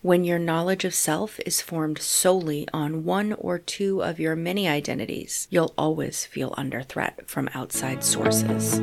When 0.00 0.22
your 0.22 0.38
knowledge 0.38 0.84
of 0.84 0.94
self 0.94 1.40
is 1.44 1.60
formed 1.60 1.98
solely 1.98 2.68
on 2.72 3.04
one 3.04 3.32
or 3.32 3.58
two 3.58 4.00
of 4.00 4.20
your 4.20 4.36
many 4.36 4.68
identities, 4.68 5.48
you'll 5.50 5.74
always 5.76 6.24
feel 6.24 6.54
under 6.56 6.84
threat 6.84 7.28
from 7.28 7.50
outside 7.52 8.04
sources. 8.04 8.78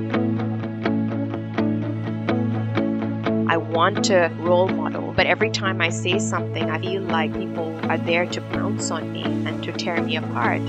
I 3.50 3.56
want 3.56 4.04
to 4.06 4.30
role 4.40 4.68
model, 4.68 5.14
but 5.16 5.26
every 5.26 5.52
time 5.52 5.80
I 5.80 5.88
say 5.88 6.20
something, 6.20 6.70
I 6.70 6.82
feel 6.82 7.04
like 7.04 7.34
people 7.34 7.74
are 7.90 7.98
there 7.98 8.26
to 8.26 8.42
pounce 8.52 8.92
on 8.92 9.14
me 9.14 9.24
and 9.24 9.64
to 9.64 9.72
tear 9.72 10.02
me 10.02 10.18
apart. 10.18 10.60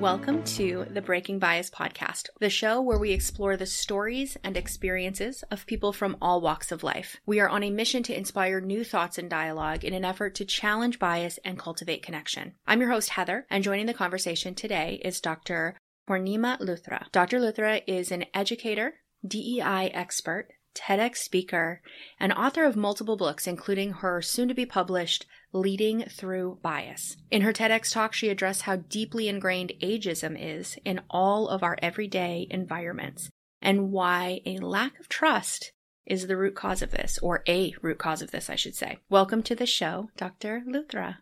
Welcome 0.00 0.44
to 0.44 0.86
the 0.88 1.02
Breaking 1.02 1.38
Bias 1.38 1.68
podcast, 1.68 2.30
the 2.40 2.48
show 2.48 2.80
where 2.80 2.98
we 2.98 3.10
explore 3.10 3.58
the 3.58 3.66
stories 3.66 4.34
and 4.42 4.56
experiences 4.56 5.44
of 5.50 5.66
people 5.66 5.92
from 5.92 6.16
all 6.22 6.40
walks 6.40 6.72
of 6.72 6.82
life. 6.82 7.18
We 7.26 7.38
are 7.38 7.50
on 7.50 7.62
a 7.62 7.68
mission 7.68 8.02
to 8.04 8.16
inspire 8.16 8.62
new 8.62 8.82
thoughts 8.82 9.18
and 9.18 9.28
dialogue 9.28 9.84
in 9.84 9.92
an 9.92 10.06
effort 10.06 10.34
to 10.36 10.46
challenge 10.46 10.98
bias 10.98 11.38
and 11.44 11.58
cultivate 11.58 12.02
connection. 12.02 12.54
I'm 12.66 12.80
your 12.80 12.90
host, 12.90 13.10
Heather, 13.10 13.44
and 13.50 13.62
joining 13.62 13.84
the 13.84 13.92
conversation 13.92 14.54
today 14.54 15.02
is 15.04 15.20
Dr. 15.20 15.76
Poornima 16.08 16.58
Luthra. 16.60 17.12
Dr. 17.12 17.38
Luthra 17.38 17.82
is 17.86 18.10
an 18.10 18.24
educator, 18.32 18.94
DEI 19.28 19.90
expert, 19.92 20.48
TEDx 20.74 21.16
speaker, 21.16 21.82
and 22.18 22.32
author 22.32 22.64
of 22.64 22.74
multiple 22.74 23.18
books, 23.18 23.46
including 23.46 23.92
her 23.92 24.22
soon 24.22 24.48
to 24.48 24.54
be 24.54 24.64
published 24.64 25.26
Leading 25.52 26.04
Through 26.04 26.58
Bias. 26.62 27.16
In 27.30 27.42
her 27.42 27.52
TEDx 27.52 27.92
talk, 27.92 28.12
she 28.12 28.28
addressed 28.28 28.62
how 28.62 28.76
deeply 28.76 29.28
ingrained 29.28 29.72
ageism 29.82 30.36
is 30.38 30.78
in 30.84 31.00
all 31.10 31.48
of 31.48 31.64
our 31.64 31.76
everyday 31.82 32.46
environments 32.50 33.30
and 33.60 33.90
why 33.90 34.42
a 34.46 34.58
lack 34.58 35.00
of 35.00 35.08
trust 35.08 35.72
is 36.06 36.28
the 36.28 36.36
root 36.36 36.54
cause 36.54 36.82
of 36.82 36.92
this, 36.92 37.18
or 37.18 37.42
a 37.48 37.74
root 37.82 37.98
cause 37.98 38.22
of 38.22 38.30
this, 38.30 38.48
I 38.48 38.54
should 38.54 38.76
say. 38.76 38.98
Welcome 39.08 39.42
to 39.44 39.56
the 39.56 39.66
show, 39.66 40.10
Dr. 40.16 40.62
Luthra. 40.68 41.16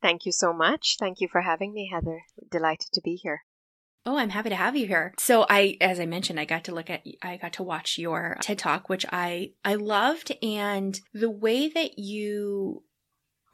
Thank 0.00 0.24
you 0.24 0.32
so 0.32 0.54
much. 0.54 0.96
Thank 0.98 1.20
you 1.20 1.28
for 1.30 1.42
having 1.42 1.74
me, 1.74 1.90
Heather. 1.92 2.22
Delighted 2.50 2.92
to 2.92 3.02
be 3.02 3.16
here. 3.16 3.42
Oh, 4.06 4.18
I'm 4.18 4.30
happy 4.30 4.50
to 4.50 4.56
have 4.56 4.76
you 4.76 4.86
here. 4.86 5.12
So 5.18 5.44
I, 5.50 5.76
as 5.80 5.98
I 5.98 6.06
mentioned, 6.06 6.38
I 6.38 6.44
got 6.44 6.64
to 6.64 6.74
look 6.74 6.88
at, 6.88 7.02
I 7.22 7.38
got 7.38 7.54
to 7.54 7.64
watch 7.64 7.98
your 7.98 8.36
TED 8.40 8.58
Talk, 8.58 8.88
which 8.88 9.04
I, 9.10 9.50
I 9.64 9.74
loved. 9.74 10.32
And 10.42 10.98
the 11.12 11.30
way 11.30 11.68
that 11.68 11.98
you 11.98 12.84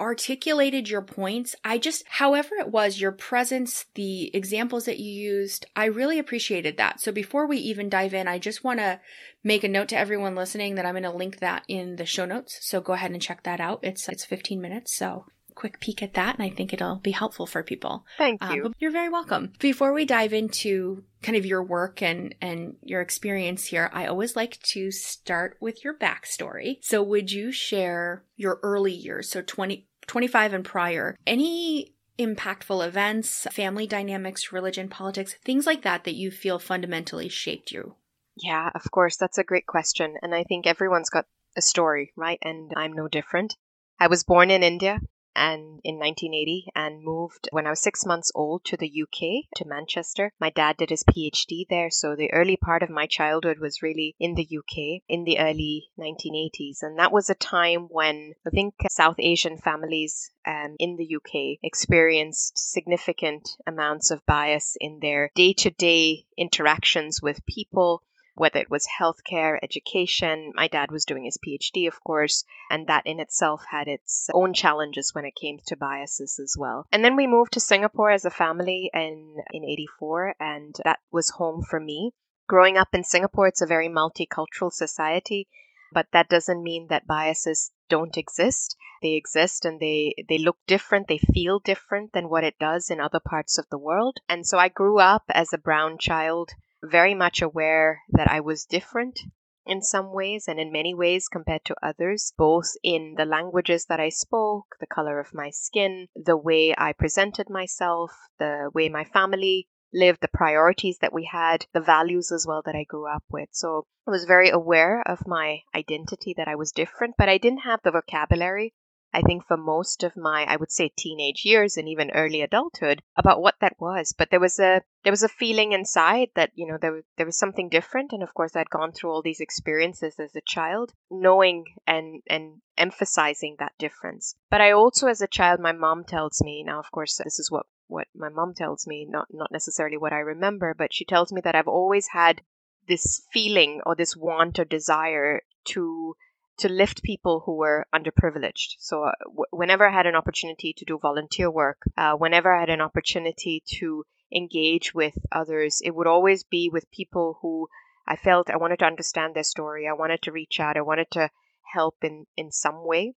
articulated 0.02 0.88
your 0.88 1.00
points. 1.00 1.54
I 1.64 1.78
just, 1.78 2.04
however 2.08 2.56
it 2.56 2.68
was, 2.68 3.00
your 3.00 3.12
presence, 3.12 3.86
the 3.94 4.34
examples 4.34 4.84
that 4.84 4.98
you 4.98 5.10
used, 5.10 5.64
I 5.76 5.86
really 5.86 6.18
appreciated 6.18 6.76
that. 6.76 7.00
So 7.00 7.12
before 7.12 7.46
we 7.46 7.58
even 7.58 7.88
dive 7.88 8.12
in, 8.12 8.26
I 8.26 8.38
just 8.38 8.64
want 8.64 8.80
to 8.80 9.00
make 9.44 9.64
a 9.64 9.68
note 9.68 9.88
to 9.88 9.98
everyone 9.98 10.34
listening 10.34 10.74
that 10.74 10.84
I'm 10.84 10.94
going 10.94 11.04
to 11.04 11.10
link 11.10 11.38
that 11.38 11.64
in 11.68 11.96
the 11.96 12.04
show 12.04 12.24
notes. 12.24 12.58
So 12.60 12.80
go 12.80 12.94
ahead 12.94 13.12
and 13.12 13.22
check 13.22 13.44
that 13.44 13.60
out. 13.60 13.80
It's, 13.82 14.08
it's 14.08 14.24
15 14.24 14.60
minutes. 14.60 14.94
So 14.96 15.24
quick 15.54 15.80
peek 15.80 16.02
at 16.02 16.14
that 16.14 16.38
and 16.38 16.42
I 16.42 16.54
think 16.54 16.72
it'll 16.72 16.96
be 16.96 17.10
helpful 17.10 17.46
for 17.46 17.62
people. 17.62 18.04
Thank 18.18 18.42
you. 18.52 18.66
Um, 18.66 18.74
you're 18.78 18.90
very 18.90 19.08
welcome. 19.08 19.52
Before 19.58 19.92
we 19.92 20.04
dive 20.04 20.32
into 20.32 21.04
kind 21.22 21.36
of 21.36 21.46
your 21.46 21.62
work 21.62 22.02
and 22.02 22.34
and 22.40 22.76
your 22.82 23.00
experience 23.00 23.66
here, 23.66 23.90
I 23.92 24.06
always 24.06 24.34
like 24.34 24.60
to 24.72 24.90
start 24.90 25.56
with 25.60 25.84
your 25.84 25.94
backstory. 25.94 26.78
So 26.82 27.02
would 27.02 27.30
you 27.30 27.52
share 27.52 28.24
your 28.36 28.58
early 28.62 28.92
years, 28.92 29.28
so 29.28 29.42
20 29.42 29.86
25 30.06 30.54
and 30.54 30.64
prior, 30.64 31.16
any 31.26 31.94
impactful 32.18 32.86
events, 32.86 33.46
family 33.52 33.86
dynamics, 33.86 34.52
religion, 34.52 34.88
politics, 34.88 35.36
things 35.44 35.66
like 35.66 35.82
that 35.82 36.04
that 36.04 36.14
you 36.14 36.30
feel 36.30 36.58
fundamentally 36.58 37.28
shaped 37.28 37.70
you? 37.70 37.94
Yeah, 38.36 38.70
of 38.74 38.90
course. 38.90 39.16
That's 39.16 39.38
a 39.38 39.44
great 39.44 39.66
question. 39.66 40.16
And 40.22 40.34
I 40.34 40.44
think 40.44 40.66
everyone's 40.66 41.10
got 41.10 41.26
a 41.56 41.62
story, 41.62 42.12
right? 42.16 42.38
And 42.42 42.72
I'm 42.76 42.92
no 42.92 43.08
different. 43.08 43.56
I 44.00 44.06
was 44.06 44.24
born 44.24 44.50
in 44.50 44.62
India 44.62 44.98
and 45.34 45.80
in 45.84 45.98
1980 45.98 46.66
and 46.74 47.02
moved 47.02 47.48
when 47.52 47.66
I 47.66 47.70
was 47.70 47.80
six 47.80 48.04
months 48.04 48.30
old 48.34 48.64
to 48.66 48.76
the 48.76 49.02
UK, 49.02 49.48
to 49.56 49.64
Manchester. 49.64 50.32
My 50.40 50.50
dad 50.50 50.76
did 50.76 50.90
his 50.90 51.04
PhD 51.04 51.66
there, 51.68 51.90
so 51.90 52.14
the 52.14 52.32
early 52.32 52.56
part 52.56 52.82
of 52.82 52.90
my 52.90 53.06
childhood 53.06 53.58
was 53.58 53.82
really 53.82 54.14
in 54.18 54.34
the 54.34 54.48
UK 54.58 55.02
in 55.08 55.24
the 55.24 55.38
early 55.38 55.88
1980s. 55.98 56.82
And 56.82 56.98
that 56.98 57.12
was 57.12 57.30
a 57.30 57.34
time 57.34 57.88
when 57.90 58.34
I 58.46 58.50
think 58.50 58.74
South 58.90 59.16
Asian 59.18 59.56
families 59.56 60.30
um, 60.46 60.76
in 60.78 60.96
the 60.96 61.16
UK 61.16 61.58
experienced 61.62 62.58
significant 62.58 63.48
amounts 63.66 64.10
of 64.10 64.24
bias 64.26 64.76
in 64.80 64.98
their 65.00 65.30
day 65.34 65.52
to 65.54 65.70
day 65.70 66.24
interactions 66.36 67.20
with 67.22 67.46
people 67.46 68.02
whether 68.34 68.58
it 68.58 68.70
was 68.70 68.88
healthcare, 68.98 69.58
education. 69.62 70.52
My 70.54 70.66
dad 70.66 70.90
was 70.90 71.04
doing 71.04 71.24
his 71.24 71.38
PhD, 71.38 71.86
of 71.86 72.02
course, 72.02 72.44
and 72.70 72.86
that 72.86 73.06
in 73.06 73.20
itself 73.20 73.62
had 73.70 73.88
its 73.88 74.30
own 74.32 74.54
challenges 74.54 75.14
when 75.14 75.24
it 75.24 75.34
came 75.34 75.58
to 75.66 75.76
biases 75.76 76.38
as 76.38 76.56
well. 76.58 76.86
And 76.90 77.04
then 77.04 77.14
we 77.14 77.26
moved 77.26 77.52
to 77.52 77.60
Singapore 77.60 78.10
as 78.10 78.24
a 78.24 78.30
family 78.30 78.90
in, 78.94 79.36
in 79.52 79.64
84, 79.64 80.34
and 80.40 80.74
that 80.84 81.00
was 81.10 81.30
home 81.30 81.62
for 81.62 81.78
me. 81.78 82.12
Growing 82.48 82.76
up 82.76 82.94
in 82.94 83.04
Singapore, 83.04 83.48
it's 83.48 83.62
a 83.62 83.66
very 83.66 83.88
multicultural 83.88 84.72
society, 84.72 85.46
but 85.92 86.06
that 86.12 86.28
doesn't 86.28 86.62
mean 86.62 86.86
that 86.88 87.06
biases 87.06 87.70
don't 87.88 88.16
exist. 88.16 88.76
They 89.02 89.12
exist 89.12 89.64
and 89.64 89.78
they, 89.78 90.14
they 90.28 90.38
look 90.38 90.56
different, 90.66 91.08
they 91.08 91.18
feel 91.18 91.58
different 91.58 92.12
than 92.12 92.30
what 92.30 92.44
it 92.44 92.58
does 92.58 92.88
in 92.88 93.00
other 93.00 93.20
parts 93.20 93.58
of 93.58 93.68
the 93.68 93.78
world. 93.78 94.18
And 94.28 94.46
so 94.46 94.58
I 94.58 94.68
grew 94.68 94.98
up 94.98 95.24
as 95.28 95.52
a 95.52 95.58
brown 95.58 95.98
child 95.98 96.52
very 96.82 97.14
much 97.14 97.40
aware 97.40 98.02
that 98.10 98.30
I 98.30 98.40
was 98.40 98.64
different 98.64 99.20
in 99.64 99.80
some 99.80 100.12
ways 100.12 100.48
and 100.48 100.58
in 100.58 100.72
many 100.72 100.94
ways 100.94 101.28
compared 101.28 101.64
to 101.64 101.76
others, 101.82 102.32
both 102.36 102.72
in 102.82 103.14
the 103.16 103.24
languages 103.24 103.86
that 103.86 104.00
I 104.00 104.08
spoke, 104.08 104.76
the 104.80 104.86
color 104.86 105.20
of 105.20 105.34
my 105.34 105.50
skin, 105.50 106.08
the 106.16 106.36
way 106.36 106.74
I 106.76 106.92
presented 106.92 107.48
myself, 107.48 108.10
the 108.38 108.70
way 108.74 108.88
my 108.88 109.04
family 109.04 109.68
lived, 109.94 110.20
the 110.20 110.28
priorities 110.28 110.98
that 110.98 111.12
we 111.12 111.28
had, 111.30 111.66
the 111.72 111.80
values 111.80 112.32
as 112.32 112.46
well 112.46 112.62
that 112.64 112.74
I 112.74 112.84
grew 112.84 113.06
up 113.06 113.24
with. 113.30 113.50
So 113.52 113.86
I 114.06 114.10
was 114.10 114.24
very 114.24 114.50
aware 114.50 115.02
of 115.06 115.26
my 115.26 115.60
identity 115.74 116.34
that 116.36 116.48
I 116.48 116.56
was 116.56 116.72
different, 116.72 117.14
but 117.16 117.28
I 117.28 117.38
didn't 117.38 117.60
have 117.60 117.80
the 117.84 117.92
vocabulary 117.92 118.74
I 119.14 119.20
think 119.22 119.46
for 119.46 119.56
most 119.56 120.02
of 120.02 120.16
my, 120.16 120.44
I 120.44 120.56
would 120.56 120.72
say 120.72 120.88
teenage 120.96 121.44
years 121.44 121.76
and 121.76 121.88
even 121.88 122.10
early 122.12 122.40
adulthood 122.40 123.02
about 123.16 123.42
what 123.42 123.56
that 123.60 123.76
was. 123.78 124.14
But 124.16 124.30
there 124.30 124.40
was 124.40 124.58
a, 124.58 124.82
there 125.04 125.12
was 125.12 125.22
a 125.22 125.28
feeling 125.28 125.72
inside 125.72 126.28
that, 126.34 126.50
you 126.54 126.66
know, 126.66 126.78
there, 126.80 127.02
there 127.16 127.26
was 127.26 127.38
something 127.38 127.68
different. 127.68 128.12
And 128.12 128.22
of 128.22 128.32
course, 128.34 128.56
I'd 128.56 128.70
gone 128.70 128.92
through 128.92 129.10
all 129.10 129.22
these 129.22 129.40
experiences 129.40 130.18
as 130.18 130.34
a 130.34 130.40
child, 130.40 130.92
knowing 131.10 131.64
and, 131.86 132.22
and 132.28 132.62
emphasizing 132.78 133.56
that 133.58 133.72
difference. 133.78 134.34
But 134.50 134.60
I 134.60 134.72
also, 134.72 135.08
as 135.08 135.20
a 135.20 135.26
child, 135.26 135.60
my 135.60 135.72
mom 135.72 136.04
tells 136.04 136.40
me, 136.42 136.62
now, 136.64 136.78
of 136.78 136.90
course, 136.90 137.20
this 137.22 137.38
is 137.38 137.50
what, 137.50 137.66
what 137.88 138.08
my 138.14 138.30
mom 138.30 138.54
tells 138.54 138.86
me, 138.86 139.06
not, 139.08 139.28
not 139.30 139.52
necessarily 139.52 139.98
what 139.98 140.12
I 140.12 140.20
remember, 140.20 140.74
but 140.76 140.94
she 140.94 141.04
tells 141.04 141.32
me 141.32 141.40
that 141.42 141.54
I've 141.54 141.68
always 141.68 142.08
had 142.08 142.40
this 142.88 143.22
feeling 143.32 143.80
or 143.86 143.94
this 143.94 144.16
want 144.16 144.58
or 144.58 144.64
desire 144.64 145.42
to 145.64 146.16
to 146.58 146.68
lift 146.68 147.02
people 147.02 147.42
who 147.44 147.56
were 147.56 147.86
underprivileged. 147.94 148.76
So, 148.78 149.04
uh, 149.04 149.12
w- 149.24 149.46
whenever 149.50 149.88
I 149.88 149.92
had 149.92 150.06
an 150.06 150.14
opportunity 150.14 150.72
to 150.74 150.84
do 150.84 150.98
volunteer 150.98 151.50
work, 151.50 151.78
uh, 151.96 152.14
whenever 152.14 152.54
I 152.54 152.60
had 152.60 152.70
an 152.70 152.80
opportunity 152.80 153.62
to 153.78 154.04
engage 154.30 154.94
with 154.94 155.14
others, 155.30 155.80
it 155.84 155.94
would 155.94 156.06
always 156.06 156.44
be 156.44 156.70
with 156.72 156.90
people 156.90 157.38
who 157.42 157.68
I 158.06 158.16
felt 158.16 158.50
I 158.50 158.56
wanted 158.56 158.80
to 158.80 158.86
understand 158.86 159.34
their 159.34 159.44
story. 159.44 159.86
I 159.88 159.92
wanted 159.92 160.22
to 160.22 160.32
reach 160.32 160.58
out. 160.60 160.76
I 160.76 160.82
wanted 160.82 161.10
to 161.12 161.30
help 161.72 161.96
in, 162.02 162.26
in 162.36 162.50
some 162.50 162.84
way, 162.84 163.14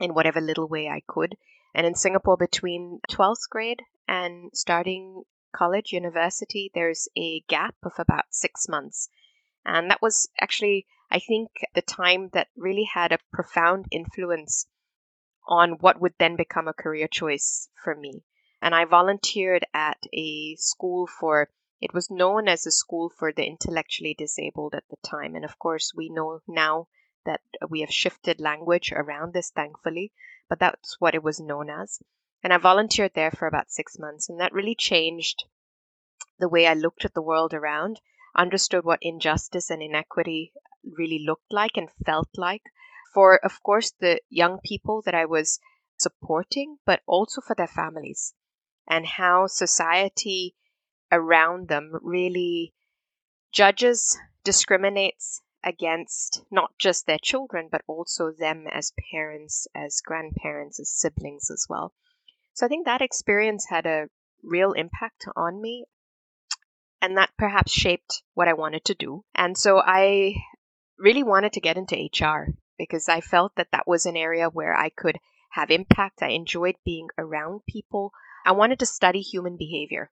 in 0.00 0.14
whatever 0.14 0.40
little 0.40 0.68
way 0.68 0.88
I 0.88 1.02
could. 1.06 1.36
And 1.74 1.86
in 1.86 1.94
Singapore, 1.94 2.36
between 2.36 3.00
12th 3.10 3.48
grade 3.50 3.82
and 4.08 4.50
starting 4.54 5.24
college, 5.54 5.92
university, 5.92 6.70
there's 6.74 7.08
a 7.16 7.40
gap 7.48 7.74
of 7.82 7.92
about 7.98 8.24
six 8.30 8.68
months. 8.68 9.08
And 9.64 9.90
that 9.90 10.02
was 10.02 10.28
actually 10.40 10.86
I 11.10 11.18
think 11.20 11.50
the 11.74 11.82
time 11.82 12.30
that 12.32 12.48
really 12.56 12.88
had 12.92 13.12
a 13.12 13.18
profound 13.32 13.86
influence 13.90 14.66
on 15.48 15.78
what 15.80 16.00
would 16.00 16.14
then 16.18 16.36
become 16.36 16.66
a 16.68 16.72
career 16.72 17.06
choice 17.06 17.68
for 17.82 17.94
me. 17.94 18.24
And 18.60 18.74
I 18.74 18.84
volunteered 18.84 19.64
at 19.72 19.98
a 20.12 20.56
school 20.56 21.06
for, 21.06 21.50
it 21.80 21.94
was 21.94 22.10
known 22.10 22.48
as 22.48 22.66
a 22.66 22.72
school 22.72 23.10
for 23.16 23.32
the 23.32 23.46
intellectually 23.46 24.14
disabled 24.14 24.74
at 24.74 24.84
the 24.90 24.96
time. 25.08 25.36
And 25.36 25.44
of 25.44 25.58
course, 25.58 25.92
we 25.94 26.08
know 26.08 26.40
now 26.48 26.88
that 27.24 27.40
we 27.68 27.80
have 27.82 27.92
shifted 27.92 28.40
language 28.40 28.92
around 28.92 29.32
this, 29.32 29.50
thankfully, 29.50 30.12
but 30.48 30.58
that's 30.58 30.96
what 30.98 31.14
it 31.14 31.22
was 31.22 31.38
known 31.38 31.70
as. 31.70 32.00
And 32.42 32.52
I 32.52 32.58
volunteered 32.58 33.12
there 33.14 33.30
for 33.30 33.46
about 33.46 33.70
six 33.70 33.98
months, 33.98 34.28
and 34.28 34.40
that 34.40 34.52
really 34.52 34.74
changed 34.74 35.44
the 36.38 36.48
way 36.48 36.66
I 36.66 36.74
looked 36.74 37.04
at 37.04 37.14
the 37.14 37.22
world 37.22 37.54
around, 37.54 38.00
understood 38.34 38.84
what 38.84 38.98
injustice 39.02 39.70
and 39.70 39.82
inequity 39.82 40.52
really 40.86 41.24
looked 41.26 41.52
like 41.52 41.76
and 41.76 41.88
felt 42.04 42.28
like 42.36 42.62
for, 43.14 43.42
of 43.44 43.62
course, 43.62 43.92
the 43.98 44.20
young 44.28 44.58
people 44.62 45.02
that 45.06 45.14
I 45.14 45.24
was 45.24 45.58
supporting, 45.98 46.76
but 46.84 47.00
also 47.06 47.40
for 47.40 47.56
their 47.56 47.66
families 47.66 48.34
and 48.86 49.06
how 49.06 49.46
society 49.46 50.54
around 51.10 51.68
them 51.68 51.92
really 52.02 52.74
judges, 53.52 54.18
discriminates 54.44 55.40
against 55.64 56.42
not 56.50 56.70
just 56.78 57.06
their 57.06 57.18
children, 57.18 57.68
but 57.72 57.82
also 57.86 58.30
them 58.30 58.66
as 58.70 58.92
parents, 59.10 59.66
as 59.74 60.00
grandparents, 60.04 60.78
as 60.78 60.90
siblings 60.90 61.50
as 61.50 61.66
well. 61.68 61.94
So 62.52 62.66
I 62.66 62.68
think 62.68 62.84
that 62.84 63.02
experience 63.02 63.66
had 63.68 63.86
a 63.86 64.08
real 64.42 64.72
impact 64.72 65.26
on 65.34 65.60
me. 65.60 65.86
And 67.02 67.16
that 67.16 67.30
perhaps 67.36 67.72
shaped 67.72 68.22
what 68.34 68.48
I 68.48 68.54
wanted 68.54 68.84
to 68.86 68.94
do. 68.94 69.24
And 69.34 69.56
so 69.56 69.80
I 69.84 70.34
really 70.98 71.22
wanted 71.22 71.52
to 71.54 71.60
get 71.60 71.76
into 71.76 71.96
HR 71.96 72.54
because 72.78 73.08
I 73.08 73.20
felt 73.20 73.54
that 73.56 73.68
that 73.72 73.86
was 73.86 74.06
an 74.06 74.16
area 74.16 74.48
where 74.48 74.74
I 74.74 74.90
could 74.90 75.18
have 75.50 75.70
impact. 75.70 76.22
I 76.22 76.30
enjoyed 76.30 76.76
being 76.84 77.08
around 77.18 77.62
people. 77.66 78.12
I 78.44 78.52
wanted 78.52 78.78
to 78.80 78.86
study 78.86 79.20
human 79.20 79.56
behavior. 79.56 80.10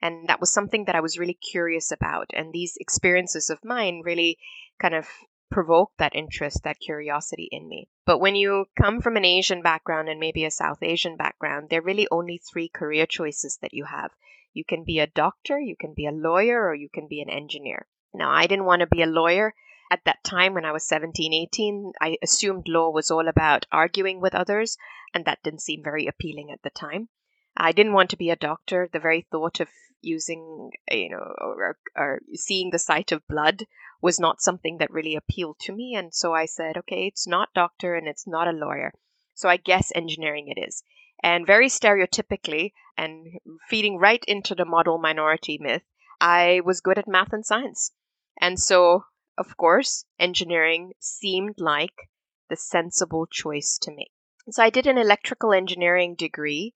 And 0.00 0.28
that 0.28 0.40
was 0.40 0.52
something 0.52 0.86
that 0.86 0.96
I 0.96 1.00
was 1.00 1.18
really 1.18 1.34
curious 1.34 1.92
about. 1.92 2.30
And 2.34 2.52
these 2.52 2.76
experiences 2.80 3.50
of 3.50 3.64
mine 3.64 4.02
really 4.04 4.38
kind 4.80 4.94
of 4.94 5.06
provoked 5.50 5.98
that 5.98 6.16
interest, 6.16 6.64
that 6.64 6.80
curiosity 6.80 7.48
in 7.52 7.68
me. 7.68 7.88
But 8.04 8.18
when 8.18 8.34
you 8.34 8.66
come 8.76 9.00
from 9.00 9.16
an 9.16 9.24
Asian 9.24 9.62
background 9.62 10.08
and 10.08 10.18
maybe 10.18 10.44
a 10.44 10.50
South 10.50 10.82
Asian 10.82 11.16
background, 11.16 11.68
there 11.70 11.80
are 11.80 11.84
really 11.84 12.08
only 12.10 12.38
three 12.38 12.68
career 12.68 13.06
choices 13.06 13.58
that 13.62 13.74
you 13.74 13.84
have. 13.84 14.10
You 14.52 14.64
can 14.64 14.84
be 14.84 14.98
a 14.98 15.06
doctor, 15.06 15.60
you 15.60 15.76
can 15.78 15.94
be 15.94 16.06
a 16.06 16.12
lawyer, 16.12 16.66
or 16.66 16.74
you 16.74 16.88
can 16.92 17.06
be 17.06 17.22
an 17.22 17.30
engineer. 17.30 17.86
Now, 18.12 18.30
I 18.30 18.46
didn't 18.46 18.66
want 18.66 18.80
to 18.80 18.86
be 18.86 19.02
a 19.02 19.06
lawyer. 19.06 19.54
At 19.92 20.04
that 20.06 20.24
time, 20.24 20.54
when 20.54 20.64
I 20.64 20.72
was 20.72 20.86
17, 20.86 21.34
18, 21.34 21.92
I 22.00 22.16
assumed 22.22 22.66
law 22.66 22.88
was 22.88 23.10
all 23.10 23.28
about 23.28 23.66
arguing 23.70 24.22
with 24.22 24.34
others, 24.34 24.78
and 25.12 25.26
that 25.26 25.42
didn't 25.42 25.60
seem 25.60 25.82
very 25.84 26.06
appealing 26.06 26.50
at 26.50 26.62
the 26.62 26.70
time. 26.70 27.10
I 27.58 27.72
didn't 27.72 27.92
want 27.92 28.08
to 28.08 28.16
be 28.16 28.30
a 28.30 28.36
doctor. 28.36 28.88
The 28.90 28.98
very 28.98 29.26
thought 29.30 29.60
of 29.60 29.68
using, 30.00 30.70
uh, 30.90 30.94
you 30.94 31.10
know, 31.10 31.34
or, 31.38 31.78
or 31.94 32.22
seeing 32.32 32.70
the 32.70 32.78
sight 32.78 33.12
of 33.12 33.28
blood 33.28 33.66
was 34.00 34.18
not 34.18 34.40
something 34.40 34.78
that 34.78 34.90
really 34.90 35.14
appealed 35.14 35.58
to 35.60 35.72
me. 35.72 35.94
And 35.94 36.14
so 36.14 36.32
I 36.32 36.46
said, 36.46 36.78
okay, 36.78 37.06
it's 37.06 37.26
not 37.26 37.52
doctor 37.52 37.94
and 37.94 38.08
it's 38.08 38.26
not 38.26 38.48
a 38.48 38.52
lawyer. 38.52 38.94
So 39.34 39.50
I 39.50 39.58
guess 39.58 39.92
engineering 39.94 40.48
it 40.48 40.58
is. 40.58 40.82
And 41.22 41.46
very 41.46 41.68
stereotypically, 41.68 42.72
and 42.96 43.26
feeding 43.68 43.98
right 43.98 44.24
into 44.26 44.54
the 44.54 44.64
model 44.64 44.96
minority 44.96 45.58
myth, 45.60 45.84
I 46.18 46.62
was 46.64 46.80
good 46.80 46.96
at 46.96 47.06
math 47.06 47.34
and 47.34 47.44
science. 47.44 47.92
And 48.40 48.58
so, 48.58 49.04
of 49.38 49.56
course, 49.56 50.04
engineering 50.18 50.92
seemed 51.00 51.54
like 51.58 52.10
the 52.48 52.56
sensible 52.56 53.26
choice 53.26 53.78
to 53.82 53.90
make. 53.90 54.12
So 54.50 54.62
I 54.62 54.70
did 54.70 54.86
an 54.86 54.98
electrical 54.98 55.52
engineering 55.52 56.14
degree. 56.16 56.74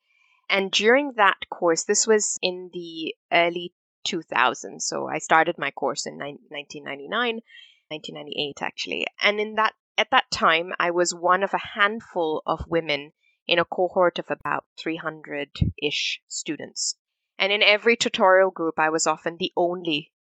And 0.49 0.71
during 0.71 1.13
that 1.17 1.49
course, 1.51 1.85
this 1.85 2.07
was 2.07 2.39
in 2.41 2.71
the 2.73 3.15
early 3.33 3.75
2000s. 4.07 4.83
So 4.83 5.09
I 5.09 5.19
started 5.19 5.59
my 5.59 5.71
course 5.73 6.07
in 6.07 6.15
1999, 6.15 7.41
1998 7.89 8.63
actually. 8.63 9.07
And 9.21 9.41
in 9.41 9.57
that 9.57 9.75
at 9.99 10.11
that 10.11 10.31
time, 10.31 10.73
I 10.79 10.91
was 10.91 11.15
one 11.15 11.43
of 11.43 11.55
a 11.55 11.59
handful 11.75 12.43
of 12.47 12.67
women 12.69 13.13
in 13.47 13.59
a 13.59 13.65
cohort 13.65 14.19
of 14.19 14.31
about 14.31 14.65
300-ish 14.79 16.21
students. 16.29 16.97
And 17.39 17.53
in 17.53 17.63
every 17.63 17.97
tutorial 17.97 18.51
group, 18.51 18.79
I 18.79 18.91
was 18.91 19.07
often 19.07 19.37
the 19.39 19.53
only 19.57 20.13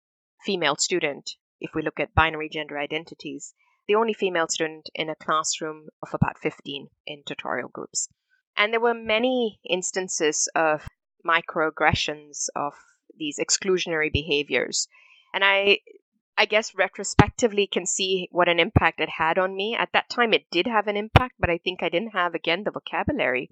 female 0.44 0.76
student, 0.76 1.36
if 1.64 1.74
we 1.74 1.80
look 1.80 1.98
at 1.98 2.14
binary 2.14 2.50
gender 2.50 2.78
identities, 2.78 3.54
the 3.88 3.94
only 3.94 4.12
female 4.12 4.48
student 4.48 4.90
in 4.94 5.08
a 5.08 5.16
classroom 5.16 5.88
of 6.02 6.12
about 6.12 6.38
15 6.38 6.88
in 7.06 7.22
tutorial 7.26 7.70
groups. 7.70 8.08
And 8.54 8.70
there 8.70 8.80
were 8.80 8.94
many 8.94 9.58
instances 9.68 10.46
of 10.54 10.86
microaggressions, 11.26 12.48
of 12.54 12.74
these 13.16 13.38
exclusionary 13.38 14.12
behaviors. 14.12 14.88
And 15.32 15.42
I 15.42 15.78
I 16.36 16.44
guess 16.44 16.74
retrospectively 16.74 17.66
can 17.66 17.86
see 17.86 18.28
what 18.30 18.48
an 18.48 18.60
impact 18.60 19.00
it 19.00 19.08
had 19.08 19.38
on 19.38 19.56
me. 19.56 19.74
At 19.74 19.92
that 19.92 20.10
time 20.10 20.34
it 20.34 20.50
did 20.50 20.66
have 20.66 20.86
an 20.86 20.96
impact, 20.96 21.36
but 21.38 21.48
I 21.48 21.58
think 21.58 21.82
I 21.82 21.88
didn't 21.88 22.12
have 22.12 22.34
again 22.34 22.64
the 22.64 22.72
vocabulary 22.72 23.50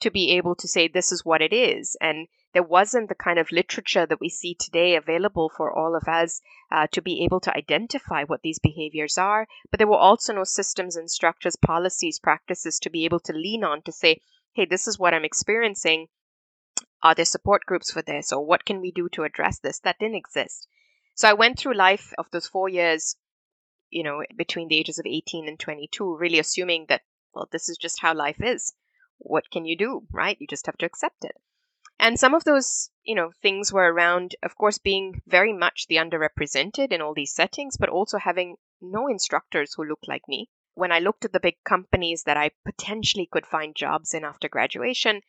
to 0.00 0.10
be 0.10 0.32
able 0.32 0.56
to 0.56 0.66
say 0.66 0.88
this 0.88 1.12
is 1.12 1.24
what 1.24 1.42
it 1.42 1.52
is. 1.52 1.96
And 2.00 2.26
there 2.54 2.62
wasn't 2.62 3.08
the 3.08 3.16
kind 3.16 3.40
of 3.40 3.50
literature 3.50 4.06
that 4.06 4.20
we 4.20 4.28
see 4.28 4.54
today 4.54 4.94
available 4.94 5.50
for 5.56 5.76
all 5.76 5.96
of 5.96 6.06
us 6.06 6.40
uh, 6.70 6.86
to 6.92 7.02
be 7.02 7.24
able 7.24 7.40
to 7.40 7.56
identify 7.56 8.22
what 8.22 8.42
these 8.42 8.60
behaviors 8.60 9.18
are. 9.18 9.48
But 9.72 9.78
there 9.78 9.88
were 9.88 9.96
also 9.96 10.32
no 10.32 10.44
systems 10.44 10.94
and 10.94 11.10
structures, 11.10 11.56
policies, 11.56 12.20
practices 12.20 12.78
to 12.78 12.90
be 12.90 13.04
able 13.04 13.18
to 13.20 13.32
lean 13.32 13.64
on 13.64 13.82
to 13.82 13.92
say, 13.92 14.20
hey, 14.52 14.66
this 14.66 14.86
is 14.86 15.00
what 15.00 15.12
I'm 15.12 15.24
experiencing. 15.24 16.06
Are 17.02 17.16
there 17.16 17.24
support 17.24 17.66
groups 17.66 17.90
for 17.90 18.02
this? 18.02 18.32
Or 18.32 18.46
what 18.46 18.64
can 18.64 18.80
we 18.80 18.92
do 18.92 19.08
to 19.14 19.24
address 19.24 19.58
this? 19.58 19.80
That 19.80 19.98
didn't 19.98 20.14
exist. 20.14 20.68
So 21.16 21.28
I 21.28 21.32
went 21.32 21.58
through 21.58 21.74
life 21.74 22.12
of 22.18 22.26
those 22.30 22.46
four 22.46 22.68
years, 22.68 23.16
you 23.90 24.04
know, 24.04 24.22
between 24.36 24.68
the 24.68 24.78
ages 24.78 25.00
of 25.00 25.06
18 25.06 25.48
and 25.48 25.58
22, 25.58 26.16
really 26.16 26.38
assuming 26.38 26.86
that, 26.88 27.02
well, 27.34 27.48
this 27.50 27.68
is 27.68 27.78
just 27.78 28.00
how 28.00 28.14
life 28.14 28.40
is. 28.40 28.72
What 29.18 29.50
can 29.50 29.64
you 29.64 29.76
do, 29.76 30.06
right? 30.12 30.36
You 30.40 30.46
just 30.46 30.66
have 30.66 30.78
to 30.78 30.86
accept 30.86 31.24
it. 31.24 31.34
And 31.98 32.18
some 32.18 32.34
of 32.34 32.44
those, 32.44 32.90
you 33.02 33.14
know, 33.14 33.30
things 33.40 33.72
were 33.72 33.92
around, 33.92 34.34
of 34.42 34.56
course, 34.56 34.78
being 34.78 35.22
very 35.26 35.52
much 35.52 35.86
the 35.86 35.96
underrepresented 35.96 36.92
in 36.92 37.00
all 37.00 37.14
these 37.14 37.34
settings, 37.34 37.76
but 37.76 37.88
also 37.88 38.18
having 38.18 38.56
no 38.80 39.06
instructors 39.06 39.74
who 39.74 39.84
looked 39.84 40.08
like 40.08 40.28
me. 40.28 40.48
When 40.74 40.92
I 40.92 40.98
looked 40.98 41.24
at 41.24 41.32
the 41.32 41.40
big 41.40 41.56
companies 41.64 42.24
that 42.24 42.36
I 42.36 42.50
potentially 42.64 43.26
could 43.30 43.46
find 43.46 43.76
jobs 43.76 44.12
in 44.12 44.24
after 44.24 44.48
graduation, 44.48 45.22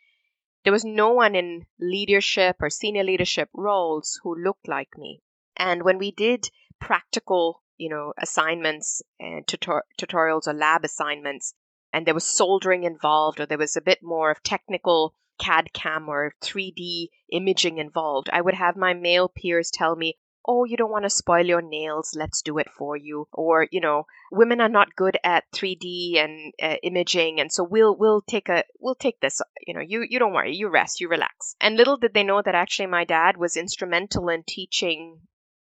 there 0.63 0.73
was 0.73 0.83
no 0.83 1.13
one 1.13 1.35
in 1.35 1.67
leadership 1.79 2.57
or 2.59 2.71
senior 2.71 3.03
leadership 3.03 3.49
roles 3.53 4.19
who 4.23 4.35
looked 4.35 4.67
like 4.67 4.97
me. 4.97 5.21
And 5.55 5.83
when 5.83 5.99
we 5.99 6.11
did 6.11 6.49
practical, 6.79 7.61
you 7.77 7.89
know, 7.89 8.13
assignments 8.17 9.03
and 9.19 9.45
tutor- 9.47 9.85
tutorials 9.99 10.47
or 10.47 10.53
lab 10.53 10.83
assignments, 10.83 11.53
and 11.93 12.05
there 12.05 12.15
was 12.15 12.25
soldering 12.25 12.83
involved, 12.83 13.39
or 13.39 13.45
there 13.45 13.59
was 13.59 13.77
a 13.77 13.81
bit 13.81 14.01
more 14.01 14.31
of 14.31 14.41
technical 14.41 15.13
CAD 15.37 15.73
CAM 15.73 16.09
or 16.09 16.33
3D 16.41 17.09
imaging 17.31 17.77
involved, 17.77 18.29
I 18.31 18.41
would 18.41 18.55
have 18.55 18.75
my 18.75 18.93
male 18.93 19.29
peers 19.29 19.71
tell 19.71 19.95
me, 19.95 20.17
oh, 20.47 20.63
you 20.63 20.77
don't 20.77 20.91
want 20.91 21.03
to 21.03 21.09
spoil 21.09 21.45
your 21.45 21.61
nails, 21.61 22.15
let's 22.15 22.41
do 22.41 22.57
it 22.57 22.69
for 22.69 22.95
you. 22.95 23.27
Or, 23.33 23.67
you 23.71 23.81
know, 23.81 24.05
women 24.31 24.61
are 24.61 24.69
not 24.69 24.95
good 24.95 25.17
at 25.23 25.43
3D 25.53 26.17
and 26.17 26.53
uh, 26.61 26.75
imaging, 26.83 27.39
and 27.39 27.51
so 27.51 27.63
we'll 27.63 27.95
we'll 27.95 28.21
take 28.21 28.49
a 28.49 28.63
we'll 28.79 28.95
take 28.95 29.19
this. 29.19 29.41
You 29.65 29.73
know, 29.73 29.81
you 29.81 30.05
you 30.07 30.19
don't 30.19 30.33
worry, 30.33 30.55
you 30.55 30.69
rest, 30.69 30.99
you 30.99 31.09
relax. 31.09 31.55
And 31.59 31.75
little 31.75 31.97
did 31.97 32.13
they 32.13 32.23
know 32.23 32.41
that 32.41 32.55
actually 32.55 32.87
my 32.87 33.05
dad 33.05 33.37
was 33.37 33.57
instrumental 33.57 34.29
in 34.29 34.43
teaching 34.43 35.21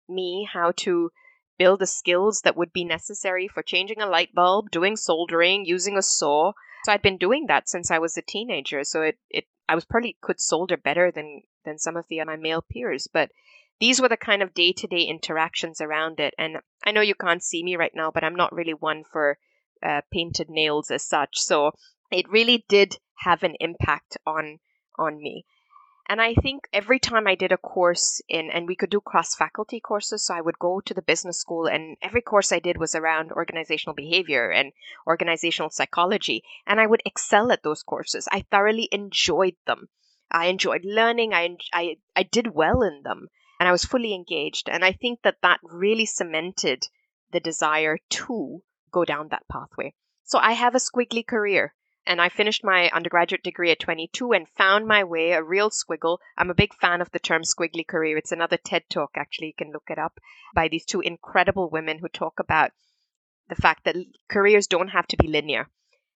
me 0.08 0.48
how 0.52 0.74
to 0.78 1.12
build 1.58 1.80
the 1.80 1.88
skills 1.88 2.42
that 2.42 2.56
would 2.56 2.72
be 2.72 2.86
necessary 2.86 3.48
for 3.48 3.64
changing 3.64 4.02
a 4.02 4.08
light 4.08 4.34
bulb, 4.34 4.70
doing 4.72 4.96
soldering, 4.96 5.66
using 5.66 5.98
a 5.98 6.02
saw. 6.02 6.54
So 6.86 6.92
I'd 6.92 7.02
been 7.02 7.18
doing 7.18 7.48
that 7.48 7.68
since 7.68 7.90
I 7.90 8.00
was 8.00 8.16
a 8.16 8.22
teenager. 8.22 8.84
So 8.84 9.02
it, 9.02 9.18
it 9.30 9.46
I 9.70 9.76
was 9.76 9.86
probably 9.86 10.18
could 10.22 10.40
solder 10.40 10.78
better 10.78 11.12
than 11.12 11.44
than 11.66 11.78
some 11.78 11.98
of 11.98 12.08
the 12.08 12.24
my 12.24 12.38
male 12.38 12.62
peers, 12.62 13.08
but 13.12 13.32
these 13.80 14.02
were 14.02 14.10
the 14.10 14.18
kind 14.18 14.42
of 14.42 14.54
day 14.54 14.74
to 14.74 14.88
day 14.88 15.02
interactions 15.02 15.82
around 15.82 16.20
it. 16.20 16.34
And 16.38 16.58
I 16.86 16.92
know 16.92 17.02
you 17.02 17.16
can't 17.16 17.44
see 17.44 17.64
me 17.64 17.76
right 17.76 17.94
now, 17.94 18.12
but 18.12 18.24
I'm 18.24 18.36
not 18.36 18.54
really 18.54 18.74
one 18.74 19.04
for 19.04 19.38
uh, 19.84 20.02
painted 20.12 20.50
nails 20.50 20.90
as 20.90 21.04
such. 21.04 21.38
So 21.38 21.72
it 22.12 22.30
really 22.30 22.66
did 22.68 22.98
have 23.20 23.44
an 23.44 23.56
impact 23.60 24.18
on 24.26 24.60
on 24.98 25.22
me. 25.22 25.46
And 26.10 26.22
I 26.22 26.36
think 26.36 26.70
every 26.72 27.00
time 27.00 27.28
I 27.28 27.36
did 27.36 27.52
a 27.52 27.58
course 27.58 28.22
in, 28.30 28.50
and 28.50 28.66
we 28.66 28.76
could 28.76 28.90
do 28.90 29.02
cross 29.02 29.36
faculty 29.36 29.82
courses, 29.82 30.26
so 30.26 30.34
I 30.34 30.42
would 30.42 30.58
go 30.58 30.80
to 30.80 30.94
the 30.94 31.02
business 31.02 31.40
school, 31.40 31.68
and 31.68 31.98
every 32.02 32.22
course 32.22 32.52
I 32.54 32.60
did 32.60 32.78
was 32.78 32.96
around 32.96 33.34
organizational 33.34 33.94
behavior 33.94 34.50
and 34.50 34.72
organizational 35.06 35.70
psychology. 35.70 36.44
And 36.66 36.80
I 36.80 36.88
would 36.88 37.02
excel 37.06 37.52
at 37.52 37.64
those 37.64 37.84
courses. 37.84 38.28
I 38.32 38.46
thoroughly 38.50 38.88
enjoyed 38.92 39.56
them. 39.66 39.90
I 40.32 40.48
enjoyed 40.48 40.86
learning. 40.86 41.34
I, 41.34 41.58
I, 41.74 41.98
I 42.16 42.24
did 42.24 42.54
well 42.54 42.82
in 42.84 43.02
them 43.04 43.28
and 43.60 43.68
I 43.68 43.72
was 43.72 43.86
fully 43.86 44.14
engaged. 44.14 44.70
And 44.70 44.84
I 44.86 44.92
think 44.92 45.22
that 45.24 45.42
that 45.42 45.60
really 45.64 46.06
cemented 46.06 46.88
the 47.32 47.40
desire 47.40 47.98
to 48.10 48.64
go 48.92 49.04
down 49.04 49.30
that 49.30 49.48
pathway. 49.52 49.94
So 50.24 50.40
I 50.40 50.54
have 50.54 50.76
a 50.76 50.80
squiggly 50.80 51.26
career. 51.26 51.74
And 52.08 52.22
I 52.22 52.30
finished 52.30 52.64
my 52.64 52.90
undergraduate 52.92 53.44
degree 53.44 53.70
at 53.70 53.82
22 53.82 54.32
and 54.32 54.48
found 54.48 54.88
my 54.88 55.04
way 55.04 55.34
a 55.34 55.44
real 55.44 55.70
squiggle. 55.70 56.20
I'm 56.38 56.50
a 56.50 56.56
big 56.56 56.74
fan 56.74 57.02
of 57.02 57.12
the 57.12 57.20
term 57.20 57.42
squiggly 57.44 57.86
career. 57.86 58.18
It's 58.18 58.32
another 58.32 58.56
TED 58.56 58.90
talk, 58.90 59.18
actually. 59.18 59.48
You 59.48 59.66
can 59.66 59.74
look 59.74 59.90
it 59.90 60.00
up 60.00 60.22
by 60.56 60.70
these 60.70 60.86
two 60.86 61.02
incredible 61.02 61.70
women 61.70 62.00
who 62.00 62.08
talk 62.08 62.40
about 62.40 62.72
the 63.50 63.56
fact 63.56 63.84
that 63.84 63.98
careers 64.30 64.68
don't 64.68 64.88
have 64.88 65.06
to 65.08 65.18
be 65.18 65.28
linear 65.28 65.70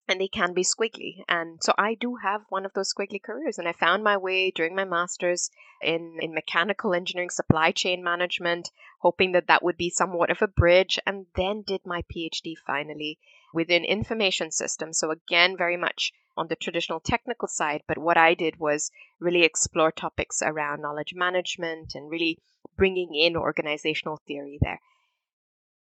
and 0.08 0.22
they 0.22 0.30
can 0.30 0.54
be 0.54 0.64
squiggly. 0.64 1.24
And 1.28 1.62
so 1.62 1.74
I 1.78 1.96
do 1.96 2.16
have 2.16 2.46
one 2.48 2.66
of 2.66 2.74
those 2.74 2.94
squiggly 2.94 3.22
careers. 3.22 3.58
And 3.58 3.68
I 3.68 3.74
found 3.74 4.02
my 4.02 4.16
way 4.16 4.50
during 4.50 4.76
my 4.76 4.86
master's 4.86 5.50
in, 5.82 6.20
in 6.22 6.34
mechanical 6.34 6.94
engineering, 6.94 7.30
supply 7.30 7.72
chain 7.72 8.02
management, 8.02 8.72
hoping 9.00 9.34
that 9.34 9.48
that 9.48 9.62
would 9.62 9.78
be 9.78 9.90
somewhat 9.90 10.30
of 10.30 10.42
a 10.42 10.48
bridge, 10.48 11.00
and 11.06 11.26
then 11.36 11.64
did 11.64 11.86
my 11.86 12.04
PhD 12.04 12.56
finally 12.66 13.20
within 13.54 13.84
information 13.84 14.52
systems. 14.52 15.00
So 15.00 15.12
again, 15.12 15.58
very 15.58 15.78
much 15.78 16.14
on 16.38 16.48
the 16.48 16.56
traditional 16.56 17.00
technical 17.00 17.48
side, 17.48 17.82
but 17.88 17.98
what 17.98 18.18
I 18.18 18.34
did 18.34 18.60
was 18.60 18.92
really 19.20 19.44
explore 19.44 19.92
topics 19.92 20.42
around 20.42 20.82
knowledge 20.82 21.14
management 21.16 21.94
and 21.96 22.10
really 22.10 22.40
bringing 22.78 23.14
in 23.14 23.36
organizational 23.36 24.22
theory 24.28 24.58
there. 24.62 24.80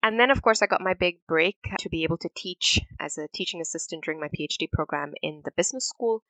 And 0.03 0.19
then, 0.19 0.31
of 0.31 0.41
course, 0.41 0.61
I 0.61 0.65
got 0.65 0.81
my 0.81 0.95
big 0.95 1.19
break 1.27 1.57
to 1.77 1.89
be 1.89 2.03
able 2.03 2.17
to 2.17 2.29
teach 2.35 2.79
as 2.99 3.17
a 3.17 3.27
teaching 3.27 3.61
assistant 3.61 4.03
during 4.03 4.19
my 4.19 4.29
PhD 4.29 4.69
program 4.71 5.13
in 5.21 5.41
the 5.45 5.51
business 5.51 5.87
school. 5.87 6.23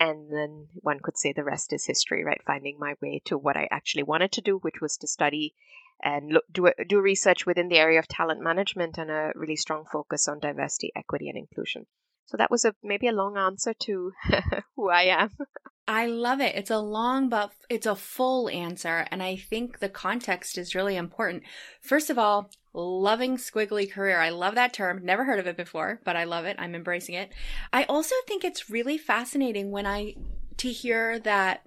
And 0.00 0.30
then 0.30 0.68
one 0.74 1.00
could 1.00 1.16
say 1.16 1.32
the 1.32 1.44
rest 1.44 1.72
is 1.72 1.86
history, 1.86 2.24
right? 2.24 2.40
Finding 2.46 2.78
my 2.78 2.94
way 3.00 3.22
to 3.26 3.38
what 3.38 3.56
I 3.56 3.68
actually 3.70 4.02
wanted 4.02 4.32
to 4.32 4.40
do, 4.40 4.58
which 4.58 4.80
was 4.80 4.96
to 4.98 5.06
study 5.06 5.54
and 6.02 6.32
look, 6.32 6.44
do, 6.52 6.70
do 6.88 7.00
research 7.00 7.46
within 7.46 7.68
the 7.68 7.78
area 7.78 7.98
of 7.98 8.08
talent 8.08 8.40
management 8.40 8.98
and 8.98 9.10
a 9.10 9.32
really 9.34 9.56
strong 9.56 9.84
focus 9.90 10.28
on 10.28 10.40
diversity, 10.40 10.92
equity, 10.96 11.28
and 11.28 11.38
inclusion. 11.38 11.86
So 12.26 12.36
that 12.36 12.50
was 12.50 12.64
a 12.64 12.74
maybe 12.82 13.06
a 13.06 13.12
long 13.12 13.36
answer 13.36 13.74
to 13.74 14.12
who 14.76 14.90
I 14.90 15.02
am. 15.04 15.30
I 15.86 16.06
love 16.06 16.40
it. 16.40 16.56
It's 16.56 16.70
a 16.70 16.78
long 16.78 17.28
but 17.28 17.52
it's 17.68 17.86
a 17.86 17.94
full 17.94 18.48
answer 18.48 19.06
and 19.10 19.22
I 19.22 19.36
think 19.36 19.78
the 19.78 19.90
context 19.90 20.56
is 20.56 20.74
really 20.74 20.96
important. 20.96 21.42
First 21.82 22.08
of 22.10 22.18
all, 22.18 22.50
loving 22.74 23.36
squiggly 23.36 23.90
career. 23.90 24.20
I 24.20 24.30
love 24.30 24.56
that 24.56 24.72
term. 24.74 25.04
Never 25.04 25.24
heard 25.24 25.38
of 25.38 25.46
it 25.46 25.56
before, 25.56 26.00
but 26.04 26.16
I 26.16 26.24
love 26.24 26.44
it. 26.44 26.56
I'm 26.58 26.74
embracing 26.74 27.14
it. 27.14 27.32
I 27.72 27.84
also 27.84 28.14
think 28.26 28.44
it's 28.44 28.68
really 28.68 28.98
fascinating 28.98 29.70
when 29.70 29.86
I 29.86 30.14
to 30.58 30.70
hear 30.70 31.18
that 31.20 31.62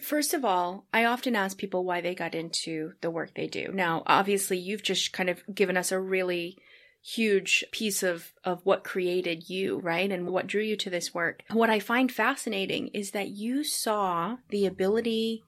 First 0.00 0.34
of 0.34 0.44
all, 0.44 0.84
I 0.92 1.06
often 1.06 1.34
ask 1.34 1.56
people 1.56 1.82
why 1.82 2.02
they 2.02 2.14
got 2.14 2.34
into 2.34 2.92
the 3.00 3.10
work 3.10 3.34
they 3.34 3.46
do. 3.46 3.70
Now, 3.72 4.02
obviously, 4.06 4.58
you've 4.58 4.82
just 4.82 5.14
kind 5.14 5.30
of 5.30 5.42
given 5.52 5.76
us 5.76 5.90
a 5.90 5.98
really 5.98 6.58
huge 7.02 7.64
piece 7.70 8.02
of 8.02 8.32
of 8.44 8.60
what 8.66 8.84
created 8.84 9.48
you, 9.48 9.78
right? 9.78 10.10
And 10.10 10.26
what 10.28 10.46
drew 10.46 10.62
you 10.62 10.76
to 10.76 10.90
this 10.90 11.14
work. 11.14 11.44
What 11.50 11.70
I 11.70 11.78
find 11.78 12.12
fascinating 12.12 12.88
is 12.88 13.12
that 13.12 13.28
you 13.28 13.64
saw 13.64 14.36
the 14.50 14.66
ability 14.66 15.44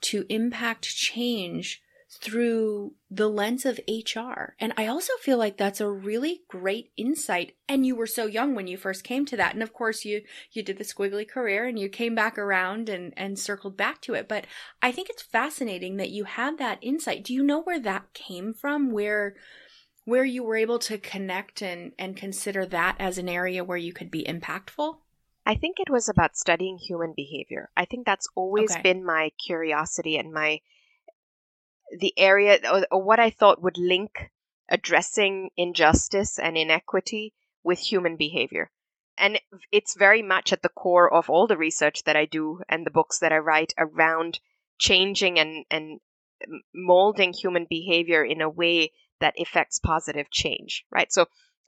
to 0.00 0.26
impact 0.28 0.84
change 0.84 1.80
through 2.20 2.94
the 3.10 3.28
lens 3.28 3.64
of 3.64 3.80
HR. 3.88 4.54
And 4.58 4.72
I 4.76 4.86
also 4.86 5.12
feel 5.20 5.38
like 5.38 5.56
that's 5.56 5.80
a 5.80 5.88
really 5.88 6.42
great 6.48 6.90
insight. 6.96 7.54
And 7.68 7.86
you 7.86 7.94
were 7.94 8.06
so 8.06 8.26
young 8.26 8.54
when 8.54 8.66
you 8.66 8.76
first 8.76 9.04
came 9.04 9.24
to 9.26 9.36
that. 9.36 9.54
And 9.54 9.62
of 9.62 9.72
course 9.72 10.04
you 10.04 10.22
you 10.52 10.62
did 10.62 10.78
the 10.78 10.84
squiggly 10.84 11.28
career 11.28 11.66
and 11.66 11.78
you 11.78 11.88
came 11.88 12.14
back 12.14 12.36
around 12.36 12.88
and 12.88 13.14
and 13.16 13.38
circled 13.38 13.76
back 13.76 14.00
to 14.02 14.14
it. 14.14 14.28
But 14.28 14.46
I 14.82 14.92
think 14.92 15.08
it's 15.08 15.22
fascinating 15.22 15.96
that 15.96 16.10
you 16.10 16.24
had 16.24 16.58
that 16.58 16.78
insight. 16.82 17.24
Do 17.24 17.32
you 17.32 17.42
know 17.42 17.62
where 17.62 17.80
that 17.80 18.12
came 18.14 18.52
from? 18.52 18.90
Where 18.90 19.36
where 20.04 20.24
you 20.24 20.42
were 20.42 20.56
able 20.56 20.78
to 20.78 20.96
connect 20.96 21.60
and, 21.60 21.92
and 21.98 22.16
consider 22.16 22.64
that 22.64 22.96
as 22.98 23.18
an 23.18 23.28
area 23.28 23.62
where 23.62 23.76
you 23.76 23.92
could 23.92 24.10
be 24.10 24.24
impactful? 24.24 24.96
I 25.44 25.54
think 25.54 25.76
it 25.78 25.90
was 25.90 26.08
about 26.08 26.36
studying 26.36 26.78
human 26.78 27.12
behavior. 27.14 27.68
I 27.76 27.84
think 27.84 28.06
that's 28.06 28.28
always 28.34 28.72
okay. 28.72 28.82
been 28.82 29.04
my 29.04 29.32
curiosity 29.46 30.16
and 30.16 30.32
my 30.32 30.60
the 31.96 32.12
area 32.16 32.58
or, 32.70 32.86
or 32.90 33.02
what 33.02 33.20
I 33.20 33.30
thought 33.30 33.62
would 33.62 33.78
link 33.78 34.30
addressing 34.68 35.50
injustice 35.56 36.38
and 36.38 36.56
inequity 36.56 37.32
with 37.62 37.78
human 37.78 38.16
behavior. 38.16 38.70
And 39.16 39.40
it's 39.72 39.96
very 39.96 40.22
much 40.22 40.52
at 40.52 40.62
the 40.62 40.68
core 40.68 41.12
of 41.12 41.28
all 41.28 41.46
the 41.46 41.56
research 41.56 42.04
that 42.04 42.16
I 42.16 42.24
do 42.26 42.62
and 42.68 42.86
the 42.86 42.90
books 42.90 43.18
that 43.18 43.32
I 43.32 43.38
write 43.38 43.74
around 43.76 44.38
changing 44.78 45.38
and, 45.38 45.64
and 45.70 46.00
molding 46.74 47.32
human 47.32 47.66
behavior 47.68 48.24
in 48.24 48.40
a 48.40 48.48
way 48.48 48.92
that 49.20 49.34
affects 49.40 49.80
positive 49.80 50.30
change, 50.30 50.84
right? 50.90 51.12
So 51.12 51.26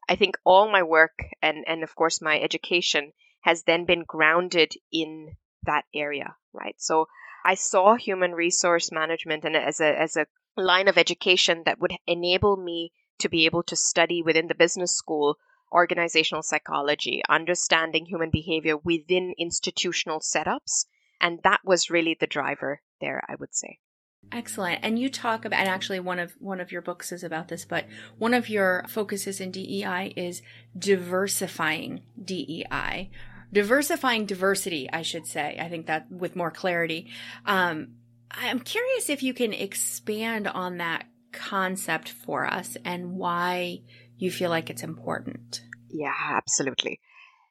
I 0.09 0.17
think 0.17 0.37
all 0.45 0.71
my 0.71 0.83
work 0.83 1.25
and, 1.43 1.65
and 1.67 1.83
of 1.83 1.95
course 1.97 2.21
my 2.21 2.41
education 2.41 3.13
has 3.41 3.65
then 3.65 3.85
been 3.85 4.05
grounded 4.07 4.73
in 4.93 5.37
that 5.65 5.85
area, 5.95 6.37
right? 6.53 6.77
So 6.79 7.09
I 7.45 7.55
saw 7.55 7.97
human 7.97 8.33
resource 8.33 8.93
management 8.93 9.45
and 9.45 9.57
as 9.57 9.81
a 9.81 10.01
as 10.01 10.17
a 10.17 10.27
line 10.57 10.89
of 10.89 10.99
education 10.99 11.63
that 11.65 11.81
would 11.81 11.93
enable 12.07 12.57
me 12.57 12.93
to 13.19 13.29
be 13.29 13.47
able 13.47 13.63
to 13.65 13.77
study 13.77 14.23
within 14.23 14.49
the 14.49 14.55
business 14.55 14.97
school 14.97 15.39
organizational 15.73 16.43
psychology, 16.43 17.23
understanding 17.29 18.07
human 18.07 18.31
behavior 18.31 18.77
within 18.77 19.35
institutional 19.39 20.21
setups, 20.21 20.87
and 21.21 21.39
that 21.45 21.61
was 21.65 21.91
really 21.91 22.17
the 22.19 22.27
driver 22.27 22.81
there, 23.01 23.23
I 23.29 23.37
would 23.37 23.55
say. 23.55 23.79
Excellent. 24.33 24.81
And 24.83 24.99
you 24.99 25.09
talk 25.09 25.45
about 25.45 25.61
and 25.61 25.69
actually 25.69 25.99
one 25.99 26.19
of 26.19 26.33
one 26.39 26.61
of 26.61 26.71
your 26.71 26.83
books 26.83 27.11
is 27.11 27.25
about 27.25 27.49
this, 27.49 27.65
but 27.65 27.87
one 28.19 28.35
of 28.35 28.49
your 28.49 28.85
focuses 28.89 29.41
in 29.41 29.51
DEI 29.51 30.13
is 30.17 30.43
diversifying 30.79 32.03
DEI. 32.23 33.11
Diversifying 33.53 34.27
diversity, 34.27 34.89
I 34.93 35.03
should 35.03 35.27
say. 35.27 35.59
I 35.61 35.69
think 35.69 35.87
that 35.87 36.11
with 36.11 36.37
more 36.37 36.51
clarity. 36.51 37.09
Um, 37.45 37.97
I'm 38.31 38.61
curious 38.61 39.11
if 39.11 39.23
you 39.23 39.35
can 39.35 39.53
expand 39.53 40.47
on 40.47 40.79
that 40.79 41.07
concept 41.33 42.09
for 42.09 42.47
us 42.47 42.77
and 42.85 43.13
why 43.17 43.83
you 44.17 44.31
feel 44.31 44.51
like 44.51 44.71
it's 44.71 44.83
important. 44.83 45.63
Yeah, 45.89 46.15
absolutely. 46.17 47.01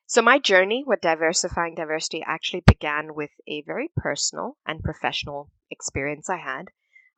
So, 0.05 0.21
my 0.21 0.39
journey 0.39 0.83
with 0.87 1.01
diversifying 1.01 1.75
diversity 1.75 2.23
actually 2.25 2.63
began 2.65 3.13
with 3.13 3.31
a 3.47 3.61
very 3.67 3.91
personal 3.95 4.57
and 4.65 4.81
professional 4.81 5.51
experience 5.69 6.29
I 6.29 6.37
had. 6.37 6.69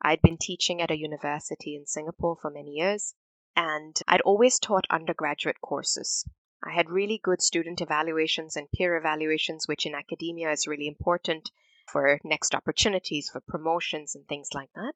I'd 0.02 0.20
been 0.20 0.36
teaching 0.38 0.82
at 0.82 0.90
a 0.90 0.98
university 0.98 1.76
in 1.76 1.86
Singapore 1.86 2.36
for 2.42 2.50
many 2.50 2.72
years, 2.72 3.14
and 3.56 3.96
I'd 4.08 4.20
always 4.22 4.58
taught 4.58 4.84
undergraduate 4.90 5.60
courses. 5.60 6.24
I 6.64 6.72
had 6.72 6.90
really 6.90 7.18
good 7.18 7.42
student 7.42 7.80
evaluations 7.80 8.56
and 8.56 8.70
peer 8.70 8.96
evaluations, 8.96 9.66
which 9.66 9.84
in 9.84 9.94
academia 9.94 10.52
is 10.52 10.68
really 10.68 10.86
important 10.86 11.50
for 11.88 12.20
next 12.22 12.54
opportunities, 12.54 13.28
for 13.28 13.40
promotions, 13.40 14.14
and 14.14 14.26
things 14.28 14.50
like 14.54 14.72
that. 14.74 14.94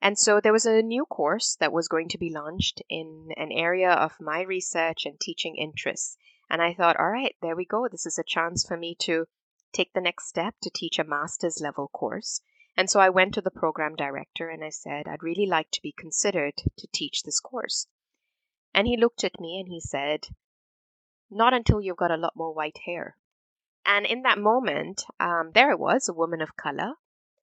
And 0.00 0.16
so 0.16 0.40
there 0.40 0.52
was 0.52 0.66
a 0.66 0.80
new 0.80 1.04
course 1.04 1.56
that 1.56 1.72
was 1.72 1.88
going 1.88 2.08
to 2.10 2.18
be 2.18 2.30
launched 2.30 2.80
in 2.88 3.30
an 3.36 3.50
area 3.50 3.90
of 3.90 4.20
my 4.20 4.42
research 4.42 5.04
and 5.04 5.18
teaching 5.18 5.56
interests. 5.56 6.16
And 6.48 6.62
I 6.62 6.74
thought, 6.74 6.96
all 6.96 7.10
right, 7.10 7.34
there 7.42 7.56
we 7.56 7.64
go. 7.64 7.88
This 7.88 8.06
is 8.06 8.18
a 8.18 8.24
chance 8.24 8.64
for 8.64 8.76
me 8.76 8.94
to 9.00 9.26
take 9.72 9.92
the 9.92 10.00
next 10.00 10.28
step 10.28 10.54
to 10.62 10.70
teach 10.70 11.00
a 11.00 11.04
master's 11.04 11.60
level 11.60 11.88
course. 11.88 12.40
And 12.76 12.88
so 12.88 13.00
I 13.00 13.08
went 13.08 13.34
to 13.34 13.40
the 13.40 13.50
program 13.50 13.96
director 13.96 14.48
and 14.48 14.64
I 14.64 14.70
said, 14.70 15.08
I'd 15.08 15.24
really 15.24 15.46
like 15.46 15.72
to 15.72 15.82
be 15.82 15.92
considered 15.92 16.54
to 16.56 16.86
teach 16.92 17.24
this 17.24 17.40
course. 17.40 17.88
And 18.72 18.86
he 18.86 18.96
looked 18.96 19.24
at 19.24 19.40
me 19.40 19.58
and 19.58 19.68
he 19.68 19.80
said, 19.80 20.28
Not 21.30 21.52
until 21.52 21.80
you've 21.80 21.96
got 21.96 22.10
a 22.10 22.16
lot 22.16 22.36
more 22.36 22.54
white 22.54 22.78
hair. 22.78 23.16
And 23.84 24.06
in 24.06 24.22
that 24.22 24.38
moment, 24.38 25.04
um, 25.20 25.52
there 25.52 25.70
I 25.70 25.74
was, 25.74 26.08
a 26.08 26.14
woman 26.14 26.40
of 26.40 26.56
color. 26.56 26.94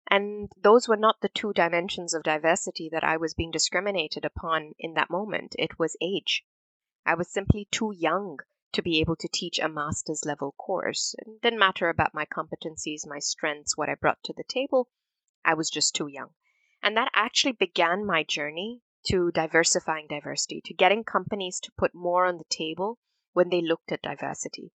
And 0.07 0.51
those 0.57 0.87
were 0.87 0.97
not 0.97 1.21
the 1.21 1.29
two 1.29 1.53
dimensions 1.53 2.13
of 2.13 2.23
diversity 2.23 2.89
that 2.89 3.03
I 3.03 3.17
was 3.17 3.33
being 3.33 3.51
discriminated 3.51 4.25
upon 4.25 4.73
in 4.77 4.93
that 4.95 5.09
moment. 5.09 5.55
It 5.57 5.79
was 5.79 5.95
age. 6.01 6.43
I 7.05 7.15
was 7.15 7.31
simply 7.31 7.67
too 7.71 7.91
young 7.91 8.39
to 8.73 8.81
be 8.81 8.99
able 8.99 9.15
to 9.17 9.27
teach 9.27 9.59
a 9.59 9.69
master's 9.69 10.25
level 10.25 10.51
course. 10.53 11.15
It 11.17 11.41
didn't 11.41 11.59
matter 11.59 11.89
about 11.89 12.13
my 12.13 12.25
competencies, 12.25 13.07
my 13.07 13.19
strengths, 13.19 13.77
what 13.77 13.89
I 13.89 13.95
brought 13.95 14.23
to 14.23 14.33
the 14.33 14.43
table. 14.43 14.89
I 15.43 15.55
was 15.55 15.69
just 15.69 15.95
too 15.95 16.07
young. 16.07 16.29
And 16.83 16.95
that 16.97 17.11
actually 17.13 17.53
began 17.53 18.05
my 18.05 18.23
journey 18.23 18.81
to 19.07 19.31
diversifying 19.31 20.07
diversity, 20.07 20.61
to 20.65 20.73
getting 20.73 21.03
companies 21.03 21.59
to 21.61 21.71
put 21.77 21.93
more 21.93 22.25
on 22.25 22.37
the 22.37 22.45
table 22.49 22.99
when 23.33 23.49
they 23.49 23.61
looked 23.61 23.91
at 23.91 24.01
diversity. 24.01 24.71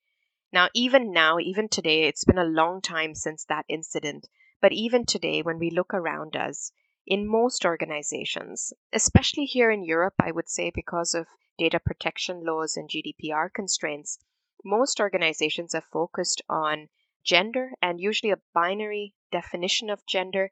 Now, 0.53 0.69
even 0.75 1.13
now, 1.13 1.39
even 1.39 1.69
today, 1.69 2.05
it's 2.05 2.25
been 2.25 2.39
a 2.39 2.45
long 2.45 2.81
time 2.81 3.15
since 3.15 3.45
that 3.45 3.67
incident, 3.69 4.29
but 4.61 4.73
even 4.73 5.05
today, 5.05 5.43
when 5.43 5.59
we 5.59 5.71
look 5.71 5.93
around 5.93 6.37
us, 6.37 6.73
in 7.07 7.27
most 7.27 7.65
organizations, 7.65 8.73
especially 8.93 9.45
here 9.45 9.71
in 9.71 9.85
Europe, 9.85 10.15
I 10.19 10.33
would 10.33 10.49
say 10.49 10.71
because 10.71 11.15
of 11.15 11.29
data 11.59 11.79
protection 11.79 12.45
laws 12.45 12.77
and 12.77 12.89
GDPR 12.89 13.53
constraints, 13.53 14.19
most 14.65 14.99
organizations 14.99 15.75
are 15.75 15.85
focused 15.93 16.43
on 16.49 16.89
gender 17.23 17.73
and 17.81 18.01
usually 18.01 18.33
a 18.33 18.41
binary 18.53 19.15
definition 19.31 19.89
of 19.91 20.05
gender. 20.07 20.51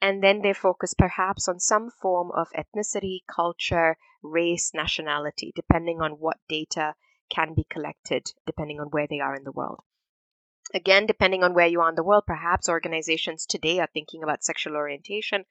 And 0.00 0.22
then 0.22 0.42
they 0.42 0.52
focus 0.52 0.94
perhaps 0.94 1.48
on 1.48 1.58
some 1.58 1.90
form 1.90 2.30
of 2.30 2.52
ethnicity, 2.52 3.20
culture, 3.26 3.96
race, 4.22 4.72
nationality, 4.74 5.52
depending 5.56 6.00
on 6.00 6.20
what 6.20 6.38
data 6.48 6.94
can 7.28 7.54
be 7.54 7.64
collected, 7.64 8.32
depending 8.46 8.80
on 8.80 8.88
where 8.88 9.06
they 9.06 9.20
are 9.20 9.34
in 9.34 9.44
the 9.44 9.52
world. 9.52 9.82
Again, 10.74 11.06
depending 11.06 11.42
on 11.42 11.54
where 11.54 11.66
you 11.66 11.80
are 11.80 11.88
in 11.88 11.94
the 11.94 12.02
world, 12.02 12.24
perhaps 12.26 12.68
organizations 12.68 13.46
today 13.46 13.78
are 13.80 13.88
thinking 13.92 14.22
about 14.22 14.44
sexual 14.44 14.76
orientation. 14.76 15.46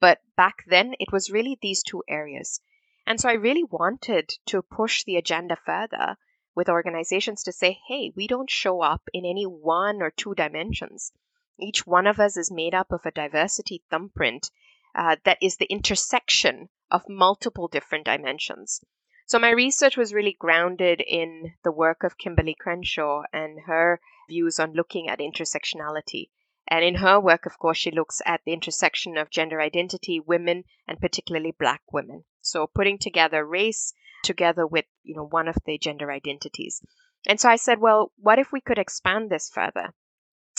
But 0.00 0.20
back 0.36 0.64
then, 0.66 0.94
it 0.98 1.12
was 1.12 1.30
really 1.30 1.58
these 1.60 1.82
two 1.82 2.02
areas. 2.08 2.60
And 3.06 3.20
so 3.20 3.28
I 3.28 3.34
really 3.34 3.64
wanted 3.64 4.30
to 4.46 4.62
push 4.62 5.04
the 5.04 5.16
agenda 5.16 5.56
further 5.56 6.16
with 6.54 6.68
organizations 6.68 7.42
to 7.44 7.52
say, 7.52 7.78
hey, 7.86 8.12
we 8.16 8.26
don't 8.26 8.50
show 8.50 8.80
up 8.80 9.02
in 9.12 9.24
any 9.24 9.44
one 9.44 10.00
or 10.00 10.10
two 10.10 10.34
dimensions. 10.34 11.12
Each 11.58 11.86
one 11.86 12.06
of 12.06 12.18
us 12.18 12.36
is 12.36 12.50
made 12.50 12.74
up 12.74 12.92
of 12.92 13.04
a 13.04 13.10
diversity 13.10 13.82
thumbprint 13.90 14.50
uh, 14.94 15.16
that 15.24 15.38
is 15.42 15.56
the 15.56 15.66
intersection 15.66 16.68
of 16.90 17.08
multiple 17.08 17.68
different 17.68 18.06
dimensions. 18.06 18.82
So 19.30 19.38
my 19.38 19.50
research 19.50 19.96
was 19.96 20.12
really 20.12 20.32
grounded 20.36 21.00
in 21.00 21.52
the 21.62 21.70
work 21.70 22.02
of 22.02 22.18
Kimberlé 22.18 22.56
Crenshaw 22.58 23.22
and 23.32 23.60
her 23.60 24.00
views 24.28 24.58
on 24.58 24.72
looking 24.72 25.08
at 25.08 25.20
intersectionality. 25.20 26.30
And 26.66 26.84
in 26.84 26.96
her 26.96 27.20
work, 27.20 27.46
of 27.46 27.56
course, 27.56 27.78
she 27.78 27.92
looks 27.92 28.20
at 28.26 28.40
the 28.44 28.52
intersection 28.52 29.16
of 29.16 29.30
gender 29.30 29.60
identity, 29.60 30.18
women, 30.18 30.64
and 30.88 31.00
particularly 31.00 31.52
black 31.56 31.82
women. 31.92 32.24
So 32.40 32.66
putting 32.66 32.98
together 32.98 33.46
race 33.46 33.94
together 34.24 34.66
with, 34.66 34.86
you 35.04 35.14
know, 35.14 35.26
one 35.26 35.46
of 35.46 35.58
the 35.64 35.78
gender 35.78 36.10
identities. 36.10 36.82
And 37.24 37.38
so 37.38 37.48
I 37.48 37.54
said, 37.54 37.78
well, 37.78 38.10
what 38.16 38.40
if 38.40 38.50
we 38.50 38.60
could 38.60 38.78
expand 38.78 39.30
this 39.30 39.48
further? 39.48 39.94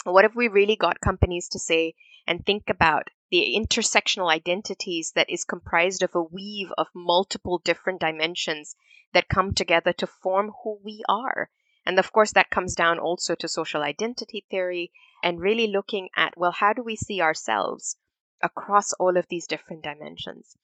What 0.03 0.25
if 0.25 0.35
we 0.35 0.47
really 0.47 0.75
got 0.75 1.01
companies 1.01 1.47
to 1.49 1.59
say 1.59 1.93
and 2.27 2.45
think 2.45 2.69
about 2.69 3.09
the 3.31 3.55
intersectional 3.57 4.29
identities 4.29 5.13
that 5.15 5.29
is 5.29 5.45
comprised 5.45 6.03
of 6.03 6.13
a 6.15 6.21
weave 6.21 6.71
of 6.77 6.87
multiple 6.93 7.59
different 7.63 8.01
dimensions 8.01 8.75
that 9.13 9.29
come 9.29 9.53
together 9.53 9.93
to 9.93 10.07
form 10.07 10.51
who 10.63 10.79
we 10.83 11.03
are. 11.07 11.49
And 11.85 11.97
of 11.97 12.11
course, 12.11 12.33
that 12.33 12.49
comes 12.49 12.75
down 12.75 12.99
also 12.99 13.35
to 13.35 13.47
social 13.47 13.81
identity 13.81 14.45
theory 14.49 14.91
and 15.23 15.39
really 15.39 15.67
looking 15.67 16.09
at, 16.15 16.37
well, 16.37 16.51
how 16.51 16.73
do 16.73 16.83
we 16.83 16.95
see 16.95 17.21
ourselves 17.21 17.97
across 18.41 18.93
all 18.93 19.17
of 19.17 19.27
these 19.29 19.47
different 19.47 19.83
dimensions? 19.83 20.57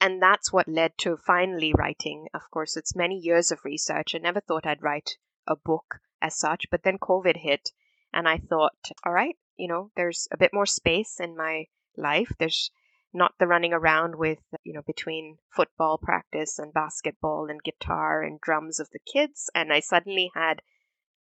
And 0.00 0.20
that's 0.20 0.52
what 0.52 0.68
led 0.68 0.98
to 0.98 1.16
finally 1.16 1.72
writing. 1.76 2.28
Of 2.34 2.50
course, 2.50 2.76
it's 2.76 2.96
many 2.96 3.16
years 3.16 3.50
of 3.52 3.64
research. 3.64 4.14
I 4.14 4.18
never 4.18 4.40
thought 4.40 4.66
I'd 4.66 4.82
write 4.82 5.16
a 5.46 5.56
book 5.56 6.00
as 6.20 6.38
such, 6.38 6.66
but 6.70 6.82
then 6.82 6.98
COVID 6.98 7.36
hit, 7.38 7.70
and 8.12 8.28
I 8.28 8.38
thought, 8.38 8.90
all 9.04 9.12
right, 9.12 9.36
you 9.56 9.68
know, 9.68 9.90
there's 9.96 10.28
a 10.32 10.36
bit 10.36 10.52
more 10.52 10.66
space 10.66 11.20
in 11.20 11.36
my 11.36 11.66
life. 11.96 12.32
There's 12.38 12.70
not 13.12 13.34
the 13.38 13.46
running 13.46 13.72
around 13.72 14.16
with, 14.16 14.38
you 14.64 14.72
know, 14.72 14.82
between 14.86 15.36
football 15.50 15.98
practice 15.98 16.58
and 16.58 16.72
basketball 16.72 17.48
and 17.50 17.62
guitar 17.62 18.22
and 18.22 18.40
drums 18.40 18.80
of 18.80 18.88
the 18.90 18.98
kids. 19.00 19.50
And 19.54 19.72
I 19.72 19.80
suddenly 19.80 20.30
had 20.34 20.62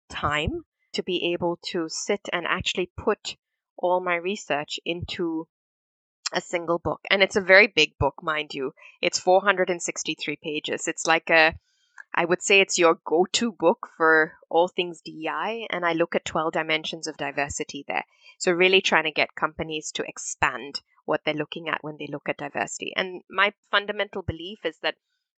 time 0.10 0.66
to 0.94 1.04
be 1.04 1.34
able 1.34 1.60
to 1.72 1.88
sit 1.90 2.30
and 2.32 2.46
actually 2.48 2.92
put 2.98 3.36
all 3.78 4.00
my 4.00 4.16
research 4.16 4.80
into 4.86 5.48
a 6.34 6.42
single 6.42 6.80
book. 6.80 7.02
And 7.10 7.22
it's 7.22 7.36
a 7.36 7.42
very 7.42 7.68
big 7.68 7.98
book, 8.00 8.16
mind 8.22 8.54
you. 8.54 8.74
It's 9.02 9.20
463 9.20 10.38
pages. 10.42 10.88
It's 10.88 11.06
like 11.06 11.30
a 11.30 11.54
I 12.14 12.26
would 12.26 12.42
say 12.42 12.60
it's 12.60 12.78
your 12.78 12.96
go 13.06 13.26
to 13.34 13.52
book 13.54 13.90
for 13.96 14.38
all 14.50 14.68
things 14.68 15.02
DEI, 15.02 15.68
and 15.70 15.86
I 15.86 15.94
look 15.94 16.14
at 16.14 16.26
12 16.26 16.52
dimensions 16.54 17.08
of 17.08 17.16
diversity 17.16 17.86
there. 17.88 18.06
So, 18.38 18.52
really 18.52 18.82
trying 18.82 19.06
to 19.06 19.12
get 19.12 19.34
companies 19.36 19.92
to 19.94 20.04
expand 20.04 20.82
what 21.06 21.22
they're 21.24 21.34
looking 21.34 21.70
at 21.70 21.84
when 21.84 21.98
they 21.98 22.08
look 22.08 22.28
at 22.28 22.38
diversity. 22.38 22.94
And 22.96 23.22
my 23.30 23.54
fundamental 23.72 24.24
belief 24.24 24.66
is 24.66 24.78
that 24.80 24.96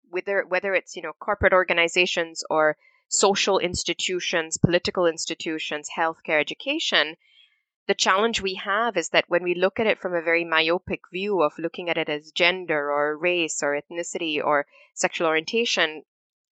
whether, 0.08 0.44
whether 0.46 0.74
it's 0.74 0.96
you 0.96 1.02
know 1.02 1.12
corporate 1.12 1.52
organizations 1.52 2.42
or 2.48 2.76
social 3.08 3.58
institutions, 3.58 4.56
political 4.56 5.06
institutions, 5.06 5.90
healthcare, 5.96 6.40
education, 6.40 7.16
the 7.86 7.94
challenge 7.94 8.40
we 8.40 8.54
have 8.54 8.96
is 8.96 9.10
that 9.10 9.28
when 9.28 9.42
we 9.42 9.54
look 9.54 9.78
at 9.78 9.86
it 9.86 9.98
from 9.98 10.14
a 10.14 10.22
very 10.22 10.44
myopic 10.44 11.00
view 11.10 11.42
of 11.42 11.58
looking 11.58 11.90
at 11.90 11.98
it 11.98 12.08
as 12.08 12.32
gender 12.32 12.90
or 12.90 13.18
race 13.18 13.62
or 13.62 13.78
ethnicity 13.78 14.42
or 14.42 14.66
sexual 14.94 15.26
orientation, 15.26 16.04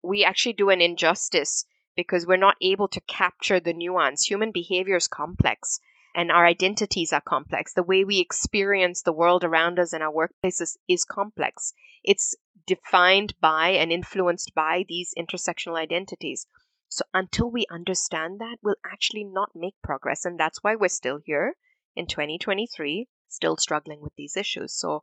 we 0.05 0.24
actually 0.24 0.53
do 0.53 0.69
an 0.69 0.81
injustice 0.81 1.65
because 1.95 2.27
we're 2.27 2.38
not 2.38 2.57
able 2.62 2.88
to 2.89 3.01
capture 3.01 3.59
the 3.59 3.74
nuance. 3.74 4.29
Human 4.29 4.51
behavior 4.51 4.97
is 4.97 5.07
complex 5.07 5.79
and 6.13 6.31
our 6.31 6.45
identities 6.45 7.12
are 7.12 7.21
complex. 7.21 7.74
The 7.74 7.83
way 7.83 8.03
we 8.03 8.19
experience 8.19 9.01
the 9.01 9.13
world 9.13 9.43
around 9.43 9.79
us 9.79 9.93
and 9.93 10.01
our 10.01 10.13
workplaces 10.13 10.77
is 10.88 11.03
complex. 11.03 11.74
It's 12.03 12.35
defined 12.65 13.33
by 13.41 13.69
and 13.69 13.91
influenced 13.91 14.53
by 14.55 14.85
these 14.88 15.13
intersectional 15.17 15.77
identities. 15.77 16.47
So 16.88 17.03
until 17.13 17.51
we 17.51 17.65
understand 17.69 18.39
that, 18.39 18.57
we'll 18.62 18.75
actually 18.85 19.25
not 19.25 19.51
make 19.55 19.75
progress. 19.83 20.24
And 20.24 20.39
that's 20.39 20.63
why 20.63 20.75
we're 20.75 20.88
still 20.88 21.19
here 21.25 21.55
in 21.95 22.07
2023, 22.07 23.07
still 23.27 23.57
struggling 23.57 24.01
with 24.01 24.15
these 24.15 24.38
issues. 24.38 24.74
So 24.74 25.01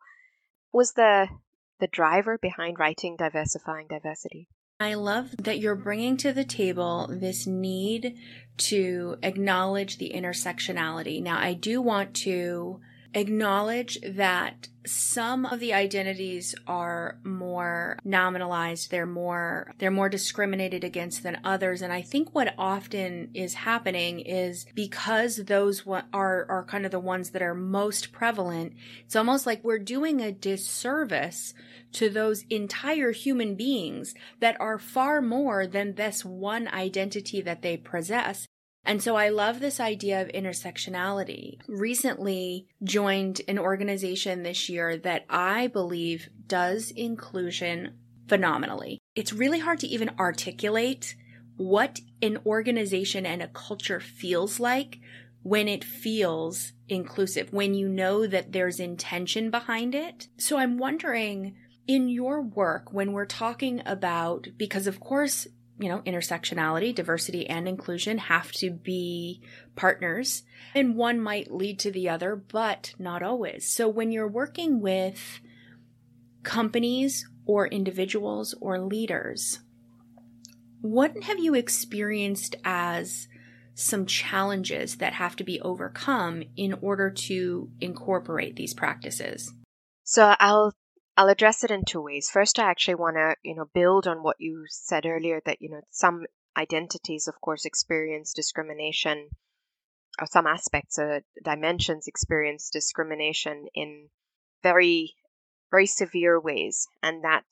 was 0.72 0.92
the 0.92 1.28
the 1.78 1.88
driver 1.88 2.38
behind 2.38 2.78
writing 2.78 3.16
diversifying 3.16 3.88
diversity? 3.88 4.48
I 4.82 4.94
love 4.94 5.36
that 5.38 5.60
you're 5.60 5.76
bringing 5.76 6.16
to 6.18 6.32
the 6.32 6.44
table 6.44 7.08
this 7.08 7.46
need 7.46 8.16
to 8.58 9.16
acknowledge 9.22 9.98
the 9.98 10.12
intersectionality. 10.14 11.22
Now, 11.22 11.38
I 11.38 11.54
do 11.54 11.80
want 11.80 12.14
to 12.16 12.80
acknowledge 13.14 13.98
that 14.02 14.68
some 14.84 15.46
of 15.46 15.60
the 15.60 15.72
identities 15.72 16.54
are 16.66 17.18
more 17.22 17.98
nominalized 18.04 18.88
they're 18.88 19.06
more 19.06 19.72
they're 19.78 19.90
more 19.90 20.08
discriminated 20.08 20.82
against 20.82 21.22
than 21.22 21.40
others. 21.44 21.82
And 21.82 21.92
i 21.92 22.02
think 22.02 22.34
what 22.34 22.54
often 22.58 23.30
is 23.34 23.54
happening 23.54 24.20
is 24.20 24.66
because 24.74 25.36
those 25.36 25.84
are 25.86 26.46
are 26.48 26.64
kind 26.68 26.84
of 26.84 26.90
the 26.90 26.98
ones 26.98 27.30
that 27.30 27.42
are 27.42 27.54
most 27.54 28.12
prevalent 28.12 28.72
it's 29.04 29.16
almost 29.16 29.46
like 29.46 29.62
we're 29.62 29.78
doing 29.78 30.20
a 30.20 30.32
disservice 30.32 31.54
to 31.92 32.08
those 32.08 32.44
entire 32.48 33.12
human 33.12 33.54
beings 33.54 34.14
that 34.40 34.56
are 34.60 34.78
far 34.78 35.20
more 35.20 35.66
than 35.66 35.94
this 35.94 36.24
one 36.24 36.66
identity 36.68 37.40
that 37.42 37.62
they 37.62 37.76
possess 37.76 38.46
and 38.84 39.02
so 39.02 39.16
I 39.16 39.28
love 39.28 39.60
this 39.60 39.80
idea 39.80 40.20
of 40.20 40.28
intersectionality. 40.28 41.58
Recently 41.68 42.66
joined 42.82 43.40
an 43.46 43.58
organization 43.58 44.42
this 44.42 44.68
year 44.68 44.96
that 44.98 45.24
I 45.30 45.68
believe 45.68 46.28
does 46.46 46.90
inclusion 46.90 47.98
phenomenally. 48.28 48.98
It's 49.14 49.32
really 49.32 49.60
hard 49.60 49.78
to 49.80 49.86
even 49.86 50.10
articulate 50.18 51.16
what 51.56 52.00
an 52.20 52.38
organization 52.46 53.26
and 53.26 53.42
a 53.42 53.48
culture 53.48 54.00
feels 54.00 54.58
like 54.58 54.98
when 55.42 55.68
it 55.68 55.84
feels 55.84 56.72
inclusive, 56.88 57.52
when 57.52 57.74
you 57.74 57.88
know 57.88 58.26
that 58.26 58.52
there's 58.52 58.80
intention 58.80 59.50
behind 59.50 59.94
it. 59.94 60.28
So 60.38 60.56
I'm 60.56 60.78
wondering 60.78 61.56
in 61.86 62.08
your 62.08 62.40
work, 62.40 62.92
when 62.92 63.12
we're 63.12 63.26
talking 63.26 63.82
about, 63.84 64.48
because 64.56 64.86
of 64.86 65.00
course, 65.00 65.48
you 65.82 65.88
know, 65.88 65.98
intersectionality, 66.02 66.94
diversity, 66.94 67.48
and 67.48 67.66
inclusion 67.66 68.16
have 68.16 68.52
to 68.52 68.70
be 68.70 69.42
partners, 69.74 70.44
and 70.76 70.94
one 70.94 71.18
might 71.20 71.50
lead 71.50 71.80
to 71.80 71.90
the 71.90 72.08
other, 72.08 72.36
but 72.36 72.94
not 73.00 73.20
always. 73.20 73.68
So 73.68 73.88
when 73.88 74.12
you're 74.12 74.28
working 74.28 74.80
with 74.80 75.40
companies 76.44 77.28
or 77.46 77.66
individuals 77.66 78.54
or 78.60 78.78
leaders, 78.78 79.58
what 80.80 81.20
have 81.24 81.40
you 81.40 81.54
experienced 81.54 82.54
as 82.64 83.26
some 83.74 84.06
challenges 84.06 84.96
that 84.98 85.14
have 85.14 85.34
to 85.34 85.44
be 85.44 85.60
overcome 85.62 86.44
in 86.56 86.74
order 86.74 87.10
to 87.10 87.68
incorporate 87.80 88.54
these 88.54 88.72
practices? 88.72 89.52
So 90.04 90.36
I'll 90.38 90.72
I'll 91.16 91.28
address 91.28 91.62
it 91.62 91.70
in 91.70 91.84
two 91.84 92.00
ways. 92.00 92.30
First, 92.30 92.58
I 92.58 92.70
actually 92.70 92.94
want 92.94 93.16
to, 93.16 93.36
you 93.42 93.54
know, 93.54 93.66
build 93.74 94.06
on 94.06 94.22
what 94.22 94.36
you 94.38 94.64
said 94.68 95.04
earlier 95.04 95.40
that, 95.44 95.60
you 95.60 95.70
know, 95.70 95.82
some 95.90 96.24
identities, 96.56 97.28
of 97.28 97.40
course, 97.40 97.64
experience 97.64 98.32
discrimination, 98.32 99.28
or 100.18 100.26
some 100.26 100.46
aspects 100.46 100.98
of 100.98 101.22
dimensions 101.42 102.06
experience 102.06 102.70
discrimination 102.70 103.66
in 103.74 104.08
very, 104.62 105.14
very 105.70 105.86
severe 105.86 106.40
ways. 106.40 106.86
And 107.02 107.22
that, 107.24 107.44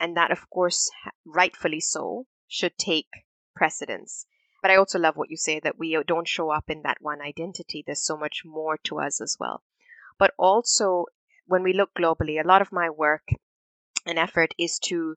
and 0.00 0.16
that, 0.16 0.32
of 0.32 0.50
course, 0.50 0.90
rightfully 1.24 1.80
so, 1.80 2.26
should 2.48 2.76
take 2.76 3.08
precedence. 3.54 4.26
But 4.62 4.72
I 4.72 4.76
also 4.76 4.98
love 4.98 5.16
what 5.16 5.30
you 5.30 5.36
say 5.36 5.60
that 5.60 5.78
we 5.78 5.94
uh, 5.96 6.02
don't 6.06 6.28
show 6.28 6.50
up 6.50 6.68
in 6.68 6.82
that 6.82 6.98
one 7.00 7.22
identity. 7.22 7.82
There's 7.86 8.04
so 8.04 8.16
much 8.16 8.42
more 8.44 8.76
to 8.84 8.98
us 8.98 9.20
as 9.20 9.36
well. 9.38 9.62
But 10.18 10.34
also, 10.36 11.06
when 11.50 11.64
we 11.64 11.72
look 11.72 11.90
globally, 11.98 12.40
a 12.40 12.46
lot 12.46 12.62
of 12.62 12.70
my 12.70 12.88
work 12.88 13.28
and 14.06 14.20
effort 14.20 14.54
is 14.56 14.78
to 14.78 15.16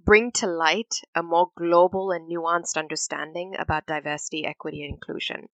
bring 0.00 0.32
to 0.32 0.48
light 0.48 0.96
a 1.14 1.22
more 1.22 1.52
global 1.56 2.10
and 2.10 2.28
nuanced 2.28 2.76
understanding 2.76 3.54
about 3.56 3.86
diversity, 3.86 4.44
equity, 4.44 4.82
and 4.82 4.92
inclusion. 4.92 5.48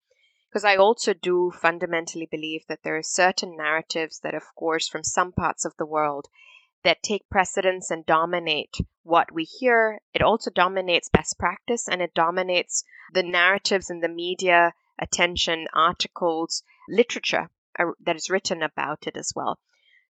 Because 0.48 0.64
I 0.64 0.76
also 0.76 1.14
do 1.14 1.50
fundamentally 1.50 2.28
believe 2.31 2.62
that 2.68 2.85
there 2.85 2.96
are 2.96 3.02
certain 3.02 3.57
narratives 3.57 4.20
that, 4.20 4.37
of 4.37 4.44
course, 4.54 4.87
from 4.88 5.02
some 5.02 5.33
parts 5.33 5.64
of 5.64 5.74
the 5.78 5.87
world, 5.87 6.28
that 6.85 7.02
take 7.02 7.28
precedence 7.28 7.90
and 7.90 8.07
dominate 8.07 8.76
what 9.02 9.33
we 9.33 9.42
hear. 9.42 9.98
It 10.14 10.22
also 10.22 10.48
dominates 10.52 11.09
best 11.09 11.40
practice 11.40 11.88
and 11.88 12.00
it 12.00 12.14
dominates 12.14 12.85
the 13.12 13.24
narratives 13.24 13.90
in 13.90 13.98
the 13.98 14.09
media, 14.09 14.74
attention, 14.96 15.66
articles, 15.74 16.62
literature 16.88 17.50
that 18.00 18.16
is 18.16 18.30
written 18.30 18.62
about 18.62 19.06
it 19.06 19.16
as 19.16 19.32
well. 19.34 19.58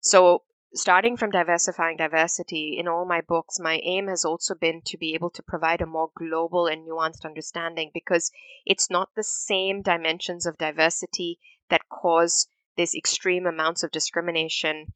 So, 0.01 0.45
starting 0.75 1.17
from 1.17 1.31
diversifying 1.31 1.97
diversity 1.97 2.77
in 2.79 2.89
all 2.89 3.05
my 3.05 3.21
books, 3.21 3.59
my 3.59 3.81
aim 3.83 4.09
has 4.09 4.25
also 4.25 4.55
been 4.55 4.83
to 4.87 4.97
be 4.97 5.15
able 5.15 5.31
to 5.31 5.43
provide 5.43 5.81
a 5.81 5.87
more 5.87 6.11
global 6.15 6.67
and 6.67 6.87
nuanced 6.87 7.25
understanding 7.25 7.91
because 7.93 8.31
it's 8.65 8.91
not 8.91 9.11
the 9.15 9.23
same 9.23 9.83
dimensions 9.83 10.47
of 10.47 10.59
diversity 10.59 11.39
that 11.69 11.89
cause 11.89 12.47
these 12.77 12.95
extreme 12.95 13.47
amounts 13.47 13.83
of 13.83 13.91
discrimination 13.91 14.93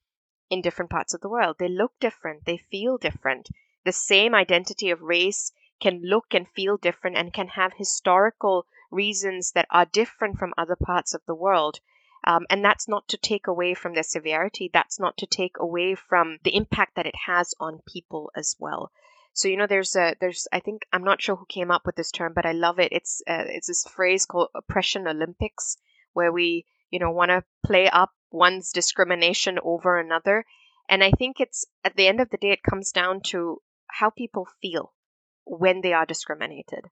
in 0.48 0.60
different 0.60 0.90
parts 0.90 1.14
of 1.14 1.20
the 1.20 1.28
world. 1.28 1.56
They 1.58 1.68
look 1.68 1.92
different, 1.98 2.44
they 2.44 2.58
feel 2.58 2.98
different. 2.98 3.48
The 3.84 3.92
same 3.92 4.34
identity 4.34 4.90
of 4.90 5.02
race 5.02 5.52
can 5.80 6.00
look 6.02 6.32
and 6.32 6.48
feel 6.48 6.76
different 6.76 7.16
and 7.16 7.32
can 7.32 7.48
have 7.48 7.72
historical 7.74 8.66
reasons 8.90 9.52
that 9.52 9.66
are 9.70 9.86
different 9.86 10.38
from 10.38 10.54
other 10.56 10.76
parts 10.76 11.14
of 11.14 11.22
the 11.26 11.34
world. 11.34 11.80
Um, 12.24 12.46
and 12.50 12.64
that's 12.64 12.88
not 12.88 13.08
to 13.08 13.16
take 13.16 13.46
away 13.46 13.74
from 13.74 13.94
their 13.94 14.02
severity. 14.02 14.70
That's 14.72 15.00
not 15.00 15.16
to 15.18 15.26
take 15.26 15.56
away 15.58 15.94
from 15.94 16.38
the 16.44 16.54
impact 16.54 16.94
that 16.96 17.06
it 17.06 17.16
has 17.26 17.54
on 17.58 17.80
people 17.86 18.30
as 18.36 18.54
well. 18.58 18.92
So 19.34 19.48
you 19.48 19.56
know, 19.56 19.66
there's 19.66 19.96
a 19.96 20.14
there's 20.20 20.46
I 20.52 20.60
think 20.60 20.86
I'm 20.92 21.04
not 21.04 21.22
sure 21.22 21.36
who 21.36 21.46
came 21.46 21.70
up 21.70 21.86
with 21.86 21.96
this 21.96 22.10
term, 22.10 22.32
but 22.34 22.46
I 22.46 22.52
love 22.52 22.78
it. 22.78 22.92
It's 22.92 23.22
uh, 23.26 23.44
it's 23.48 23.66
this 23.66 23.84
phrase 23.84 24.26
called 24.26 24.50
oppression 24.54 25.08
Olympics, 25.08 25.78
where 26.12 26.30
we 26.30 26.66
you 26.90 26.98
know 26.98 27.10
want 27.10 27.30
to 27.30 27.44
play 27.64 27.88
up 27.88 28.12
one's 28.30 28.72
discrimination 28.72 29.58
over 29.62 29.98
another. 29.98 30.44
And 30.88 31.02
I 31.02 31.12
think 31.12 31.40
it's 31.40 31.64
at 31.82 31.96
the 31.96 32.06
end 32.06 32.20
of 32.20 32.28
the 32.28 32.36
day, 32.36 32.50
it 32.50 32.62
comes 32.62 32.92
down 32.92 33.22
to 33.26 33.62
how 33.86 34.10
people 34.10 34.46
feel 34.60 34.92
when 35.44 35.80
they 35.80 35.94
are 35.94 36.06
discriminated. 36.06 36.84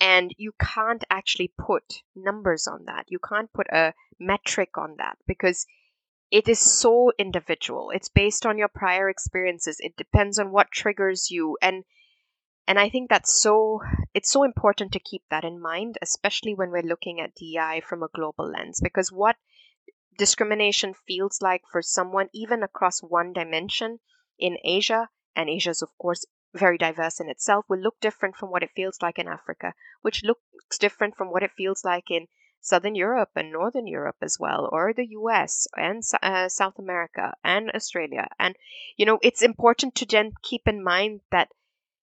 And 0.00 0.32
you 0.38 0.52
can't 0.60 1.04
actually 1.10 1.52
put 1.58 2.02
numbers 2.14 2.66
on 2.66 2.84
that. 2.84 3.06
You 3.08 3.18
can't 3.18 3.52
put 3.52 3.66
a 3.68 3.94
metric 4.18 4.78
on 4.78 4.96
that 4.98 5.18
because 5.26 5.66
it 6.30 6.48
is 6.48 6.58
so 6.58 7.10
individual. 7.18 7.90
It's 7.90 8.08
based 8.08 8.44
on 8.44 8.58
your 8.58 8.68
prior 8.68 9.08
experiences. 9.08 9.78
It 9.80 9.96
depends 9.96 10.38
on 10.38 10.52
what 10.52 10.70
triggers 10.70 11.30
you 11.30 11.56
and 11.62 11.84
and 12.66 12.78
I 12.78 12.90
think 12.90 13.08
that's 13.08 13.32
so 13.32 13.80
it's 14.12 14.30
so 14.30 14.44
important 14.44 14.92
to 14.92 15.00
keep 15.00 15.22
that 15.30 15.42
in 15.42 15.58
mind, 15.58 15.96
especially 16.02 16.54
when 16.54 16.70
we're 16.70 16.82
looking 16.82 17.18
at 17.18 17.34
DI 17.34 17.80
from 17.80 18.02
a 18.02 18.08
global 18.14 18.46
lens 18.46 18.80
because 18.82 19.10
what 19.10 19.36
discrimination 20.18 20.92
feels 21.06 21.40
like 21.40 21.62
for 21.70 21.80
someone 21.80 22.28
even 22.34 22.62
across 22.62 23.00
one 23.02 23.32
dimension 23.32 24.00
in 24.38 24.58
Asia 24.64 25.08
and 25.34 25.48
Asia 25.48 25.70
is 25.70 25.80
of 25.80 25.96
course 25.96 26.26
very 26.54 26.78
diverse 26.78 27.20
in 27.20 27.28
itself 27.28 27.64
will 27.68 27.78
look 27.78 28.00
different 28.00 28.36
from 28.36 28.50
what 28.50 28.62
it 28.62 28.70
feels 28.74 29.00
like 29.02 29.18
in 29.18 29.28
Africa, 29.28 29.74
which 30.02 30.22
looks 30.24 30.78
different 30.78 31.16
from 31.16 31.30
what 31.30 31.42
it 31.42 31.52
feels 31.52 31.84
like 31.84 32.10
in 32.10 32.26
Southern 32.60 32.94
Europe 32.94 33.30
and 33.36 33.52
Northern 33.52 33.86
Europe 33.86 34.16
as 34.20 34.38
well, 34.38 34.68
or 34.72 34.92
the 34.92 35.06
US 35.06 35.68
and 35.76 36.02
uh, 36.22 36.48
South 36.48 36.78
America 36.78 37.34
and 37.44 37.70
Australia. 37.70 38.28
And, 38.38 38.56
you 38.96 39.06
know, 39.06 39.18
it's 39.22 39.42
important 39.42 39.94
to 39.96 40.06
then 40.06 40.32
keep 40.42 40.66
in 40.66 40.82
mind 40.82 41.20
that, 41.30 41.48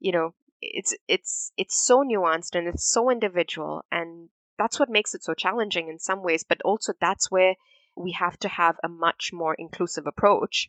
you 0.01 0.13
know, 0.13 0.35
it's 0.63 0.95
it's 1.09 1.53
it's 1.57 1.83
so 1.83 2.03
nuanced 2.03 2.55
and 2.55 2.69
it's 2.69 2.85
so 2.85 3.11
individual 3.11 3.85
and 3.91 4.29
that's 4.59 4.79
what 4.79 4.91
makes 4.91 5.15
it 5.15 5.23
so 5.23 5.33
challenging 5.33 5.89
in 5.89 5.99
some 5.99 6.23
ways 6.23 6.45
but 6.45 6.61
also 6.63 6.93
that's 7.01 7.31
where 7.31 7.55
we 7.97 8.13
have 8.13 8.39
to 8.39 8.49
have 8.49 8.77
a 8.85 8.89
much 8.89 9.33
more 9.33 9.55
inclusive 9.55 10.07
approach 10.07 10.69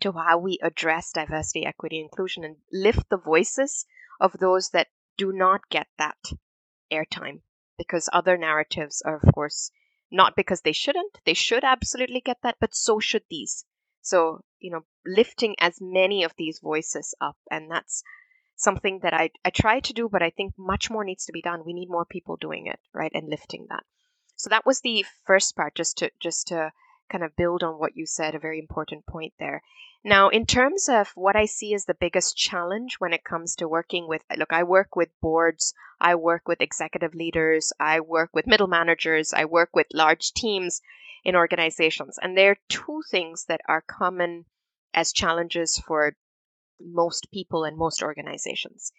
to 0.00 0.12
how 0.12 0.38
we 0.38 0.58
address 0.62 1.12
diversity 1.12 1.64
equity 1.64 2.00
inclusion 2.00 2.44
and 2.44 2.56
lift 2.72 3.08
the 3.08 3.16
voices 3.16 3.86
of 4.20 4.32
those 4.32 4.70
that 4.70 4.88
do 5.16 5.32
not 5.32 5.68
get 5.70 5.86
that 5.98 6.18
airtime 6.92 7.40
because 7.76 8.08
other 8.12 8.36
narratives 8.36 9.02
are, 9.04 9.20
of 9.22 9.32
course, 9.32 9.70
not 10.10 10.36
because 10.36 10.62
they 10.62 10.72
shouldn't, 10.72 11.18
they 11.24 11.34
should 11.34 11.64
absolutely 11.64 12.20
get 12.20 12.38
that, 12.42 12.56
but 12.60 12.74
so 12.74 12.98
should 12.98 13.24
these. 13.30 13.64
So, 14.00 14.42
you 14.58 14.70
know, 14.70 14.84
lifting 15.06 15.54
as 15.58 15.78
many 15.80 16.24
of 16.24 16.32
these 16.36 16.60
voices 16.60 17.14
up. 17.20 17.36
And 17.50 17.70
that's 17.70 18.02
something 18.56 19.00
that 19.02 19.14
I, 19.14 19.30
I 19.44 19.50
try 19.50 19.80
to 19.80 19.92
do, 19.92 20.08
but 20.08 20.22
I 20.22 20.30
think 20.30 20.54
much 20.58 20.90
more 20.90 21.04
needs 21.04 21.26
to 21.26 21.32
be 21.32 21.42
done. 21.42 21.62
We 21.64 21.72
need 21.72 21.90
more 21.90 22.04
people 22.04 22.36
doing 22.36 22.66
it, 22.66 22.80
right? 22.92 23.12
And 23.14 23.28
lifting 23.28 23.66
that. 23.70 23.84
So 24.36 24.50
that 24.50 24.64
was 24.64 24.80
the 24.80 25.04
first 25.26 25.56
part, 25.56 25.74
just 25.74 25.98
to 25.98 26.10
just 26.20 26.48
to 26.48 26.72
kind 27.08 27.24
of 27.24 27.36
build 27.36 27.62
on 27.62 27.78
what 27.78 27.96
you 27.96 28.06
said, 28.06 28.34
a 28.34 28.38
very 28.38 28.58
important 28.58 29.06
point 29.06 29.34
there. 29.38 29.62
Now, 30.04 30.28
in 30.28 30.46
terms 30.46 30.88
of 30.88 31.08
what 31.16 31.36
I 31.36 31.46
see 31.46 31.74
as 31.74 31.84
the 31.84 31.94
biggest 31.94 32.36
challenge 32.36 32.96
when 33.00 33.12
it 33.12 33.24
comes 33.24 33.56
to 33.56 33.68
working 33.68 34.06
with, 34.06 34.22
look, 34.36 34.52
I 34.52 34.62
work 34.62 34.94
with 34.94 35.08
boards, 35.20 35.74
I 36.00 36.14
work 36.14 36.46
with 36.46 36.60
executive 36.60 37.14
leaders, 37.14 37.72
I 37.80 38.00
work 38.00 38.30
with 38.32 38.46
middle 38.46 38.68
managers, 38.68 39.32
I 39.34 39.44
work 39.46 39.70
with 39.74 39.88
large 39.92 40.32
teams 40.32 40.80
in 41.24 41.34
organizations. 41.34 42.18
And 42.22 42.36
there 42.36 42.52
are 42.52 42.58
two 42.68 43.02
things 43.10 43.46
that 43.46 43.60
are 43.66 43.82
common 43.82 44.44
as 44.94 45.12
challenges 45.12 45.78
for 45.78 46.16
most 46.80 47.30
people 47.32 47.64
and 47.64 47.76
most 47.76 48.02
organizations. 48.02 48.92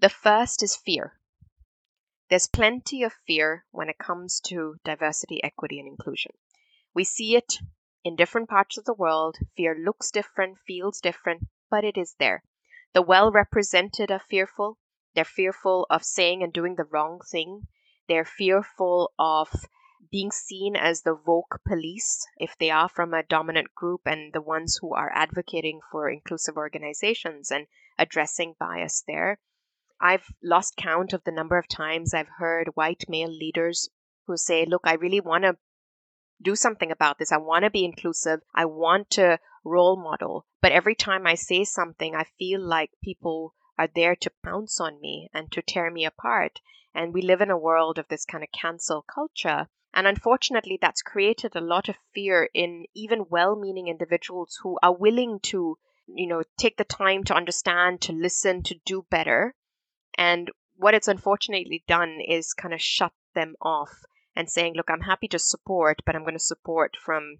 The 0.00 0.10
first 0.10 0.62
is 0.62 0.76
fear. 0.76 1.18
There's 2.28 2.46
plenty 2.46 3.02
of 3.02 3.12
fear 3.26 3.64
when 3.70 3.88
it 3.88 3.98
comes 3.98 4.40
to 4.46 4.76
diversity, 4.84 5.42
equity, 5.42 5.78
and 5.78 5.88
inclusion. 5.88 6.32
We 6.94 7.04
see 7.04 7.36
it 7.36 7.54
in 8.04 8.16
different 8.16 8.50
parts 8.50 8.76
of 8.76 8.84
the 8.84 8.92
world. 8.92 9.38
Fear 9.56 9.76
looks 9.78 10.10
different, 10.10 10.58
feels 10.66 11.00
different, 11.00 11.48
but 11.70 11.84
it 11.84 11.96
is 11.96 12.14
there. 12.18 12.44
The 12.92 13.00
well 13.00 13.32
represented 13.32 14.10
are 14.10 14.18
fearful. 14.18 14.78
They're 15.14 15.24
fearful 15.24 15.86
of 15.88 16.04
saying 16.04 16.42
and 16.42 16.52
doing 16.52 16.74
the 16.74 16.84
wrong 16.84 17.20
thing. 17.20 17.68
They're 18.08 18.26
fearful 18.26 19.14
of 19.18 19.48
being 20.10 20.30
seen 20.30 20.76
as 20.76 21.00
the 21.00 21.14
woke 21.14 21.62
police 21.66 22.26
if 22.36 22.58
they 22.58 22.70
are 22.70 22.90
from 22.90 23.14
a 23.14 23.22
dominant 23.22 23.74
group 23.74 24.02
and 24.04 24.34
the 24.34 24.42
ones 24.42 24.76
who 24.76 24.92
are 24.92 25.10
advocating 25.14 25.80
for 25.90 26.10
inclusive 26.10 26.58
organizations 26.58 27.50
and 27.50 27.66
addressing 27.98 28.54
bias 28.60 29.02
there. 29.06 29.38
I've 29.98 30.26
lost 30.42 30.76
count 30.76 31.14
of 31.14 31.24
the 31.24 31.32
number 31.32 31.56
of 31.56 31.68
times 31.68 32.12
I've 32.12 32.28
heard 32.36 32.76
white 32.76 33.04
male 33.08 33.30
leaders 33.30 33.88
who 34.26 34.36
say, 34.36 34.66
Look, 34.66 34.82
I 34.84 34.94
really 34.94 35.20
want 35.20 35.44
to 35.44 35.56
do 36.42 36.56
something 36.56 36.90
about 36.90 37.18
this. 37.18 37.32
I 37.32 37.36
want 37.36 37.64
to 37.64 37.70
be 37.70 37.84
inclusive. 37.84 38.40
I 38.54 38.64
want 38.64 39.10
to 39.10 39.38
role 39.64 39.96
model. 39.96 40.46
But 40.60 40.72
every 40.72 40.94
time 40.94 41.26
I 41.26 41.34
say 41.34 41.64
something, 41.64 42.14
I 42.14 42.24
feel 42.38 42.60
like 42.60 42.90
people 43.02 43.54
are 43.78 43.88
there 43.94 44.16
to 44.16 44.32
pounce 44.44 44.80
on 44.80 45.00
me 45.00 45.28
and 45.32 45.50
to 45.52 45.62
tear 45.62 45.90
me 45.90 46.04
apart. 46.04 46.60
And 46.94 47.14
we 47.14 47.22
live 47.22 47.40
in 47.40 47.50
a 47.50 47.58
world 47.58 47.98
of 47.98 48.08
this 48.08 48.24
kind 48.24 48.44
of 48.44 48.50
cancel 48.52 49.02
culture. 49.02 49.68
And 49.94 50.06
unfortunately, 50.06 50.78
that's 50.80 51.02
created 51.02 51.54
a 51.54 51.60
lot 51.60 51.88
of 51.88 51.96
fear 52.14 52.48
in 52.54 52.86
even 52.94 53.26
well 53.28 53.56
meaning 53.56 53.88
individuals 53.88 54.58
who 54.62 54.78
are 54.82 54.94
willing 54.94 55.40
to, 55.44 55.78
you 56.06 56.26
know, 56.26 56.42
take 56.58 56.76
the 56.76 56.84
time 56.84 57.24
to 57.24 57.34
understand, 57.34 58.00
to 58.02 58.12
listen, 58.12 58.62
to 58.64 58.74
do 58.84 59.06
better. 59.10 59.54
And 60.18 60.50
what 60.76 60.94
it's 60.94 61.08
unfortunately 61.08 61.84
done 61.86 62.20
is 62.20 62.54
kind 62.54 62.74
of 62.74 62.80
shut 62.80 63.12
them 63.34 63.54
off 63.60 64.02
and 64.34 64.48
saying, 64.48 64.74
look, 64.74 64.90
I'm 64.90 65.02
happy 65.02 65.28
to 65.28 65.38
support, 65.38 66.02
but 66.04 66.16
I'm 66.16 66.22
going 66.22 66.34
to 66.34 66.40
support 66.40 66.96
from 66.96 67.38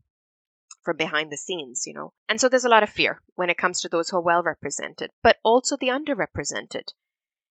from 0.83 0.97
behind 0.97 1.31
the 1.31 1.37
scenes, 1.37 1.85
you 1.87 1.95
know. 1.95 2.13
And 2.29 2.41
so 2.41 2.49
there's 2.49 2.65
a 2.65 2.69
lot 2.69 2.83
of 2.83 2.91
fear 2.91 3.23
when 3.35 3.51
it 3.51 3.59
comes 3.59 3.81
to 3.81 3.89
those 3.89 4.11
who 4.11 4.17
are 4.17 4.23
well 4.23 4.43
represented, 4.43 5.11
but 5.23 5.39
also 5.45 5.77
the 5.77 5.89
underrepresented. 5.89 6.89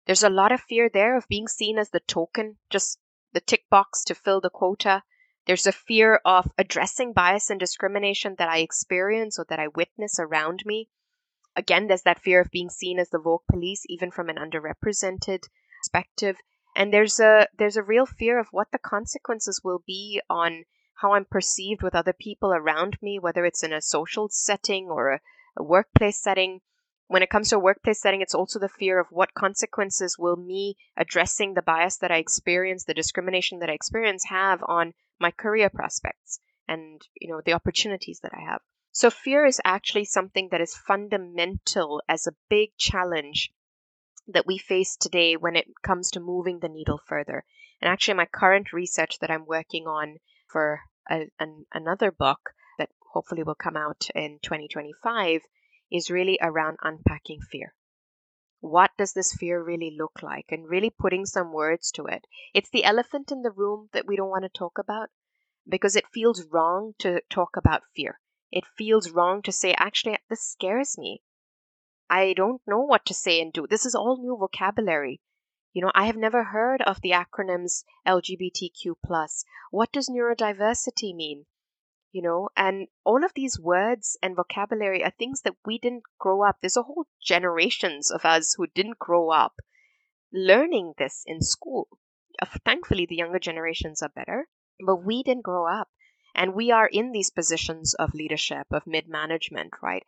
There's 0.06 0.22
a 0.22 0.30
lot 0.30 0.52
of 0.52 0.62
fear 0.62 0.88
there 0.88 1.16
of 1.16 1.28
being 1.28 1.46
seen 1.46 1.78
as 1.78 1.90
the 1.90 2.00
token, 2.00 2.56
just 2.70 2.98
the 3.32 3.40
tick 3.40 3.68
box 3.68 4.02
to 4.04 4.14
fill 4.14 4.40
the 4.40 4.48
quota. 4.48 5.02
There's 5.46 5.66
a 5.66 5.72
fear 5.72 6.20
of 6.24 6.50
addressing 6.56 7.12
bias 7.12 7.50
and 7.50 7.60
discrimination 7.60 8.36
that 8.38 8.48
I 8.48 8.58
experience 8.58 9.38
or 9.38 9.44
that 9.50 9.60
I 9.60 9.68
witness 9.68 10.18
around 10.18 10.62
me. 10.64 10.88
Again, 11.54 11.86
there's 11.86 12.02
that 12.02 12.22
fear 12.22 12.40
of 12.40 12.50
being 12.50 12.70
seen 12.70 12.98
as 12.98 13.10
the 13.10 13.20
woke 13.20 13.44
police, 13.50 13.82
even 13.88 14.10
from 14.10 14.30
an 14.30 14.36
underrepresented 14.36 15.42
perspective 15.82 16.38
and 16.78 16.92
there's 16.92 17.18
a 17.18 17.48
there's 17.58 17.76
a 17.76 17.82
real 17.82 18.06
fear 18.06 18.38
of 18.38 18.46
what 18.52 18.70
the 18.70 18.78
consequences 18.78 19.62
will 19.64 19.82
be 19.84 20.20
on 20.30 20.64
how 20.94 21.12
I'm 21.12 21.24
perceived 21.24 21.82
with 21.82 21.96
other 21.96 22.12
people 22.12 22.52
around 22.54 22.96
me, 23.02 23.18
whether 23.18 23.44
it's 23.44 23.64
in 23.64 23.72
a 23.72 23.82
social 23.82 24.28
setting 24.30 24.88
or 24.88 25.14
a, 25.14 25.20
a 25.56 25.64
workplace 25.64 26.22
setting. 26.22 26.60
When 27.08 27.22
it 27.22 27.30
comes 27.30 27.48
to 27.48 27.56
a 27.56 27.58
workplace 27.58 28.00
setting, 28.00 28.20
it's 28.20 28.34
also 28.34 28.60
the 28.60 28.68
fear 28.68 29.00
of 29.00 29.08
what 29.10 29.34
consequences 29.34 30.16
will 30.16 30.36
me 30.36 30.76
addressing 30.96 31.54
the 31.54 31.62
bias 31.62 31.96
that 31.96 32.12
I 32.12 32.18
experience, 32.18 32.84
the 32.84 32.94
discrimination 32.94 33.58
that 33.58 33.70
I 33.70 33.72
experience 33.72 34.26
have 34.26 34.62
on 34.68 34.94
my 35.18 35.32
career 35.32 35.70
prospects 35.70 36.38
and 36.68 37.02
you 37.20 37.28
know 37.28 37.40
the 37.44 37.54
opportunities 37.54 38.20
that 38.20 38.34
I 38.34 38.48
have. 38.48 38.60
So 38.92 39.10
fear 39.10 39.44
is 39.44 39.60
actually 39.64 40.04
something 40.04 40.50
that 40.52 40.60
is 40.60 40.76
fundamental 40.76 42.02
as 42.08 42.28
a 42.28 42.36
big 42.48 42.76
challenge 42.76 43.50
that 44.28 44.46
we 44.46 44.58
face 44.58 44.96
today 44.96 45.36
when 45.36 45.56
it 45.56 45.66
comes 45.82 46.10
to 46.10 46.20
moving 46.20 46.60
the 46.60 46.68
needle 46.68 47.00
further. 47.06 47.44
And 47.80 47.90
actually, 47.90 48.14
my 48.14 48.26
current 48.26 48.72
research 48.72 49.18
that 49.20 49.30
I'm 49.30 49.46
working 49.46 49.86
on 49.86 50.18
for 50.46 50.80
a, 51.10 51.30
an, 51.40 51.66
another 51.72 52.12
book 52.12 52.50
that 52.78 52.90
hopefully 53.12 53.42
will 53.42 53.54
come 53.54 53.76
out 53.76 54.08
in 54.14 54.38
2025 54.42 55.42
is 55.90 56.10
really 56.10 56.38
around 56.42 56.76
unpacking 56.82 57.40
fear. 57.40 57.74
What 58.60 58.90
does 58.98 59.14
this 59.14 59.32
fear 59.32 59.62
really 59.62 59.96
look 59.96 60.22
like? 60.22 60.46
And 60.50 60.68
really 60.68 60.90
putting 60.90 61.24
some 61.24 61.52
words 61.52 61.90
to 61.92 62.06
it. 62.06 62.26
It's 62.52 62.70
the 62.70 62.84
elephant 62.84 63.32
in 63.32 63.42
the 63.42 63.50
room 63.52 63.88
that 63.92 64.06
we 64.06 64.16
don't 64.16 64.30
want 64.30 64.42
to 64.42 64.48
talk 64.48 64.78
about 64.78 65.10
because 65.66 65.96
it 65.96 66.08
feels 66.12 66.44
wrong 66.50 66.94
to 66.98 67.20
talk 67.30 67.56
about 67.56 67.82
fear. 67.94 68.18
It 68.50 68.64
feels 68.76 69.10
wrong 69.10 69.42
to 69.42 69.52
say, 69.52 69.74
actually, 69.74 70.18
this 70.28 70.42
scares 70.42 70.98
me. 70.98 71.22
I 72.10 72.32
don't 72.32 72.62
know 72.66 72.80
what 72.80 73.04
to 73.06 73.14
say 73.14 73.40
and 73.40 73.52
do. 73.52 73.66
This 73.66 73.84
is 73.84 73.94
all 73.94 74.16
new 74.18 74.36
vocabulary. 74.36 75.20
You 75.72 75.82
know, 75.82 75.92
I 75.94 76.06
have 76.06 76.16
never 76.16 76.44
heard 76.44 76.82
of 76.82 77.00
the 77.00 77.10
acronyms 77.10 77.84
LGBTQ+. 78.06 78.96
What 79.70 79.92
does 79.92 80.08
neurodiversity 80.08 81.14
mean? 81.14 81.46
you 82.10 82.22
know, 82.22 82.48
and 82.56 82.88
all 83.04 83.22
of 83.24 83.34
these 83.34 83.60
words 83.60 84.16
and 84.22 84.34
vocabulary 84.34 85.04
are 85.04 85.10
things 85.10 85.42
that 85.42 85.54
we 85.66 85.78
didn't 85.78 86.04
grow 86.18 86.42
up. 86.42 86.56
There's 86.60 86.76
a 86.76 86.82
whole 86.82 87.06
generations 87.22 88.10
of 88.10 88.24
us 88.24 88.54
who 88.56 88.66
didn't 88.66 88.98
grow 88.98 89.30
up 89.30 89.60
learning 90.32 90.94
this 90.98 91.22
in 91.26 91.42
school. 91.42 91.88
Uh, 92.40 92.46
thankfully, 92.64 93.06
the 93.06 93.16
younger 93.16 93.38
generations 93.38 94.02
are 94.02 94.08
better, 94.08 94.48
but 94.84 95.04
we 95.04 95.22
didn't 95.22 95.44
grow 95.44 95.66
up. 95.66 95.88
And 96.34 96.54
we 96.54 96.70
are 96.70 96.86
in 96.86 97.12
these 97.12 97.30
positions 97.30 97.94
of 97.94 98.14
leadership, 98.14 98.66
of 98.70 98.86
mid 98.86 99.08
management, 99.08 99.74
right? 99.82 100.04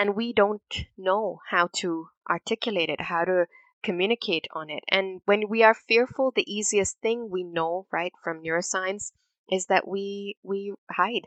And 0.00 0.14
we 0.14 0.32
don't 0.32 0.86
know 0.96 1.40
how 1.50 1.70
to 1.78 2.10
articulate 2.30 2.88
it, 2.88 3.00
how 3.00 3.24
to 3.24 3.46
communicate 3.82 4.46
on 4.54 4.70
it. 4.70 4.84
And 4.88 5.22
when 5.24 5.48
we 5.48 5.64
are 5.64 5.74
fearful, 5.74 6.30
the 6.30 6.46
easiest 6.46 7.00
thing 7.00 7.30
we 7.30 7.42
know, 7.42 7.88
right, 7.90 8.12
from 8.22 8.40
neuroscience 8.40 9.10
is 9.50 9.66
that 9.66 9.88
we 9.88 10.36
we 10.44 10.72
hide. 10.88 11.26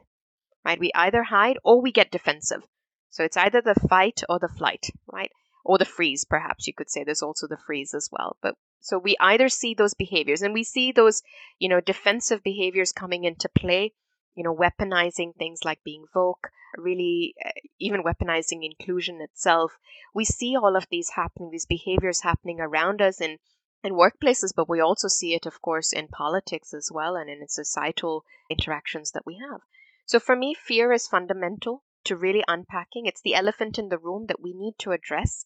Right? 0.63 0.79
We 0.79 0.89
either 0.95 1.23
hide 1.23 1.57
or 1.65 1.81
we 1.81 1.91
get 1.91 2.11
defensive. 2.11 2.63
So 3.09 3.25
it's 3.25 3.35
either 3.35 3.61
the 3.61 3.75
fight 3.89 4.23
or 4.29 4.39
the 4.39 4.47
flight, 4.47 4.89
right? 5.05 5.31
Or 5.65 5.77
the 5.77 5.83
freeze, 5.97 6.23
perhaps 6.23 6.65
you 6.65 6.73
could 6.73 6.89
say. 6.89 7.03
There's 7.03 7.21
also 7.21 7.47
the 7.47 7.57
freeze 7.57 7.93
as 7.93 8.07
well. 8.09 8.37
But 8.41 8.55
so 8.79 8.97
we 8.97 9.17
either 9.19 9.49
see 9.49 9.73
those 9.73 9.95
behaviors 9.95 10.43
and 10.43 10.53
we 10.53 10.63
see 10.63 10.93
those, 10.93 11.23
you 11.59 11.67
know, 11.67 11.81
defensive 11.81 12.41
behaviors 12.41 12.93
coming 12.93 13.25
into 13.25 13.49
play, 13.49 13.91
you 14.35 14.43
know, 14.43 14.55
weaponizing 14.55 15.35
things 15.35 15.65
like 15.65 15.83
being 15.83 16.05
woke, 16.13 16.49
really 16.77 17.35
uh, 17.43 17.49
even 17.79 18.03
weaponizing 18.03 18.63
inclusion 18.63 19.21
itself. 19.21 19.77
We 20.13 20.25
see 20.25 20.55
all 20.55 20.75
of 20.75 20.87
these 20.89 21.09
happening, 21.09 21.51
these 21.51 21.65
behaviors 21.65 22.21
happening 22.21 22.59
around 22.59 23.01
us 23.01 23.21
in 23.21 23.37
in 23.83 23.93
workplaces, 23.93 24.53
but 24.55 24.69
we 24.69 24.79
also 24.79 25.07
see 25.07 25.33
it, 25.33 25.45
of 25.47 25.61
course, 25.61 25.91
in 25.91 26.07
politics 26.07 26.73
as 26.73 26.91
well 26.91 27.15
and 27.15 27.29
in 27.29 27.47
societal 27.47 28.23
interactions 28.49 29.11
that 29.11 29.25
we 29.25 29.37
have. 29.37 29.61
So 30.05 30.19
for 30.19 30.35
me, 30.35 30.53
fear 30.53 30.91
is 30.91 31.07
fundamental 31.07 31.83
to 32.03 32.15
really 32.15 32.43
unpacking. 32.47 33.07
It's 33.07 33.21
the 33.21 33.33
elephant 33.33 33.79
in 33.79 33.89
the 33.89 33.97
room 33.97 34.27
that 34.27 34.41
we 34.41 34.53
need 34.53 34.75
to 34.79 34.91
address 34.91 35.45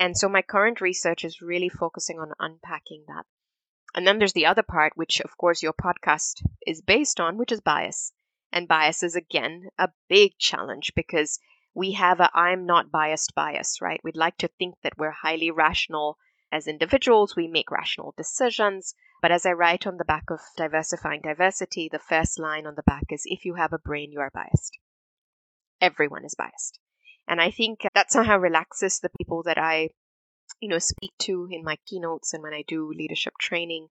and 0.00 0.16
so 0.16 0.30
my 0.30 0.40
current 0.40 0.80
research 0.80 1.24
is 1.24 1.42
really 1.42 1.68
focusing 1.68 2.18
on 2.18 2.32
unpacking 2.38 3.04
that. 3.08 3.26
And 3.94 4.06
then 4.06 4.18
there's 4.18 4.32
the 4.32 4.46
other 4.46 4.62
part, 4.62 4.96
which 4.96 5.20
of 5.20 5.36
course 5.36 5.62
your 5.62 5.74
podcast 5.74 6.42
is 6.66 6.80
based 6.80 7.20
on, 7.20 7.36
which 7.36 7.52
is 7.52 7.60
bias. 7.60 8.12
And 8.52 8.66
bias 8.66 9.02
is 9.02 9.14
again 9.14 9.68
a 9.78 9.90
big 10.08 10.38
challenge 10.38 10.92
because 10.94 11.38
we 11.74 11.92
have 11.92 12.20
a 12.20 12.30
I'm 12.34 12.66
not 12.66 12.90
biased 12.90 13.34
bias, 13.34 13.80
right? 13.80 14.00
We'd 14.02 14.16
like 14.16 14.36
to 14.38 14.48
think 14.48 14.74
that 14.82 14.98
we're 14.98 15.10
highly 15.10 15.50
rational 15.50 16.18
as 16.52 16.66
individuals, 16.66 17.36
we 17.36 17.46
make 17.46 17.70
rational 17.70 18.12
decisions. 18.16 18.94
But 19.22 19.30
as 19.30 19.46
I 19.46 19.52
write 19.52 19.86
on 19.86 19.98
the 19.98 20.04
back 20.04 20.30
of 20.30 20.40
Diversifying 20.56 21.20
Diversity, 21.22 21.88
the 21.90 21.98
first 21.98 22.38
line 22.38 22.66
on 22.66 22.74
the 22.74 22.82
back 22.82 23.04
is 23.10 23.22
if 23.24 23.44
you 23.44 23.54
have 23.54 23.72
a 23.72 23.78
brain, 23.78 24.10
you 24.10 24.20
are 24.20 24.30
biased. 24.32 24.78
Everyone 25.80 26.24
is 26.24 26.34
biased. 26.34 26.78
And 27.28 27.40
I 27.40 27.50
think 27.50 27.86
that 27.94 28.10
somehow 28.10 28.38
relaxes 28.38 28.98
the 28.98 29.10
people 29.16 29.42
that 29.44 29.58
I, 29.58 29.90
you 30.60 30.68
know, 30.68 30.78
speak 30.78 31.12
to 31.20 31.46
in 31.50 31.62
my 31.62 31.76
keynotes 31.86 32.32
and 32.34 32.42
when 32.42 32.54
I 32.54 32.64
do 32.66 32.92
leadership 32.92 33.34
training. 33.38 33.88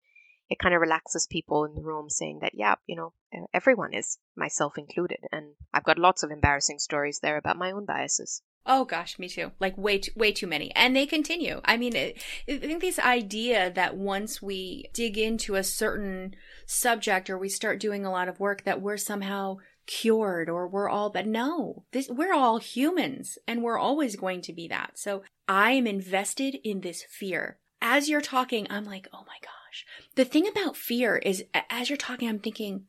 It 0.49 0.59
kind 0.59 0.73
of 0.73 0.81
relaxes 0.81 1.27
people 1.29 1.65
in 1.65 1.75
the 1.75 1.81
room 1.81 2.09
saying 2.09 2.39
that, 2.41 2.53
yeah, 2.55 2.75
you 2.87 2.95
know, 2.95 3.13
everyone 3.53 3.93
is, 3.93 4.17
myself 4.35 4.77
included. 4.77 5.19
And 5.31 5.53
I've 5.73 5.83
got 5.83 5.99
lots 5.99 6.23
of 6.23 6.31
embarrassing 6.31 6.79
stories 6.79 7.19
there 7.21 7.37
about 7.37 7.57
my 7.57 7.71
own 7.71 7.85
biases. 7.85 8.41
Oh 8.65 8.85
gosh, 8.85 9.17
me 9.17 9.29
too. 9.29 9.51
Like 9.59 9.77
way 9.77 9.99
too, 9.99 10.11
way 10.15 10.31
too 10.31 10.47
many, 10.47 10.73
and 10.75 10.95
they 10.95 11.05
continue. 11.05 11.61
I 11.65 11.77
mean, 11.77 11.95
it, 11.95 12.21
I 12.47 12.57
think 12.57 12.81
this 12.81 12.99
idea 12.99 13.71
that 13.71 13.95
once 13.95 14.41
we 14.41 14.89
dig 14.93 15.17
into 15.17 15.55
a 15.55 15.63
certain 15.63 16.35
subject 16.65 17.29
or 17.29 17.37
we 17.37 17.49
start 17.49 17.79
doing 17.79 18.05
a 18.05 18.11
lot 18.11 18.27
of 18.27 18.39
work, 18.39 18.65
that 18.65 18.81
we're 18.81 18.97
somehow 18.97 19.57
cured 19.87 20.49
or 20.49 20.67
we're 20.67 20.87
all 20.87 21.09
but 21.09 21.25
no 21.25 21.83
this 21.93 22.07
we're 22.09 22.31
all 22.31 22.59
humans 22.59 23.39
and 23.47 23.63
we're 23.63 23.79
always 23.79 24.15
going 24.15 24.39
to 24.39 24.53
be 24.53 24.67
that 24.67 24.91
so 24.93 25.23
i 25.47 25.71
am 25.71 25.87
invested 25.87 26.55
in 26.63 26.81
this 26.81 27.03
fear 27.09 27.57
as 27.81 28.07
you're 28.07 28.21
talking 28.21 28.67
i'm 28.69 28.85
like 28.85 29.07
oh 29.11 29.23
my 29.25 29.37
gosh 29.69 29.85
the 30.15 30.25
thing 30.25 30.47
about 30.47 30.75
fear 30.75 31.17
is 31.17 31.43
as 31.69 31.89
you're 31.89 31.97
talking 31.97 32.27
i'm 32.27 32.39
thinking 32.39 32.85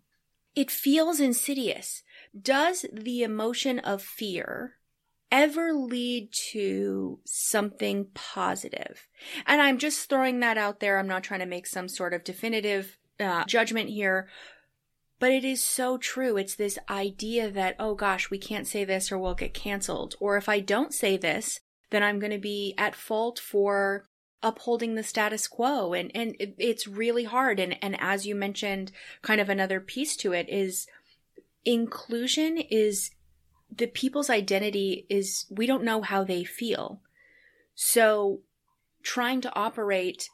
it 0.55 0.71
feels 0.71 1.21
insidious 1.21 2.03
does 2.41 2.87
the 2.93 3.23
emotion 3.23 3.79
of 3.81 4.03
fear 4.03 4.75
ever 5.33 5.73
lead 5.73 6.29
to 6.33 7.21
something 7.25 8.07
positive? 8.15 9.07
and 9.47 9.61
i'm 9.61 9.79
just 9.79 10.09
throwing 10.09 10.41
that 10.41 10.59
out 10.59 10.81
there 10.81 10.99
i'm 10.99 11.09
not 11.09 11.23
trying 11.23 11.41
to 11.41 11.47
make 11.47 11.67
some 11.67 11.89
sort 11.89 12.15
of 12.15 12.25
definitive 12.25 12.97
uh, 13.21 13.45
judgment 13.45 13.91
here 13.91 14.29
but 15.21 15.33
it 15.33 15.45
is 15.45 15.63
so 15.63 15.99
true. 15.99 16.39
It's 16.39 16.55
this 16.55 16.79
idea 16.89 17.51
that, 17.51 17.77
oh 17.79 17.95
gosh, 17.95 18.31
we 18.31 18.39
can't 18.39 18.67
say 18.67 18.85
this 18.85 19.13
or 19.13 19.19
we'll 19.19 19.35
get 19.35 19.53
canceled. 19.53 20.17
Or 20.19 20.39
if 20.39 20.49
I 20.49 20.61
don't 20.61 20.95
say 20.95 21.19
this, 21.19 21.61
then 21.91 22.03
I'm 22.03 22.19
going 22.19 22.33
to 22.33 22.39
be 22.39 22.75
at 22.79 22.97
fault 22.97 23.39
for 23.39 24.09
upholding 24.43 24.95
the 24.95 25.03
status 25.03 25.47
quo. 25.49 25.93
And, 25.93 26.11
and 26.15 26.37
it's 26.39 26.87
really 26.87 27.25
hard. 27.25 27.61
And, 27.61 27.77
and 27.83 27.97
as 28.01 28.27
you 28.27 28.35
mentioned, 28.35 28.93
kind 29.23 29.41
of 29.41 29.49
another 29.49 29.81
piece 29.81 30.17
to 30.17 30.33
it 30.33 30.49
is 30.49 30.87
inclusion 31.65 32.59
is 32.59 33.11
the 33.75 33.87
people's 33.87 34.31
identity 34.31 35.07
is 35.09 35.47
we 35.51 35.67
don't 35.67 35.85
know 35.85 36.03
how 36.03 36.25
they 36.25 36.45
feel. 36.45 37.01
So 37.75 38.41
trying 39.03 39.41
to 39.43 39.55
operate 39.55 40.29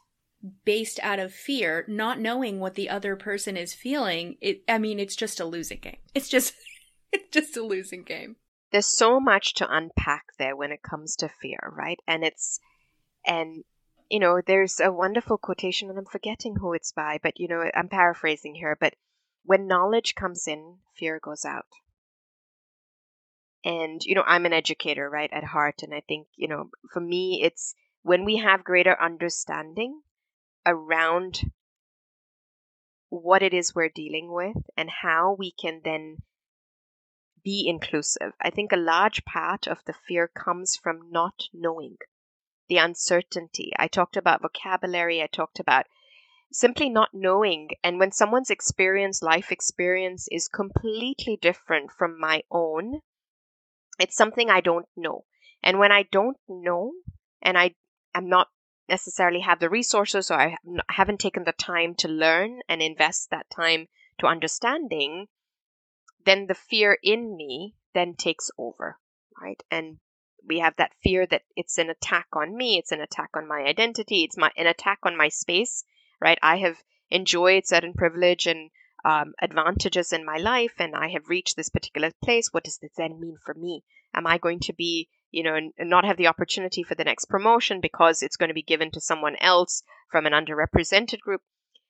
based 0.65 0.99
out 1.03 1.19
of 1.19 1.33
fear, 1.33 1.85
not 1.87 2.19
knowing 2.19 2.59
what 2.59 2.75
the 2.75 2.89
other 2.89 3.15
person 3.15 3.57
is 3.57 3.73
feeling, 3.73 4.37
it 4.41 4.63
I 4.67 4.77
mean 4.77 4.99
it's 4.99 5.15
just 5.15 5.39
a 5.39 5.45
losing 5.45 5.79
game. 5.79 5.97
It's 6.13 6.29
just 6.29 6.53
it's 7.11 7.29
just 7.31 7.57
a 7.57 7.63
losing 7.63 8.03
game. 8.03 8.37
There's 8.71 8.87
so 8.87 9.19
much 9.19 9.53
to 9.55 9.67
unpack 9.69 10.25
there 10.37 10.55
when 10.55 10.71
it 10.71 10.81
comes 10.81 11.15
to 11.17 11.29
fear, 11.29 11.59
right? 11.75 11.99
And 12.07 12.23
it's 12.23 12.59
and 13.25 13.63
you 14.09 14.19
know, 14.19 14.41
there's 14.45 14.79
a 14.79 14.91
wonderful 14.91 15.37
quotation 15.37 15.89
and 15.89 15.97
I'm 15.97 16.05
forgetting 16.05 16.55
who 16.55 16.73
it's 16.73 16.91
by, 16.91 17.19
but 17.21 17.39
you 17.39 17.47
know, 17.47 17.69
I'm 17.75 17.89
paraphrasing 17.89 18.55
here, 18.55 18.77
but 18.79 18.95
when 19.43 19.67
knowledge 19.67 20.15
comes 20.15 20.47
in, 20.47 20.77
fear 20.97 21.19
goes 21.21 21.45
out. 21.45 21.67
And 23.63 24.03
you 24.03 24.15
know, 24.15 24.23
I'm 24.25 24.45
an 24.45 24.53
educator, 24.53 25.09
right, 25.09 25.31
at 25.31 25.43
heart, 25.43 25.83
and 25.83 25.93
I 25.93 26.01
think, 26.07 26.27
you 26.35 26.47
know, 26.47 26.69
for 26.91 26.99
me 26.99 27.41
it's 27.43 27.75
when 28.03 28.23
we 28.23 28.37
have 28.37 28.63
greater 28.63 28.95
understanding 29.01 30.01
around 30.65 31.41
what 33.09 33.41
it 33.41 33.53
is 33.53 33.73
we're 33.73 33.89
dealing 33.89 34.31
with 34.31 34.57
and 34.75 34.89
how 34.89 35.35
we 35.37 35.51
can 35.51 35.81
then 35.83 36.17
be 37.43 37.65
inclusive. 37.67 38.33
I 38.41 38.49
think 38.49 38.71
a 38.71 38.77
large 38.77 39.23
part 39.25 39.67
of 39.67 39.83
the 39.85 39.93
fear 40.07 40.27
comes 40.27 40.75
from 40.75 41.09
not 41.11 41.43
knowing 41.53 41.97
the 42.67 42.77
uncertainty. 42.77 43.71
I 43.77 43.87
talked 43.87 44.17
about 44.17 44.41
vocabulary, 44.41 45.21
I 45.21 45.27
talked 45.27 45.59
about 45.59 45.85
simply 46.51 46.89
not 46.89 47.09
knowing. 47.13 47.69
And 47.83 47.99
when 47.99 48.11
someone's 48.11 48.49
experience, 48.49 49.21
life 49.21 49.51
experience, 49.51 50.27
is 50.31 50.47
completely 50.47 51.37
different 51.41 51.91
from 51.91 52.19
my 52.19 52.43
own, 52.51 53.01
it's 53.99 54.15
something 54.15 54.49
I 54.49 54.61
don't 54.61 54.87
know. 54.95 55.25
And 55.63 55.79
when 55.79 55.91
I 55.91 56.03
don't 56.03 56.37
know 56.47 56.93
and 57.41 57.57
I 57.57 57.75
am 58.13 58.29
not 58.29 58.49
necessarily 58.87 59.41
have 59.41 59.59
the 59.59 59.69
resources 59.69 60.31
or 60.31 60.39
I 60.39 60.57
haven't 60.89 61.19
taken 61.19 61.43
the 61.43 61.51
time 61.51 61.95
to 61.95 62.07
learn 62.07 62.61
and 62.69 62.81
invest 62.81 63.29
that 63.31 63.49
time 63.49 63.87
to 64.19 64.27
understanding, 64.27 65.27
then 66.25 66.47
the 66.47 66.55
fear 66.55 66.97
in 67.03 67.35
me 67.35 67.75
then 67.93 68.15
takes 68.15 68.49
over, 68.57 68.97
right? 69.41 69.61
And 69.69 69.99
we 70.47 70.59
have 70.59 70.75
that 70.77 70.95
fear 71.03 71.25
that 71.27 71.43
it's 71.55 71.77
an 71.77 71.89
attack 71.89 72.27
on 72.33 72.55
me, 72.55 72.77
it's 72.77 72.91
an 72.91 73.01
attack 73.01 73.31
on 73.35 73.47
my 73.47 73.61
identity, 73.61 74.23
it's 74.23 74.37
my 74.37 74.51
an 74.57 74.67
attack 74.67 74.99
on 75.03 75.17
my 75.17 75.29
space, 75.29 75.83
right? 76.21 76.39
I 76.41 76.57
have 76.57 76.81
enjoyed 77.09 77.67
certain 77.67 77.93
privilege 77.93 78.47
and 78.47 78.71
um, 79.05 79.33
advantages 79.41 80.13
in 80.13 80.25
my 80.25 80.37
life, 80.37 80.73
and 80.79 80.95
I 80.95 81.09
have 81.09 81.29
reached 81.29 81.55
this 81.55 81.69
particular 81.69 82.11
place. 82.23 82.49
What 82.51 82.63
does 82.63 82.77
this 82.77 82.93
then 82.97 83.19
mean 83.19 83.37
for 83.45 83.53
me? 83.53 83.83
Am 84.13 84.25
I 84.25 84.37
going 84.37 84.59
to 84.61 84.73
be 84.73 85.09
you 85.31 85.43
know, 85.43 85.55
and, 85.55 85.73
not 85.79 86.05
have 86.05 86.17
the 86.17 86.27
opportunity 86.27 86.83
for 86.83 86.95
the 86.95 87.03
next 87.03 87.25
promotion 87.25 87.81
because 87.81 88.21
it's 88.21 88.37
going 88.37 88.47
to 88.49 88.53
be 88.53 88.61
given 88.61 88.91
to 88.91 89.01
someone 89.01 89.35
else 89.41 89.83
from 90.09 90.25
an 90.25 90.33
underrepresented 90.33 91.19
group. 91.19 91.41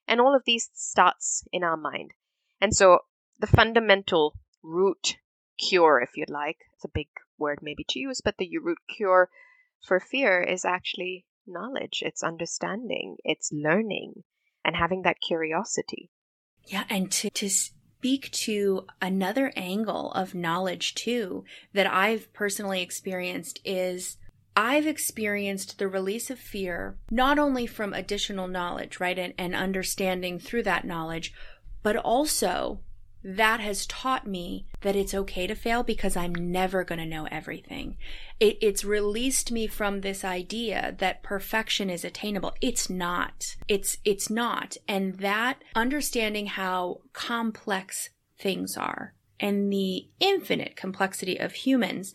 And 0.08 0.20
all 0.20 0.36
of 0.36 0.44
these 0.46 0.70
starts 0.74 1.44
in 1.52 1.64
our 1.64 1.78
mind. 1.78 2.12
And 2.60 2.76
so 2.76 3.00
the 3.40 3.48
fundamental 3.48 4.34
root 4.64 5.18
cure, 5.60 6.00
if 6.02 6.12
you'd 6.16 6.30
like, 6.30 6.58
it's 6.76 6.86
a 6.86 6.90
big 6.90 7.08
word 7.40 7.60
maybe 7.62 7.86
to 7.90 8.00
use, 8.00 8.22
but 8.24 8.38
the 8.38 8.58
root 8.58 8.80
cure 8.96 9.30
for 9.86 10.00
fear 10.00 10.42
is 10.42 10.66
actually 10.66 11.26
knowledge, 11.46 12.04
it's 12.06 12.24
understanding, 12.24 13.18
it's 13.24 13.52
learning, 13.52 14.24
and 14.66 14.76
having 14.76 15.04
that 15.04 15.22
curiosity. 15.26 16.10
Yeah, 16.66 16.84
and 16.90 17.12
to, 17.14 17.30
to 17.30 17.50
speak 17.50 18.30
to 18.32 18.86
another 19.02 19.54
angle 19.56 20.12
of 20.12 20.36
knowledge 20.36 20.94
too 20.96 21.46
that 21.74 21.88
I've 21.88 22.32
personally 22.34 22.82
experienced 22.82 23.60
is 23.64 24.18
I've 24.56 24.88
experienced 24.88 25.78
the 25.78 25.88
release 25.88 26.30
of 26.30 26.40
fear 26.40 26.98
not 27.12 27.40
only 27.40 27.68
from 27.68 27.94
additional 27.94 28.48
knowledge, 28.48 29.00
right, 29.00 29.18
and, 29.18 29.34
and 29.38 29.56
understanding 29.56 30.40
through 30.40 30.64
that 30.64 30.86
knowledge, 30.86 31.34
but 31.84 31.96
also 31.96 32.82
that 33.30 33.60
has 33.60 33.86
taught 33.88 34.26
me 34.26 34.66
that 34.82 34.96
it's 34.96 35.14
okay 35.14 35.48
to 35.48 35.54
fail 35.54 35.84
because 35.84 36.16
I'm 36.16 36.34
never 36.34 36.86
going 36.86 37.00
to 37.00 37.06
know 37.06 37.28
everything. 37.30 37.98
It, 38.40 38.58
it's 38.62 38.86
released 38.86 39.52
me 39.52 39.68
from 39.68 40.00
this 40.00 40.24
idea 40.24 40.96
that 41.00 41.24
perfection 41.24 41.90
is 41.90 42.06
attainable. 42.06 42.56
It's 42.62 42.90
not. 42.90 43.58
It's, 43.68 43.98
it's 44.06 44.30
not. 44.30 44.78
And 44.88 45.16
that 45.16 45.62
understanding 45.76 46.46
how 46.46 47.02
complex 47.12 48.12
things 48.40 48.78
are 48.78 49.14
and 49.42 49.74
the 49.74 50.08
infinite 50.22 50.78
complexity 50.78 51.38
of 51.38 51.52
humans 51.52 52.14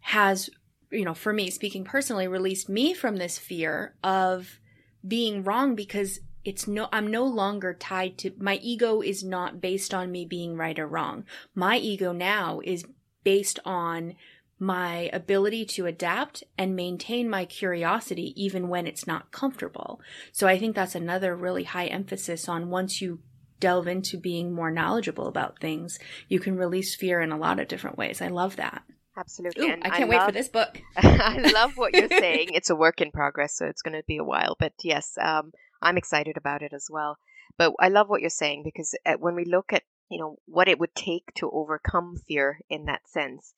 has, 0.00 0.50
you 0.92 1.06
know, 1.06 1.14
for 1.14 1.32
me, 1.32 1.48
speaking 1.48 1.84
personally, 1.84 2.28
released 2.28 2.68
me 2.68 2.92
from 2.92 3.16
this 3.16 3.38
fear 3.38 3.94
of 4.04 4.60
being 5.06 5.42
wrong 5.42 5.74
because 5.74 6.20
it's 6.48 6.66
no 6.66 6.88
i'm 6.94 7.06
no 7.10 7.26
longer 7.26 7.74
tied 7.74 8.16
to 8.16 8.32
my 8.38 8.54
ego 8.62 9.02
is 9.02 9.22
not 9.22 9.60
based 9.60 9.92
on 9.92 10.10
me 10.10 10.24
being 10.24 10.56
right 10.56 10.78
or 10.78 10.86
wrong. 10.86 11.24
My 11.54 11.76
ego 11.76 12.10
now 12.10 12.62
is 12.64 12.86
based 13.22 13.58
on 13.66 14.14
my 14.58 15.10
ability 15.12 15.66
to 15.66 15.84
adapt 15.84 16.42
and 16.56 16.74
maintain 16.74 17.28
my 17.28 17.44
curiosity 17.44 18.32
even 18.34 18.68
when 18.68 18.86
it's 18.86 19.06
not 19.06 19.30
comfortable. 19.30 20.00
So 20.32 20.48
i 20.48 20.58
think 20.58 20.74
that's 20.74 20.94
another 20.94 21.36
really 21.36 21.64
high 21.64 21.86
emphasis 21.86 22.48
on 22.48 22.70
once 22.70 23.02
you 23.02 23.20
delve 23.60 23.86
into 23.86 24.16
being 24.16 24.54
more 24.54 24.70
knowledgeable 24.70 25.26
about 25.26 25.60
things 25.60 25.98
you 26.28 26.40
can 26.40 26.56
release 26.56 26.94
fear 26.94 27.20
in 27.20 27.30
a 27.30 27.36
lot 27.36 27.60
of 27.60 27.68
different 27.68 27.98
ways. 27.98 28.22
I 28.22 28.28
love 28.28 28.56
that. 28.56 28.84
Absolutely. 29.18 29.66
Ooh, 29.66 29.72
i 29.82 29.90
can't 29.90 30.04
I 30.04 30.04
wait 30.06 30.16
love, 30.16 30.26
for 30.28 30.32
this 30.32 30.48
book. 30.48 30.80
I 30.96 31.50
love 31.52 31.76
what 31.76 31.94
you're 31.94 32.08
saying. 32.08 32.48
It's 32.54 32.70
a 32.70 32.76
work 32.76 33.02
in 33.02 33.10
progress 33.10 33.54
so 33.54 33.66
it's 33.66 33.82
going 33.82 33.98
to 34.00 34.04
be 34.06 34.16
a 34.16 34.24
while. 34.24 34.56
But 34.58 34.72
yes 34.82 35.18
um, 35.20 35.52
I'm 35.80 35.96
excited 35.96 36.36
about 36.36 36.62
it 36.62 36.72
as 36.72 36.88
well. 36.90 37.18
But 37.56 37.74
I 37.80 37.88
love 37.88 38.08
what 38.08 38.20
you're 38.20 38.30
saying 38.30 38.62
because 38.62 38.94
uh, 39.06 39.14
when 39.14 39.34
we 39.34 39.44
look 39.44 39.72
at 39.72 39.84
you 40.10 40.18
know 40.18 40.36
what 40.46 40.68
it 40.68 40.78
would 40.78 40.94
take 40.94 41.32
to 41.36 41.50
overcome 41.50 42.16
fear 42.16 42.60
in 42.68 42.86
that 42.86 43.08
sense, 43.08 43.54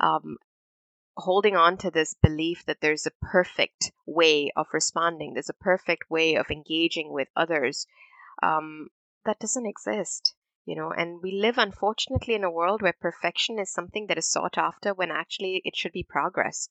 um, 0.00 0.38
holding 1.16 1.56
on 1.56 1.76
to 1.78 1.90
this 1.90 2.14
belief 2.14 2.64
that 2.66 2.80
there's 2.80 3.06
a 3.06 3.12
perfect 3.22 3.92
way 4.06 4.50
of 4.56 4.66
responding, 4.72 5.34
there's 5.34 5.48
a 5.48 5.54
perfect 5.54 6.10
way 6.10 6.34
of 6.34 6.50
engaging 6.50 7.12
with 7.12 7.28
others, 7.36 7.86
um, 8.42 8.88
that 9.24 9.38
doesn't 9.38 9.66
exist. 9.66 10.34
You 10.66 10.76
know, 10.76 10.90
and 10.90 11.20
we 11.22 11.32
live 11.32 11.58
unfortunately 11.58 12.34
in 12.34 12.44
a 12.44 12.50
world 12.50 12.80
where 12.80 12.94
perfection 12.98 13.58
is 13.58 13.70
something 13.70 14.06
that 14.06 14.16
is 14.18 14.30
sought 14.30 14.56
after 14.56 14.94
when 14.94 15.10
actually 15.10 15.60
it 15.64 15.76
should 15.76 15.92
be 15.92 16.02
progress 16.02 16.70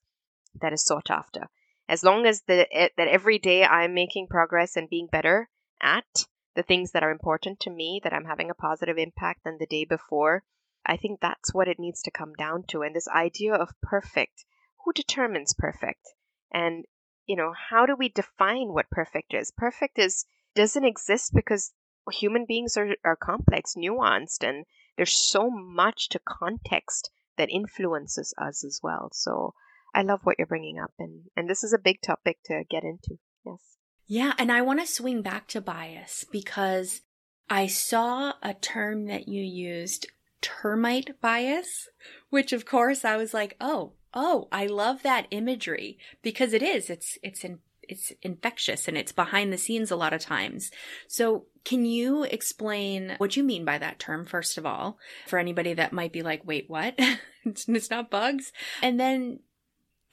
that 0.59 0.73
is 0.73 0.83
sought 0.83 1.11
after 1.11 1.49
as 1.93 2.03
long 2.03 2.25
as 2.25 2.41
the, 2.47 2.67
that 2.97 3.07
every 3.07 3.37
day 3.37 3.63
I'm 3.63 3.93
making 3.93 4.25
progress 4.27 4.75
and 4.75 4.89
being 4.89 5.05
better 5.11 5.47
at 5.79 6.25
the 6.55 6.63
things 6.63 6.91
that 6.91 7.03
are 7.03 7.11
important 7.11 7.59
to 7.59 7.69
me, 7.69 8.01
that 8.03 8.13
I'm 8.13 8.25
having 8.25 8.49
a 8.49 8.55
positive 8.55 8.97
impact 8.97 9.43
than 9.43 9.59
the 9.59 9.67
day 9.67 9.85
before, 9.85 10.43
I 10.83 10.97
think 10.97 11.19
that's 11.19 11.53
what 11.53 11.67
it 11.67 11.77
needs 11.77 12.01
to 12.01 12.09
come 12.11 12.33
down 12.33 12.63
to. 12.69 12.81
And 12.81 12.95
this 12.95 13.07
idea 13.07 13.53
of 13.53 13.79
perfect, 13.79 14.43
who 14.83 14.91
determines 14.91 15.53
perfect? 15.53 16.07
And, 16.51 16.85
you 17.27 17.35
know, 17.35 17.53
how 17.69 17.85
do 17.85 17.95
we 17.95 18.09
define 18.09 18.73
what 18.73 18.89
perfect 18.89 19.35
is? 19.35 19.51
Perfect 19.55 19.99
is 19.99 20.25
doesn't 20.55 20.83
exist 20.83 21.31
because 21.35 21.73
human 22.11 22.45
beings 22.47 22.75
are, 22.75 22.95
are 23.05 23.15
complex, 23.15 23.75
nuanced, 23.75 24.43
and 24.43 24.65
there's 24.97 25.15
so 25.15 25.51
much 25.51 26.09
to 26.09 26.19
context 26.27 27.11
that 27.37 27.51
influences 27.51 28.33
us 28.35 28.63
as 28.63 28.79
well. 28.81 29.09
So 29.13 29.53
I 29.93 30.01
love 30.01 30.21
what 30.23 30.35
you're 30.37 30.47
bringing 30.47 30.79
up, 30.79 30.91
and 30.99 31.23
and 31.35 31.49
this 31.49 31.63
is 31.63 31.73
a 31.73 31.79
big 31.79 32.01
topic 32.01 32.37
to 32.45 32.63
get 32.69 32.83
into. 32.83 33.19
Yes. 33.45 33.77
Yeah, 34.07 34.33
and 34.37 34.51
I 34.51 34.61
want 34.61 34.79
to 34.79 34.87
swing 34.87 35.21
back 35.21 35.47
to 35.49 35.61
bias 35.61 36.25
because 36.31 37.01
I 37.49 37.67
saw 37.67 38.33
a 38.41 38.53
term 38.53 39.05
that 39.05 39.27
you 39.27 39.41
used, 39.41 40.07
termite 40.41 41.21
bias, 41.21 41.89
which 42.29 42.53
of 42.53 42.65
course 42.65 43.05
I 43.05 43.17
was 43.17 43.33
like, 43.33 43.55
oh, 43.61 43.93
oh, 44.13 44.47
I 44.51 44.65
love 44.65 45.03
that 45.03 45.27
imagery 45.31 45.97
because 46.21 46.53
it 46.53 46.63
is. 46.63 46.89
It's 46.89 47.17
it's 47.23 47.43
in 47.43 47.59
it's 47.87 48.11
infectious 48.21 48.87
and 48.87 48.97
it's 48.97 49.11
behind 49.11 49.51
the 49.51 49.57
scenes 49.57 49.91
a 49.91 49.95
lot 49.95 50.13
of 50.13 50.21
times. 50.21 50.71
So, 51.07 51.45
can 51.63 51.85
you 51.85 52.23
explain 52.23 53.15
what 53.17 53.35
you 53.35 53.43
mean 53.43 53.65
by 53.65 53.77
that 53.77 53.99
term, 53.99 54.25
first 54.25 54.57
of 54.57 54.65
all, 54.65 54.97
for 55.27 55.39
anybody 55.39 55.73
that 55.73 55.93
might 55.93 56.11
be 56.11 56.21
like, 56.21 56.45
wait, 56.45 56.69
what? 56.69 56.95
it's 57.45 57.89
not 57.89 58.09
bugs. 58.09 58.51
And 58.81 58.99
then 58.99 59.39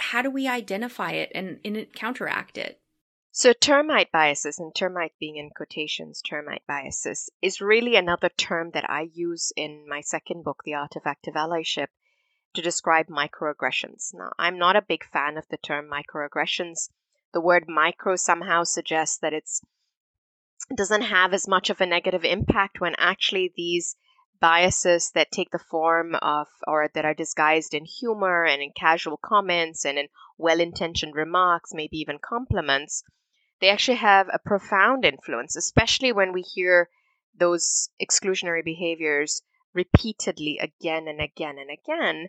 how 0.00 0.22
do 0.22 0.30
we 0.30 0.48
identify 0.48 1.12
it 1.12 1.30
and, 1.34 1.60
and 1.64 1.92
counteract 1.94 2.58
it? 2.58 2.80
So, 3.32 3.52
termite 3.52 4.10
biases, 4.10 4.58
and 4.58 4.74
termite 4.74 5.12
being 5.20 5.36
in 5.36 5.50
quotations, 5.50 6.20
termite 6.20 6.66
biases, 6.66 7.30
is 7.40 7.60
really 7.60 7.94
another 7.94 8.28
term 8.28 8.72
that 8.72 8.90
I 8.90 9.02
use 9.12 9.52
in 9.56 9.88
my 9.88 10.00
second 10.00 10.42
book, 10.42 10.62
The 10.64 10.74
Art 10.74 10.96
of 10.96 11.06
Active 11.06 11.34
Allyship, 11.34 11.88
to 12.54 12.62
describe 12.62 13.06
microaggressions. 13.06 14.12
Now, 14.12 14.32
I'm 14.36 14.58
not 14.58 14.74
a 14.74 14.82
big 14.82 15.04
fan 15.04 15.36
of 15.36 15.46
the 15.48 15.58
term 15.58 15.88
microaggressions. 15.88 16.90
The 17.32 17.40
word 17.40 17.68
micro 17.68 18.16
somehow 18.16 18.64
suggests 18.64 19.18
that 19.18 19.32
it's 19.32 19.62
doesn't 20.74 21.02
have 21.02 21.32
as 21.32 21.48
much 21.48 21.70
of 21.70 21.80
a 21.80 21.86
negative 21.86 22.24
impact 22.24 22.80
when 22.80 22.94
actually 22.98 23.52
these 23.56 23.96
biases 24.40 25.10
that 25.12 25.30
take 25.30 25.50
the 25.50 25.58
form 25.58 26.14
of 26.16 26.48
or 26.66 26.88
that 26.94 27.04
are 27.04 27.14
disguised 27.14 27.74
in 27.74 27.84
humor 27.84 28.44
and 28.44 28.62
in 28.62 28.72
casual 28.72 29.16
comments 29.16 29.84
and 29.84 29.98
in 29.98 30.08
well-intentioned 30.38 31.14
remarks, 31.14 31.74
maybe 31.74 31.98
even 31.98 32.18
compliments, 32.18 33.04
they 33.60 33.68
actually 33.68 33.98
have 33.98 34.28
a 34.32 34.38
profound 34.38 35.04
influence, 35.04 35.54
especially 35.54 36.12
when 36.12 36.32
we 36.32 36.40
hear 36.40 36.88
those 37.34 37.90
exclusionary 38.00 38.64
behaviors 38.64 39.42
repeatedly 39.74 40.58
again 40.58 41.06
and 41.06 41.20
again 41.20 41.58
and 41.58 41.70
again. 41.70 42.28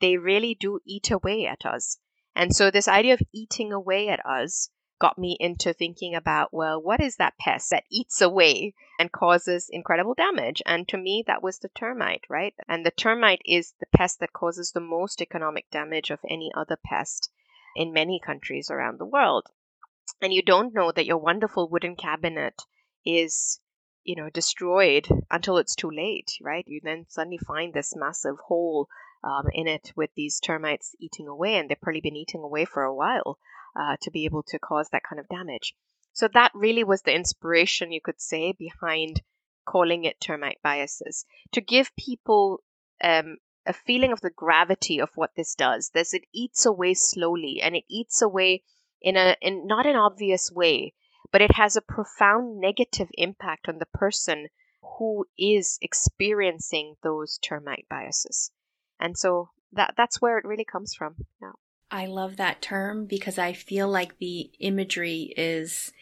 They 0.00 0.16
really 0.16 0.54
do 0.54 0.80
eat 0.86 1.10
away 1.10 1.46
at 1.46 1.64
us. 1.64 1.98
And 2.34 2.54
so, 2.54 2.70
this 2.70 2.86
idea 2.86 3.14
of 3.14 3.22
eating 3.32 3.72
away 3.72 4.08
at 4.08 4.24
us 4.24 4.70
got 4.98 5.18
me 5.18 5.36
into 5.38 5.72
thinking 5.72 6.14
about, 6.14 6.52
well, 6.52 6.80
what 6.80 7.00
is 7.00 7.16
that 7.16 7.38
pest 7.38 7.70
that 7.70 7.84
eats 7.90 8.20
away 8.20 8.74
and 8.98 9.12
causes 9.12 9.68
incredible 9.70 10.14
damage? 10.14 10.62
And 10.66 10.88
to 10.88 10.96
me, 10.96 11.24
that 11.26 11.42
was 11.42 11.58
the 11.58 11.68
termite, 11.68 12.24
right? 12.28 12.54
And 12.68 12.84
the 12.84 12.90
termite 12.90 13.42
is 13.44 13.74
the 13.80 13.86
pest 13.86 14.20
that 14.20 14.32
causes 14.32 14.72
the 14.72 14.80
most 14.80 15.22
economic 15.22 15.70
damage 15.70 16.10
of 16.10 16.20
any 16.28 16.50
other 16.54 16.76
pest 16.76 17.30
in 17.76 17.92
many 17.92 18.20
countries 18.24 18.70
around 18.70 18.98
the 18.98 19.06
world. 19.06 19.46
And 20.20 20.32
you 20.32 20.42
don't 20.42 20.74
know 20.74 20.90
that 20.90 21.06
your 21.06 21.18
wonderful 21.18 21.68
wooden 21.68 21.94
cabinet 21.94 22.62
is 23.04 23.60
you 24.04 24.16
know 24.16 24.30
destroyed 24.30 25.06
until 25.30 25.58
it's 25.58 25.74
too 25.74 25.90
late 25.90 26.32
right 26.40 26.64
you 26.66 26.80
then 26.82 27.04
suddenly 27.08 27.38
find 27.38 27.74
this 27.74 27.94
massive 27.94 28.38
hole 28.46 28.88
um, 29.22 29.44
in 29.52 29.66
it 29.66 29.92
with 29.96 30.10
these 30.14 30.40
termites 30.40 30.94
eating 30.98 31.28
away 31.28 31.56
and 31.56 31.68
they've 31.68 31.80
probably 31.80 32.00
been 32.00 32.16
eating 32.16 32.42
away 32.42 32.64
for 32.64 32.84
a 32.84 32.94
while 32.94 33.38
uh, 33.78 33.96
to 34.02 34.10
be 34.10 34.24
able 34.24 34.42
to 34.42 34.58
cause 34.58 34.88
that 34.90 35.02
kind 35.08 35.20
of 35.20 35.28
damage. 35.28 35.74
So 36.12 36.28
that 36.34 36.50
really 36.54 36.84
was 36.84 37.02
the 37.02 37.14
inspiration, 37.14 37.92
you 37.92 38.00
could 38.00 38.20
say, 38.20 38.52
behind 38.58 39.22
calling 39.64 40.04
it 40.04 40.20
termite 40.20 40.58
biases 40.62 41.24
to 41.52 41.60
give 41.60 41.94
people 41.96 42.62
um, 43.04 43.36
a 43.66 43.72
feeling 43.72 44.12
of 44.12 44.20
the 44.20 44.30
gravity 44.30 45.00
of 45.00 45.10
what 45.14 45.30
this 45.36 45.54
does. 45.54 45.90
This 45.90 46.14
it 46.14 46.24
eats 46.34 46.66
away 46.66 46.94
slowly, 46.94 47.60
and 47.62 47.76
it 47.76 47.84
eats 47.88 48.22
away 48.22 48.64
in 49.00 49.16
a 49.16 49.36
in 49.40 49.66
not 49.66 49.86
an 49.86 49.96
obvious 49.96 50.50
way, 50.50 50.94
but 51.30 51.42
it 51.42 51.52
has 51.52 51.76
a 51.76 51.82
profound 51.82 52.58
negative 52.58 53.08
impact 53.14 53.68
on 53.68 53.78
the 53.78 53.86
person 53.86 54.48
who 54.98 55.26
is 55.38 55.78
experiencing 55.82 56.96
those 57.02 57.38
termite 57.38 57.86
biases. 57.88 58.50
And 58.98 59.16
so 59.16 59.50
that 59.72 59.94
that's 59.96 60.20
where 60.20 60.38
it 60.38 60.44
really 60.44 60.64
comes 60.64 60.94
from. 60.94 61.16
Yeah. 61.40 61.52
I 61.90 62.06
love 62.06 62.36
that 62.36 62.62
term 62.62 63.06
because 63.06 63.38
I 63.38 63.52
feel 63.52 63.88
like 63.88 64.18
the 64.18 64.50
imagery 64.58 65.32
is 65.36 65.92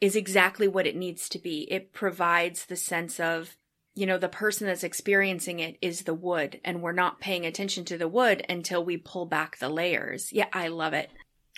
is 0.00 0.14
exactly 0.14 0.68
what 0.68 0.86
it 0.86 0.94
needs 0.94 1.28
to 1.30 1.38
be. 1.38 1.66
It 1.70 1.94
provides 1.94 2.66
the 2.66 2.76
sense 2.76 3.18
of, 3.18 3.56
you 3.94 4.04
know, 4.04 4.18
the 4.18 4.28
person 4.28 4.66
that's 4.66 4.84
experiencing 4.84 5.58
it 5.58 5.78
is 5.80 6.02
the 6.02 6.12
wood 6.12 6.60
and 6.62 6.82
we're 6.82 6.92
not 6.92 7.18
paying 7.18 7.46
attention 7.46 7.86
to 7.86 7.96
the 7.96 8.08
wood 8.08 8.44
until 8.46 8.84
we 8.84 8.98
pull 8.98 9.24
back 9.24 9.58
the 9.58 9.70
layers. 9.70 10.34
Yeah, 10.34 10.48
I 10.52 10.68
love 10.68 10.92
it. 10.92 11.10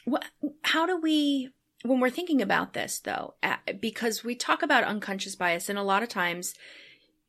What, 0.05 0.25
how 0.63 0.87
do 0.87 1.01
we 1.01 1.51
when 1.83 2.01
we're 2.01 2.11
thinking 2.11 2.43
about 2.43 2.75
this 2.75 2.99
though, 2.99 3.35
because 3.81 4.25
we 4.25 4.35
talk 4.35 4.63
about 4.63 4.85
unconscious 4.85 5.37
bias 5.37 5.69
and 5.69 5.79
a 5.79 5.83
lot 5.83 6.03
of 6.03 6.09
times 6.09 6.55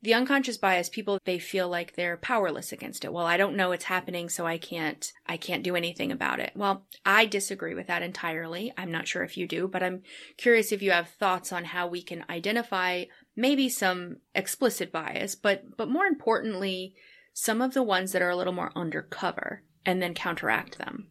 the 0.02 0.14
unconscious 0.14 0.56
bias 0.56 0.88
people 0.88 1.18
they 1.24 1.38
feel 1.38 1.68
like 1.68 1.94
they're 1.94 2.16
powerless 2.16 2.72
against 2.72 3.04
it. 3.04 3.12
Well 3.12 3.26
i 3.26 3.36
don't 3.36 3.56
know 3.56 3.72
it's 3.72 3.84
happening 3.84 4.28
so 4.28 4.46
i 4.46 4.58
can't 4.58 5.12
i 5.26 5.36
can't 5.36 5.62
do 5.62 5.76
anything 5.76 6.10
about 6.10 6.40
it. 6.40 6.52
Well 6.54 6.86
i 7.04 7.26
disagree 7.26 7.74
with 7.74 7.86
that 7.88 8.02
entirely. 8.02 8.72
I'm 8.76 8.90
not 8.90 9.08
sure 9.08 9.22
if 9.22 9.36
you 9.36 9.46
do 9.46 9.68
but 9.68 9.82
i'm 9.82 10.02
curious 10.36 10.72
if 10.72 10.82
you 10.82 10.90
have 10.90 11.08
thoughts 11.08 11.52
on 11.52 11.64
how 11.64 11.86
we 11.86 12.02
can 12.02 12.24
identify 12.30 13.04
maybe 13.36 13.68
some 13.68 14.16
explicit 14.34 14.92
bias 14.92 15.34
but 15.34 15.76
but 15.76 15.88
more 15.88 16.06
importantly 16.06 16.94
some 17.32 17.62
of 17.62 17.74
the 17.74 17.82
ones 17.82 18.12
that 18.12 18.22
are 18.22 18.30
a 18.30 18.36
little 18.36 18.52
more 18.52 18.72
undercover 18.74 19.62
and 19.86 20.02
then 20.02 20.14
counteract 20.14 20.78
them. 20.78 21.08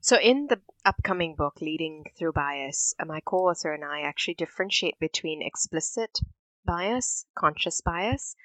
So 0.00 0.18
in 0.18 0.46
the 0.48 0.60
upcoming 0.84 1.34
book 1.36 1.60
leading 1.60 2.04
through 2.16 2.32
bias 2.32 2.94
my 3.04 3.20
co-author 3.24 3.72
and 3.72 3.84
i 3.84 4.02
actually 4.02 4.34
differentiate 4.34 4.96
between 5.00 5.42
explicit 5.42 6.20
bias, 6.66 7.26
conscious 7.38 7.80
bias, 7.80 8.36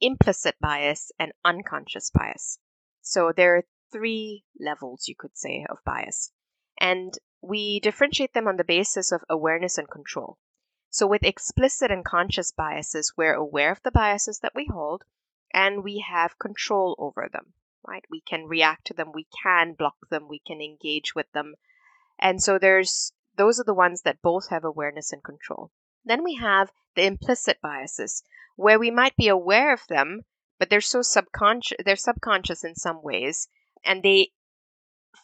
implicit 0.00 0.54
bias 0.60 1.12
and 1.18 1.32
unconscious 1.44 2.10
bias. 2.10 2.58
So 3.02 3.32
there 3.36 3.56
are 3.56 3.64
three 3.92 4.44
levels, 4.58 5.08
you 5.08 5.14
could 5.18 5.36
say, 5.36 5.66
of 5.68 5.78
bias. 5.84 6.32
And 6.80 7.14
we 7.42 7.80
differentiate 7.80 8.32
them 8.32 8.48
on 8.48 8.56
the 8.56 8.64
basis 8.64 9.12
of 9.12 9.24
awareness 9.28 9.78
and 9.78 9.90
control. 9.90 10.38
So 10.90 11.06
with 11.06 11.24
explicit 11.24 11.90
and 11.90 12.04
conscious 12.04 12.52
biases, 12.52 13.12
we're 13.16 13.34
aware 13.34 13.70
of 13.70 13.82
the 13.82 13.90
biases 13.90 14.38
that 14.40 14.54
we 14.54 14.66
hold 14.72 15.04
and 15.52 15.84
we 15.84 16.04
have 16.08 16.38
control 16.38 16.96
over 16.98 17.28
them, 17.30 17.52
right? 17.86 18.04
We 18.10 18.20
can 18.20 18.46
react 18.46 18.86
to 18.86 18.94
them, 18.94 19.12
we 19.12 19.26
can 19.42 19.74
block 19.74 19.96
them, 20.10 20.28
we 20.28 20.38
can 20.38 20.60
engage 20.60 21.14
with 21.14 21.30
them. 21.32 21.54
And 22.18 22.42
so 22.42 22.58
there's 22.58 23.12
those 23.36 23.60
are 23.60 23.64
the 23.64 23.74
ones 23.74 24.02
that 24.02 24.22
both 24.22 24.48
have 24.48 24.64
awareness 24.64 25.12
and 25.12 25.22
control. 25.22 25.70
Then 26.06 26.22
we 26.22 26.36
have 26.36 26.70
the 26.94 27.04
implicit 27.04 27.60
biases, 27.60 28.22
where 28.54 28.78
we 28.78 28.92
might 28.92 29.16
be 29.16 29.26
aware 29.26 29.72
of 29.72 29.84
them, 29.88 30.22
but 30.56 30.70
they're 30.70 30.80
so 30.80 31.02
subconscious 31.02 31.78
they're 31.84 31.96
subconscious 31.96 32.62
in 32.62 32.76
some 32.76 33.02
ways 33.02 33.48
and 33.84 34.04
they 34.04 34.30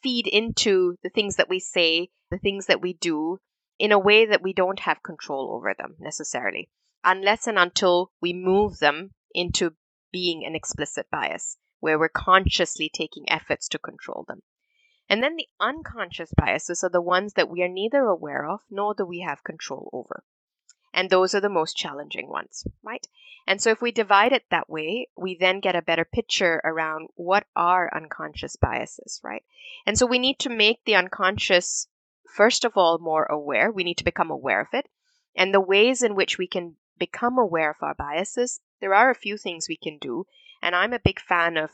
feed 0.02 0.26
into 0.26 0.98
the 1.04 1.08
things 1.08 1.36
that 1.36 1.48
we 1.48 1.60
say, 1.60 2.10
the 2.30 2.38
things 2.38 2.66
that 2.66 2.80
we 2.80 2.94
do 2.94 3.38
in 3.78 3.92
a 3.92 3.98
way 3.98 4.26
that 4.26 4.42
we 4.42 4.52
don't 4.52 4.80
have 4.80 5.04
control 5.04 5.52
over 5.54 5.72
them 5.72 5.94
necessarily, 6.00 6.68
unless 7.04 7.46
and 7.46 7.60
until 7.60 8.10
we 8.20 8.32
move 8.32 8.80
them 8.80 9.12
into 9.32 9.76
being 10.10 10.44
an 10.44 10.56
explicit 10.56 11.08
bias, 11.12 11.56
where 11.78 11.96
we're 11.96 12.08
consciously 12.08 12.90
taking 12.92 13.30
efforts 13.30 13.68
to 13.68 13.78
control 13.78 14.24
them. 14.26 14.42
And 15.08 15.22
then 15.22 15.36
the 15.36 15.48
unconscious 15.60 16.32
biases 16.36 16.82
are 16.82 16.90
the 16.90 17.00
ones 17.00 17.34
that 17.34 17.48
we 17.48 17.62
are 17.62 17.68
neither 17.68 18.00
aware 18.00 18.48
of 18.48 18.62
nor 18.68 18.94
do 18.94 19.06
we 19.06 19.20
have 19.20 19.44
control 19.44 19.88
over. 19.92 20.24
And 20.94 21.08
those 21.08 21.34
are 21.34 21.40
the 21.40 21.48
most 21.48 21.76
challenging 21.76 22.28
ones, 22.28 22.66
right? 22.82 23.06
And 23.46 23.60
so 23.60 23.70
if 23.70 23.80
we 23.80 23.90
divide 23.92 24.32
it 24.32 24.44
that 24.50 24.68
way, 24.68 25.08
we 25.16 25.36
then 25.36 25.60
get 25.60 25.74
a 25.74 25.82
better 25.82 26.04
picture 26.04 26.60
around 26.64 27.08
what 27.14 27.46
are 27.56 27.94
unconscious 27.94 28.56
biases, 28.56 29.20
right? 29.24 29.42
And 29.86 29.98
so 29.98 30.06
we 30.06 30.18
need 30.18 30.38
to 30.40 30.48
make 30.48 30.84
the 30.84 30.94
unconscious, 30.94 31.88
first 32.36 32.64
of 32.64 32.76
all, 32.76 32.98
more 32.98 33.24
aware. 33.24 33.72
We 33.72 33.84
need 33.84 33.98
to 33.98 34.04
become 34.04 34.30
aware 34.30 34.60
of 34.60 34.68
it. 34.72 34.88
And 35.34 35.52
the 35.52 35.60
ways 35.60 36.02
in 36.02 36.14
which 36.14 36.38
we 36.38 36.46
can 36.46 36.76
become 36.98 37.38
aware 37.38 37.70
of 37.70 37.82
our 37.82 37.94
biases, 37.94 38.60
there 38.80 38.94
are 38.94 39.10
a 39.10 39.14
few 39.14 39.36
things 39.36 39.68
we 39.68 39.76
can 39.76 39.98
do. 39.98 40.26
And 40.60 40.76
I'm 40.76 40.92
a 40.92 41.00
big 41.00 41.20
fan 41.20 41.56
of 41.56 41.70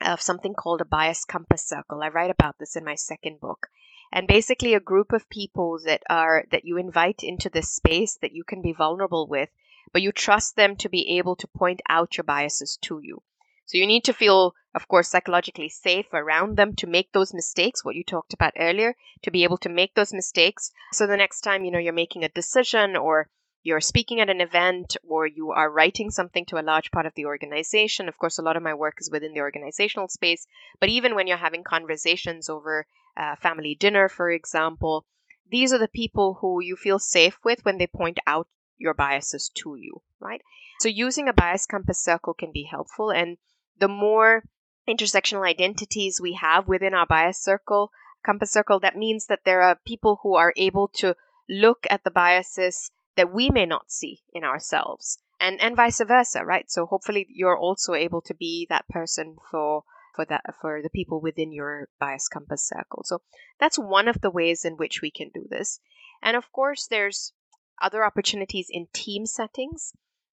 of 0.00 0.22
something 0.22 0.54
called 0.54 0.80
a 0.80 0.84
bias 0.86 1.26
compass 1.26 1.62
circle. 1.62 2.02
I 2.02 2.08
write 2.08 2.30
about 2.30 2.58
this 2.58 2.74
in 2.74 2.84
my 2.84 2.94
second 2.94 3.38
book 3.38 3.68
and 4.12 4.26
basically 4.26 4.74
a 4.74 4.80
group 4.80 5.12
of 5.12 5.28
people 5.30 5.78
that 5.84 6.02
are 6.10 6.44
that 6.50 6.64
you 6.64 6.76
invite 6.76 7.22
into 7.22 7.48
this 7.48 7.70
space 7.70 8.16
that 8.20 8.32
you 8.32 8.44
can 8.44 8.60
be 8.60 8.72
vulnerable 8.72 9.26
with 9.26 9.48
but 9.92 10.02
you 10.02 10.12
trust 10.12 10.56
them 10.56 10.76
to 10.76 10.88
be 10.88 11.18
able 11.18 11.36
to 11.36 11.48
point 11.48 11.80
out 11.88 12.16
your 12.16 12.24
biases 12.24 12.76
to 12.82 13.00
you. 13.02 13.22
So 13.66 13.78
you 13.78 13.86
need 13.86 14.04
to 14.04 14.12
feel 14.12 14.54
of 14.74 14.86
course 14.86 15.08
psychologically 15.08 15.68
safe 15.68 16.06
around 16.12 16.56
them 16.56 16.74
to 16.76 16.86
make 16.86 17.12
those 17.12 17.34
mistakes 17.34 17.84
what 17.84 17.96
you 17.96 18.04
talked 18.04 18.32
about 18.32 18.54
earlier 18.56 18.94
to 19.22 19.30
be 19.30 19.44
able 19.44 19.58
to 19.58 19.68
make 19.68 19.94
those 19.94 20.12
mistakes. 20.12 20.70
So 20.92 21.06
the 21.06 21.16
next 21.16 21.40
time 21.40 21.64
you 21.64 21.70
know 21.70 21.78
you're 21.78 21.92
making 21.92 22.24
a 22.24 22.28
decision 22.28 22.96
or 22.96 23.28
you're 23.62 23.80
speaking 23.80 24.20
at 24.20 24.30
an 24.30 24.40
event 24.40 24.96
or 25.06 25.26
you 25.26 25.50
are 25.50 25.70
writing 25.70 26.10
something 26.10 26.46
to 26.46 26.58
a 26.58 26.62
large 26.62 26.90
part 26.90 27.06
of 27.06 27.14
the 27.14 27.26
organization. 27.26 28.08
Of 28.08 28.16
course, 28.16 28.38
a 28.38 28.42
lot 28.42 28.56
of 28.56 28.62
my 28.62 28.74
work 28.74 28.96
is 29.00 29.10
within 29.10 29.34
the 29.34 29.40
organizational 29.40 30.08
space, 30.08 30.46
but 30.80 30.88
even 30.88 31.14
when 31.14 31.26
you're 31.26 31.36
having 31.36 31.62
conversations 31.62 32.48
over 32.48 32.86
uh, 33.16 33.36
family 33.36 33.74
dinner, 33.74 34.08
for 34.08 34.30
example, 34.30 35.04
these 35.50 35.72
are 35.72 35.78
the 35.78 35.88
people 35.88 36.38
who 36.40 36.62
you 36.62 36.76
feel 36.76 36.98
safe 36.98 37.38
with 37.44 37.64
when 37.64 37.78
they 37.78 37.86
point 37.86 38.18
out 38.26 38.48
your 38.78 38.94
biases 38.94 39.50
to 39.56 39.74
you, 39.76 40.00
right? 40.20 40.40
So 40.80 40.88
using 40.88 41.28
a 41.28 41.34
bias 41.34 41.66
compass 41.66 42.02
circle 42.02 42.32
can 42.32 42.52
be 42.52 42.62
helpful. 42.62 43.10
And 43.10 43.36
the 43.78 43.88
more 43.88 44.44
intersectional 44.88 45.46
identities 45.46 46.20
we 46.20 46.32
have 46.34 46.66
within 46.66 46.94
our 46.94 47.06
bias 47.06 47.42
circle, 47.42 47.90
compass 48.24 48.50
circle, 48.50 48.80
that 48.80 48.96
means 48.96 49.26
that 49.26 49.40
there 49.44 49.60
are 49.60 49.78
people 49.84 50.20
who 50.22 50.36
are 50.36 50.54
able 50.56 50.88
to 50.94 51.14
look 51.48 51.86
at 51.90 52.04
the 52.04 52.10
biases 52.10 52.90
that 53.16 53.32
we 53.32 53.50
may 53.50 53.66
not 53.66 53.90
see 53.90 54.22
in 54.32 54.44
ourselves. 54.44 55.18
And 55.38 55.60
and 55.60 55.76
vice 55.76 56.00
versa 56.00 56.44
right? 56.44 56.70
So 56.70 56.86
hopefully 56.86 57.26
you're 57.30 57.58
also 57.58 57.94
able 57.94 58.20
to 58.22 58.34
be 58.34 58.66
that 58.68 58.88
person 58.88 59.36
for 59.50 59.84
for 60.14 60.24
that 60.26 60.54
for 60.60 60.82
the 60.82 60.90
people 60.90 61.20
within 61.20 61.52
your 61.52 61.88
bias 61.98 62.28
compass 62.28 62.66
circle. 62.66 63.02
So 63.04 63.22
that's 63.58 63.78
one 63.78 64.08
of 64.08 64.20
the 64.20 64.30
ways 64.30 64.64
in 64.64 64.76
which 64.76 65.00
we 65.00 65.10
can 65.10 65.30
do 65.32 65.46
this. 65.48 65.80
And 66.22 66.36
of 66.36 66.50
course 66.52 66.86
there's 66.86 67.32
other 67.80 68.04
opportunities 68.04 68.68
in 68.70 68.86
team 68.92 69.24
settings 69.24 69.94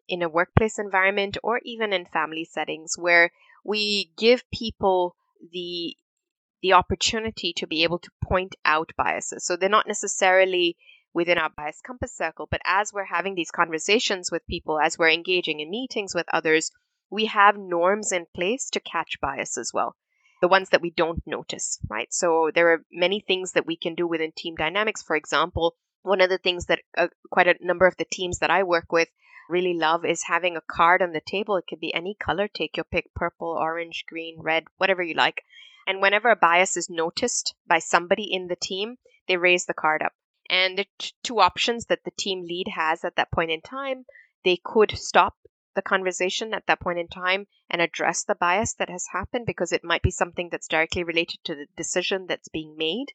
in 0.08 0.22
a 0.22 0.28
workplace 0.28 0.78
environment 0.78 1.38
or 1.42 1.60
even 1.64 1.92
in 1.92 2.04
family 2.04 2.44
settings 2.44 2.98
where 2.98 3.30
we 3.64 4.12
give 4.16 4.50
people 4.50 5.16
the 5.52 5.96
the 6.62 6.72
opportunity 6.74 7.54
to 7.54 7.66
be 7.66 7.84
able 7.84 7.98
to 7.98 8.10
point 8.22 8.54
out 8.66 8.92
biases. 8.96 9.46
So 9.46 9.56
they're 9.56 9.68
not 9.70 9.88
necessarily 9.88 10.76
within 11.12 11.38
our 11.38 11.50
bias 11.50 11.80
compass 11.80 12.16
circle. 12.16 12.46
But 12.50 12.62
as 12.64 12.92
we're 12.92 13.04
having 13.04 13.34
these 13.34 13.50
conversations 13.50 14.30
with 14.30 14.46
people, 14.46 14.78
as 14.78 14.98
we're 14.98 15.10
engaging 15.10 15.60
in 15.60 15.70
meetings 15.70 16.14
with 16.14 16.26
others, 16.32 16.70
we 17.10 17.26
have 17.26 17.56
norms 17.56 18.12
in 18.12 18.26
place 18.34 18.70
to 18.70 18.80
catch 18.80 19.20
bias 19.20 19.58
as 19.58 19.72
well. 19.74 19.96
The 20.40 20.48
ones 20.48 20.70
that 20.70 20.80
we 20.80 20.90
don't 20.90 21.22
notice, 21.26 21.78
right? 21.88 22.12
So 22.12 22.50
there 22.54 22.72
are 22.72 22.84
many 22.90 23.20
things 23.20 23.52
that 23.52 23.66
we 23.66 23.76
can 23.76 23.94
do 23.94 24.06
within 24.06 24.32
team 24.32 24.54
dynamics. 24.54 25.02
For 25.02 25.16
example, 25.16 25.76
one 26.02 26.20
of 26.20 26.30
the 26.30 26.38
things 26.38 26.66
that 26.66 26.80
uh, 26.96 27.08
quite 27.30 27.48
a 27.48 27.56
number 27.60 27.86
of 27.86 27.96
the 27.96 28.06
teams 28.10 28.38
that 28.38 28.50
I 28.50 28.62
work 28.62 28.90
with 28.90 29.08
really 29.50 29.74
love 29.74 30.04
is 30.04 30.22
having 30.22 30.56
a 30.56 30.62
card 30.62 31.02
on 31.02 31.12
the 31.12 31.20
table. 31.20 31.56
It 31.56 31.64
could 31.68 31.80
be 31.80 31.92
any 31.92 32.14
color. 32.14 32.48
Take 32.48 32.76
your 32.76 32.84
pick 32.84 33.12
purple, 33.14 33.48
orange, 33.48 34.04
green, 34.08 34.36
red, 34.38 34.64
whatever 34.78 35.02
you 35.02 35.14
like. 35.14 35.42
And 35.86 36.00
whenever 36.00 36.30
a 36.30 36.36
bias 36.36 36.76
is 36.76 36.88
noticed 36.88 37.54
by 37.66 37.80
somebody 37.80 38.32
in 38.32 38.46
the 38.46 38.56
team, 38.56 38.96
they 39.26 39.36
raise 39.36 39.66
the 39.66 39.74
card 39.74 40.02
up. 40.02 40.12
And 40.52 40.76
the 40.76 40.86
t- 40.98 41.12
two 41.22 41.38
options 41.38 41.86
that 41.86 42.02
the 42.02 42.10
team 42.10 42.42
lead 42.42 42.66
has 42.74 43.04
at 43.04 43.14
that 43.14 43.30
point 43.30 43.52
in 43.52 43.60
time, 43.60 44.04
they 44.42 44.56
could 44.56 44.90
stop 44.98 45.36
the 45.76 45.80
conversation 45.80 46.52
at 46.52 46.66
that 46.66 46.80
point 46.80 46.98
in 46.98 47.06
time 47.06 47.46
and 47.70 47.80
address 47.80 48.24
the 48.24 48.34
bias 48.34 48.74
that 48.74 48.90
has 48.90 49.06
happened 49.12 49.46
because 49.46 49.70
it 49.70 49.84
might 49.84 50.02
be 50.02 50.10
something 50.10 50.48
that's 50.48 50.66
directly 50.66 51.04
related 51.04 51.38
to 51.44 51.54
the 51.54 51.68
decision 51.76 52.26
that's 52.26 52.48
being 52.48 52.76
made. 52.76 53.12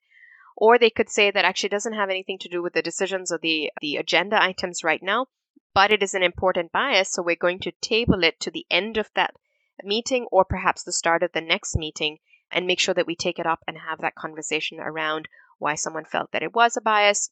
Or 0.55 0.77
they 0.77 0.89
could 0.89 1.09
say 1.09 1.29
that 1.29 1.43
actually 1.43 1.67
doesn't 1.67 1.91
have 1.91 2.09
anything 2.09 2.37
to 2.39 2.47
do 2.47 2.63
with 2.63 2.71
the 2.71 2.81
decisions 2.81 3.33
or 3.33 3.37
the, 3.37 3.69
the 3.81 3.97
agenda 3.97 4.41
items 4.41 4.81
right 4.81 5.03
now, 5.03 5.27
but 5.73 5.91
it 5.91 6.01
is 6.01 6.13
an 6.13 6.23
important 6.23 6.71
bias, 6.71 7.11
so 7.11 7.21
we're 7.21 7.35
going 7.35 7.59
to 7.59 7.73
table 7.81 8.23
it 8.23 8.39
to 8.39 8.49
the 8.49 8.65
end 8.71 8.95
of 8.95 9.11
that 9.13 9.35
meeting 9.83 10.25
or 10.31 10.45
perhaps 10.45 10.83
the 10.83 10.93
start 10.93 11.21
of 11.21 11.33
the 11.33 11.41
next 11.41 11.75
meeting 11.75 12.19
and 12.49 12.65
make 12.65 12.79
sure 12.79 12.93
that 12.93 13.07
we 13.07 13.17
take 13.17 13.39
it 13.39 13.45
up 13.45 13.61
and 13.67 13.77
have 13.77 13.99
that 13.99 14.15
conversation 14.15 14.79
around 14.79 15.27
why 15.57 15.75
someone 15.75 16.05
felt 16.05 16.31
that 16.31 16.43
it 16.43 16.53
was 16.53 16.77
a 16.77 16.81
bias, 16.81 17.29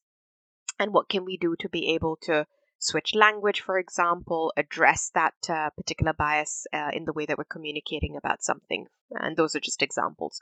and 0.80 0.94
what 0.94 1.10
can 1.10 1.26
we 1.26 1.38
do 1.38 1.56
to 1.60 1.70
be 1.70 1.94
able 1.94 2.18
to 2.24 2.46
switch 2.80 3.16
language, 3.16 3.62
for 3.62 3.80
example, 3.80 4.52
address 4.58 5.10
that 5.16 5.34
uh, 5.50 5.70
particular 5.78 6.14
bias 6.14 6.68
uh, 6.74 6.90
in 6.94 7.06
the 7.06 7.14
way 7.14 7.26
that 7.26 7.38
we're 7.38 7.44
communicating 7.46 8.16
about 8.18 8.44
something. 8.44 8.88
And 9.12 9.38
those 9.38 9.56
are 9.56 9.62
just 9.62 9.82
examples. 9.82 10.40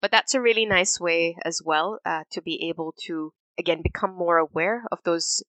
But 0.00 0.10
that's 0.10 0.34
a 0.34 0.40
really 0.40 0.66
nice 0.66 0.98
way 0.98 1.36
as 1.44 1.62
well 1.64 2.00
uh, 2.04 2.24
to 2.32 2.42
be 2.42 2.68
able 2.68 2.94
to, 3.06 3.32
again, 3.58 3.80
become 3.82 4.14
more 4.14 4.38
aware 4.38 4.84
of 4.90 4.98
those 5.04 5.42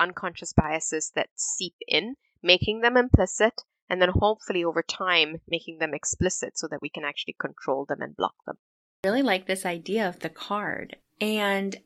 unconscious 0.00 0.52
biases 0.52 1.12
that 1.14 1.28
seep 1.36 1.74
in, 1.86 2.16
making 2.42 2.80
them 2.80 2.96
implicit, 2.96 3.62
and 3.88 4.02
then 4.02 4.10
hopefully 4.12 4.64
over 4.64 4.82
time 4.82 5.40
making 5.48 5.78
them 5.78 5.94
explicit 5.94 6.58
so 6.58 6.66
that 6.68 6.82
we 6.82 6.88
can 6.88 7.04
actually 7.04 7.36
control 7.38 7.84
them 7.84 8.00
and 8.00 8.16
block 8.16 8.34
them. 8.46 8.56
I 9.04 9.08
really 9.08 9.22
like 9.22 9.46
this 9.46 9.64
idea 9.64 10.08
of 10.08 10.20
the 10.20 10.30
card 10.30 10.96
and 11.22 11.76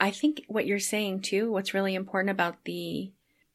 I 0.00 0.10
think 0.10 0.44
what 0.48 0.66
you're 0.66 0.80
saying 0.80 1.20
too, 1.22 1.52
what's 1.52 1.72
really 1.72 1.94
important 1.94 2.32
about 2.32 2.64
the 2.64 3.12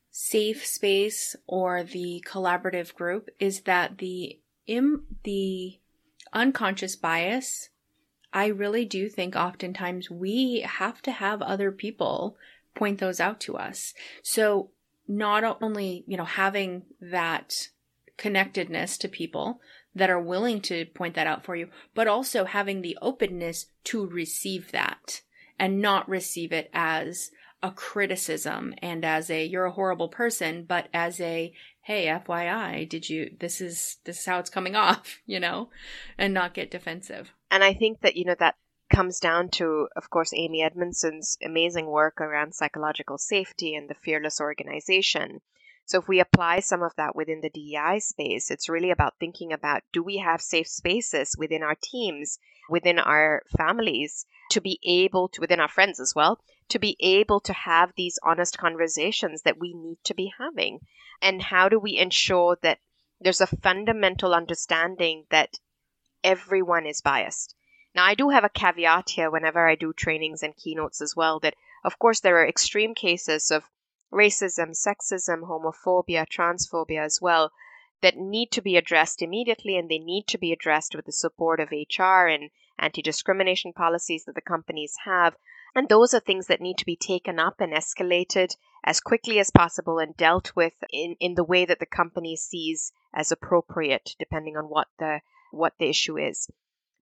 safe 0.10 0.66
space 0.66 1.36
or 1.46 1.84
the 1.84 2.24
collaborative 2.26 2.96
group 2.96 3.30
is 3.38 3.62
that 3.62 3.98
the 3.98 4.40
Im- 4.66 5.06
the 5.24 5.78
unconscious 6.34 6.96
bias 6.96 7.70
I 8.34 8.48
really 8.48 8.86
do 8.86 9.10
think 9.10 9.36
oftentimes 9.36 10.12
we 10.12 10.62
have 10.62 11.02
to 11.04 11.12
have 11.12 11.42
other 11.42 11.72
people 11.72 12.38
point 12.76 13.00
those 13.00 13.20
out 13.20 13.40
to 13.42 13.58
us. 13.58 13.94
So 14.22 14.70
not 15.08 15.62
only, 15.62 16.04
you 16.08 16.18
know, 16.18 16.26
having 16.26 16.84
that 17.00 17.70
connectedness 18.18 18.98
to 19.00 19.08
people 19.08 19.62
that 19.98 20.10
are 20.10 20.20
willing 20.20 20.62
to 20.62 20.86
point 20.86 21.16
that 21.16 21.28
out 21.28 21.43
for 21.43 21.56
you, 21.56 21.70
but 21.93 22.08
also 22.08 22.45
having 22.45 22.82
the 22.82 22.98
openness 23.02 23.68
to 23.86 24.06
receive 24.06 24.72
that 24.72 25.22
and 25.60 25.82
not 25.82 26.08
receive 26.08 26.52
it 26.52 26.70
as 26.74 27.32
a 27.64 27.72
criticism 27.72 28.74
and 28.82 29.04
as 29.04 29.30
a 29.30 29.43
you're 29.43 29.66
a 29.66 29.72
horrible 29.72 30.10
person, 30.10 30.64
but 30.64 30.88
as 30.93 31.20
a 31.20 31.54
hey, 31.82 32.08
FYI, 32.08 32.88
did 32.88 33.10
you 33.10 33.36
this 33.39 33.62
is 33.62 33.98
this 34.04 34.20
is 34.20 34.26
how 34.26 34.39
it's 34.39 34.50
coming 34.50 34.76
off, 34.88 35.20
you 35.26 35.39
know, 35.39 35.70
and 36.18 36.34
not 36.34 36.54
get 36.54 36.72
defensive. 36.72 37.32
And 37.50 37.64
I 37.64 37.74
think 37.74 38.02
that, 38.02 38.16
you 38.16 38.26
know, 38.26 38.36
that 38.39 38.56
comes 38.93 39.20
down 39.20 39.50
to, 39.50 39.88
of 39.95 40.10
course, 40.10 40.34
Amy 40.34 40.62
Edmondson's 40.62 41.38
amazing 41.43 41.88
work 41.88 42.22
around 42.22 42.56
psychological 42.56 43.18
safety 43.18 43.76
and 43.76 43.89
the 43.89 43.95
fearless 43.95 44.39
organization. 44.39 45.41
So 45.88 46.00
if 46.00 46.08
we 46.10 46.20
apply 46.20 46.60
some 46.60 46.84
of 46.84 46.94
that 46.98 47.16
within 47.16 47.40
the 47.40 47.50
DEI 47.50 48.00
space, 48.00 48.52
it's 48.52 48.68
really 48.68 48.92
about 48.92 49.18
thinking 49.22 49.54
about 49.54 49.84
do 49.94 50.04
we 50.04 50.18
have 50.18 50.42
safe 50.42 50.68
spaces 50.68 51.38
within 51.38 51.64
our 51.64 51.76
teams, 51.82 52.40
within 52.70 53.00
our 53.00 53.42
families 53.58 54.26
to 54.52 54.60
be 54.60 54.82
able 54.84 55.30
to, 55.30 55.40
within 55.40 55.62
our 55.62 55.70
friends 55.70 56.02
as 56.02 56.14
well, 56.14 56.42
to 56.68 56.78
be 56.78 56.98
able 57.00 57.40
to 57.40 57.54
have 57.54 57.94
these 57.96 58.20
honest 58.22 58.58
conversations 58.58 59.44
that 59.44 59.60
we 59.60 59.74
need 59.74 59.98
to 60.04 60.14
be 60.14 60.34
having? 60.38 60.82
And 61.22 61.42
how 61.42 61.70
do 61.70 61.80
we 61.80 61.98
ensure 61.98 62.58
that 62.64 62.80
there's 63.22 63.40
a 63.40 63.48
fundamental 63.48 64.36
understanding 64.36 65.24
that 65.30 65.58
everyone 66.22 66.86
is 66.86 67.00
biased? 67.00 67.56
Now, 67.96 68.04
I 68.04 68.14
do 68.14 68.28
have 68.28 68.44
a 68.44 68.50
caveat 68.50 69.12
here 69.12 69.32
whenever 69.32 69.66
I 69.66 69.76
do 69.76 69.94
trainings 69.94 70.44
and 70.44 70.54
keynotes 70.54 71.00
as 71.00 71.16
well 71.16 71.40
that, 71.40 71.56
of 71.86 71.98
course, 71.98 72.20
there 72.20 72.40
are 72.40 72.48
extreme 72.48 72.94
cases 72.94 73.52
of 73.52 73.64
racism, 74.12 74.72
sexism, 74.72 75.41
homophobia, 75.41 76.26
transphobia 76.28 77.03
as 77.03 77.20
well 77.22 77.51
that 78.01 78.16
need 78.16 78.51
to 78.51 78.62
be 78.62 78.78
addressed 78.78 79.22
immediately 79.22 79.78
and 79.78 79.89
they 79.89 79.97
need 79.97 80.28
to 80.28 80.38
be 80.38 80.51
addressed 80.51 80.95
with 80.95 81.05
the 81.05 81.12
support 81.12 81.60
of 81.60 81.72
HR 81.72 82.28
and 82.28 82.51
anti 82.78 83.01
discrimination 83.01 83.74
policies 83.74 84.26
that 84.26 84.36
the 84.36 84.41
companies 84.41 84.95
have. 85.05 85.36
And 85.74 85.89
those 85.89 86.14
are 86.14 86.20
things 86.20 86.47
that 86.47 86.62
need 86.62 86.78
to 86.78 86.86
be 86.86 86.95
taken 86.95 87.39
up 87.39 87.60
and 87.60 87.74
escalated 87.74 88.55
as 88.84 89.01
quickly 89.01 89.39
as 89.39 89.51
possible 89.51 89.99
and 89.99 90.16
dealt 90.16 90.55
with 90.55 90.74
in, 90.91 91.16
in 91.20 91.36
the 91.36 91.43
way 91.43 91.66
that 91.66 91.80
the 91.80 91.86
company 91.86 92.36
sees 92.36 92.93
as 93.14 93.32
appropriate, 93.32 94.16
depending 94.20 94.55
on 94.55 94.66
what 94.66 94.88
the 94.99 95.22
what 95.51 95.74
the 95.80 95.89
issue 95.89 96.18
is. 96.18 96.49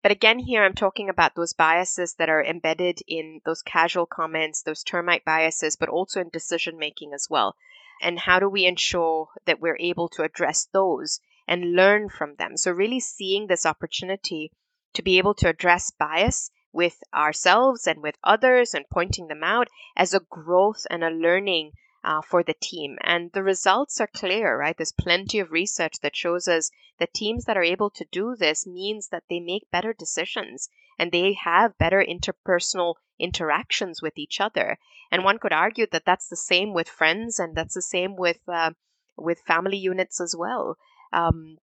But 0.05 0.11
again, 0.11 0.37
here 0.37 0.63
I'm 0.63 0.75
talking 0.75 1.09
about 1.09 1.33
those 1.33 1.53
biases 1.53 2.13
that 2.19 2.29
are 2.29 2.43
embedded 2.43 2.99
in 3.07 3.41
those 3.43 3.63
casual 3.63 4.05
comments, 4.05 4.61
those 4.61 4.83
termite 4.83 5.25
biases, 5.25 5.75
but 5.77 5.89
also 5.89 6.21
in 6.21 6.29
decision 6.29 6.77
making 6.77 7.11
as 7.11 7.27
well. 7.27 7.55
And 8.03 8.19
how 8.19 8.39
do 8.39 8.47
we 8.47 8.67
ensure 8.67 9.29
that 9.45 9.59
we're 9.59 9.79
able 9.79 10.07
to 10.09 10.21
address 10.21 10.65
those 10.71 11.19
and 11.47 11.73
learn 11.73 12.09
from 12.09 12.35
them? 12.35 12.55
So, 12.55 12.71
really 12.71 12.99
seeing 12.99 13.47
this 13.47 13.65
opportunity 13.65 14.51
to 14.93 15.01
be 15.01 15.17
able 15.17 15.33
to 15.33 15.49
address 15.49 15.89
bias 15.89 16.51
with 16.71 17.01
ourselves 17.11 17.87
and 17.87 18.03
with 18.03 18.19
others 18.23 18.75
and 18.75 18.85
pointing 18.87 19.25
them 19.25 19.43
out 19.43 19.69
as 19.97 20.13
a 20.13 20.19
growth 20.29 20.85
and 20.91 21.03
a 21.03 21.09
learning 21.09 21.71
uh, 22.05 22.21
for 22.21 22.43
the 22.43 22.53
team. 22.53 22.97
And 23.01 23.31
the 23.31 23.43
results 23.43 23.99
are 23.99 24.07
clear, 24.07 24.55
right? 24.57 24.77
There's 24.77 24.91
plenty 24.91 25.39
of 25.39 25.51
research 25.51 25.95
that 26.01 26.15
shows 26.15 26.47
us 26.47 26.69
that 26.99 27.13
teams 27.13 27.45
that 27.45 27.57
are 27.57 27.63
able 27.63 27.89
to 27.89 28.05
do 28.11 28.35
this 28.35 28.67
means 28.67 29.09
that 29.09 29.23
they 29.27 29.39
make 29.39 29.71
better 29.71 29.91
decisions 29.91 30.69
and 30.99 31.11
they 31.11 31.33
have 31.33 31.77
better 31.79 32.05
interpersonal 32.07 32.93
interactions 33.19 34.01
with 34.01 34.17
each 34.17 34.39
other. 34.39 34.77
And 35.11 35.23
one 35.23 35.39
could 35.39 35.51
argue 35.51 35.87
that 35.91 36.05
that's 36.05 36.29
the 36.29 36.37
same 36.37 36.73
with 36.73 36.87
friends 36.87 37.39
and 37.39 37.55
that's 37.55 37.73
the 37.73 37.81
same 37.81 38.15
with 38.15 38.39
uh, 38.47 38.71
with 39.17 39.39
family 39.47 39.77
units 39.77 40.21
as 40.21 40.35
well. 40.37 40.77
Um, 41.11 41.57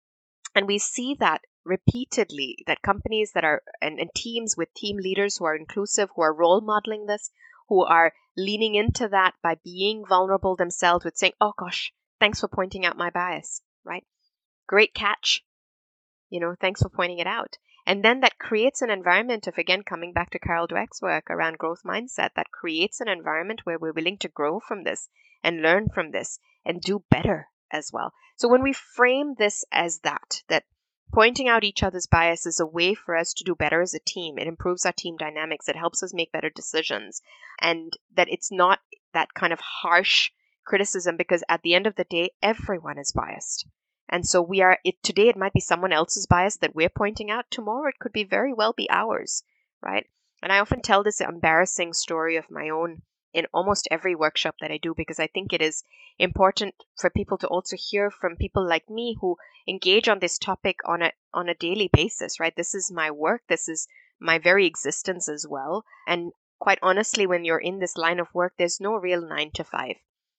and 0.55 0.67
we 0.67 0.79
see 0.79 1.15
that 1.19 1.43
repeatedly 1.65 2.59
that 2.67 2.83
companies 2.83 3.33
that 3.33 3.45
are 3.45 3.63
and, 3.83 3.99
and 3.99 4.11
teams 4.15 4.57
with 4.57 4.73
team 4.75 4.99
leaders 4.99 5.37
who 5.37 5.47
are 5.47 5.57
inclusive, 5.57 6.11
who 6.15 6.23
are 6.23 6.33
role 6.33 6.61
modeling 6.61 7.07
this, 7.07 7.31
who 7.69 7.85
are 7.85 8.13
leaning 8.37 8.75
into 8.75 9.09
that 9.09 9.35
by 9.43 9.57
being 9.65 10.05
vulnerable 10.07 10.57
themselves 10.57 11.05
with 11.05 11.17
saying, 11.17 11.33
oh 11.41 11.53
gosh, 11.59 11.93
thanks 12.21 12.41
for 12.41 12.49
pointing 12.49 12.85
out 12.87 12.97
my 12.97 13.11
bias, 13.11 13.63
right? 13.85 14.05
Great 14.67 14.95
catch. 14.95 15.45
You 16.31 16.41
know, 16.41 16.55
thanks 16.61 16.83
for 16.83 16.89
pointing 16.89 17.19
it 17.19 17.27
out. 17.27 17.57
And 17.87 18.05
then 18.05 18.21
that 18.21 18.39
creates 18.39 18.83
an 18.83 18.91
environment 18.91 19.47
of, 19.47 19.57
again, 19.57 19.83
coming 19.83 20.13
back 20.13 20.31
to 20.31 20.39
Carol 20.39 20.69
Dweck's 20.69 21.01
work 21.01 21.31
around 21.31 21.57
growth 21.57 21.81
mindset, 21.87 22.31
that 22.37 22.51
creates 22.53 23.01
an 23.01 23.09
environment 23.09 23.63
where 23.65 23.79
we're 23.79 23.95
willing 23.95 24.19
to 24.19 24.29
grow 24.29 24.61
from 24.61 24.85
this 24.85 25.09
and 25.43 25.63
learn 25.63 25.89
from 25.89 26.11
this 26.11 26.39
and 26.67 26.83
do 26.83 27.03
better 27.11 27.49
as 27.73 27.91
well. 27.91 28.13
So 28.37 28.49
when 28.49 28.63
we 28.63 28.75
frame 28.75 29.35
this 29.39 29.65
as 29.73 30.01
that, 30.01 30.43
that 30.49 30.65
Pointing 31.13 31.49
out 31.49 31.65
each 31.65 31.83
other's 31.83 32.07
bias 32.07 32.45
is 32.45 32.61
a 32.61 32.67
way 32.67 32.95
for 32.95 33.17
us 33.17 33.33
to 33.35 33.45
do 33.45 33.55
better 33.55 33.81
as 33.81 33.95
a 33.95 33.99
team. 33.99 34.39
It 34.39 34.47
improves 34.47 34.85
our 34.85 34.93
team 34.93 35.17
dynamics. 35.17 35.69
It 35.69 35.77
helps 35.77 36.03
us 36.03 36.13
make 36.13 36.33
better 36.33 36.51
decisions. 36.51 37.23
And 37.61 37.97
that 38.15 38.29
it's 38.29 38.53
not 38.53 38.81
that 39.15 39.33
kind 39.33 39.53
of 39.53 39.61
harsh 39.61 40.31
criticism 40.65 41.17
because 41.17 41.43
at 41.49 41.63
the 41.63 41.75
end 41.75 41.87
of 41.87 41.97
the 41.97 42.05
day, 42.05 42.33
everyone 42.43 42.99
is 42.99 43.13
biased. 43.13 43.67
And 44.09 44.27
so 44.27 44.43
we 44.43 44.61
are, 44.61 44.79
it, 44.85 45.03
today 45.03 45.29
it 45.29 45.37
might 45.37 45.53
be 45.55 45.61
someone 45.61 45.93
else's 45.93 46.27
bias 46.27 46.57
that 46.59 46.75
we're 46.75 46.89
pointing 46.89 47.31
out. 47.31 47.51
Tomorrow 47.51 47.89
it 47.89 47.99
could 47.99 48.13
be 48.13 48.25
very 48.25 48.53
well 48.53 48.73
be 48.73 48.89
ours, 48.91 49.43
right? 49.83 50.07
And 50.43 50.53
I 50.53 50.59
often 50.61 50.83
tell 50.83 51.03
this 51.03 51.21
embarrassing 51.21 51.95
story 51.95 52.37
of 52.37 52.51
my 52.51 52.69
own 52.69 53.03
in 53.33 53.47
almost 53.53 53.89
every 53.91 54.15
workshop 54.15 54.57
that 54.61 54.71
I 54.71 54.79
do 54.79 54.95
because 54.95 55.19
I 55.19 55.27
think 55.27 55.53
it 55.53 55.61
is 55.61 55.85
important 56.19 56.75
for 56.97 57.11
people 57.11 57.39
to 57.39 57.47
also 57.47 57.77
hear 57.77 58.11
from 58.11 58.37
people 58.37 58.67
like 58.67 58.89
me 58.89 59.17
who 59.21 59.37
engage 59.67 60.09
on 60.09 60.19
this 60.19 60.39
topic 60.39 60.77
on 60.85 61.03
a 61.03 61.13
on 61.35 61.49
a 61.49 61.55
daily 61.55 61.91
basis, 61.93 62.41
right? 62.41 62.55
This 62.57 62.75
is 62.75 62.91
my 62.91 63.11
work, 63.11 63.43
this 63.49 63.69
is 63.69 63.87
my 64.19 64.39
very 64.39 64.67
existence 64.67 65.29
as 65.29 65.47
well. 65.49 65.85
And 66.07 66.33
quite 66.59 66.79
honestly, 66.83 67.27
when 67.27 67.45
you're 67.45 67.59
in 67.59 67.79
this 67.79 67.97
line 67.97 68.19
of 68.19 68.35
work, 68.35 68.55
there's 68.59 68.81
no 68.81 68.95
real 68.95 69.21
9 69.21 69.51
to 69.55 69.65
5. 69.65 69.97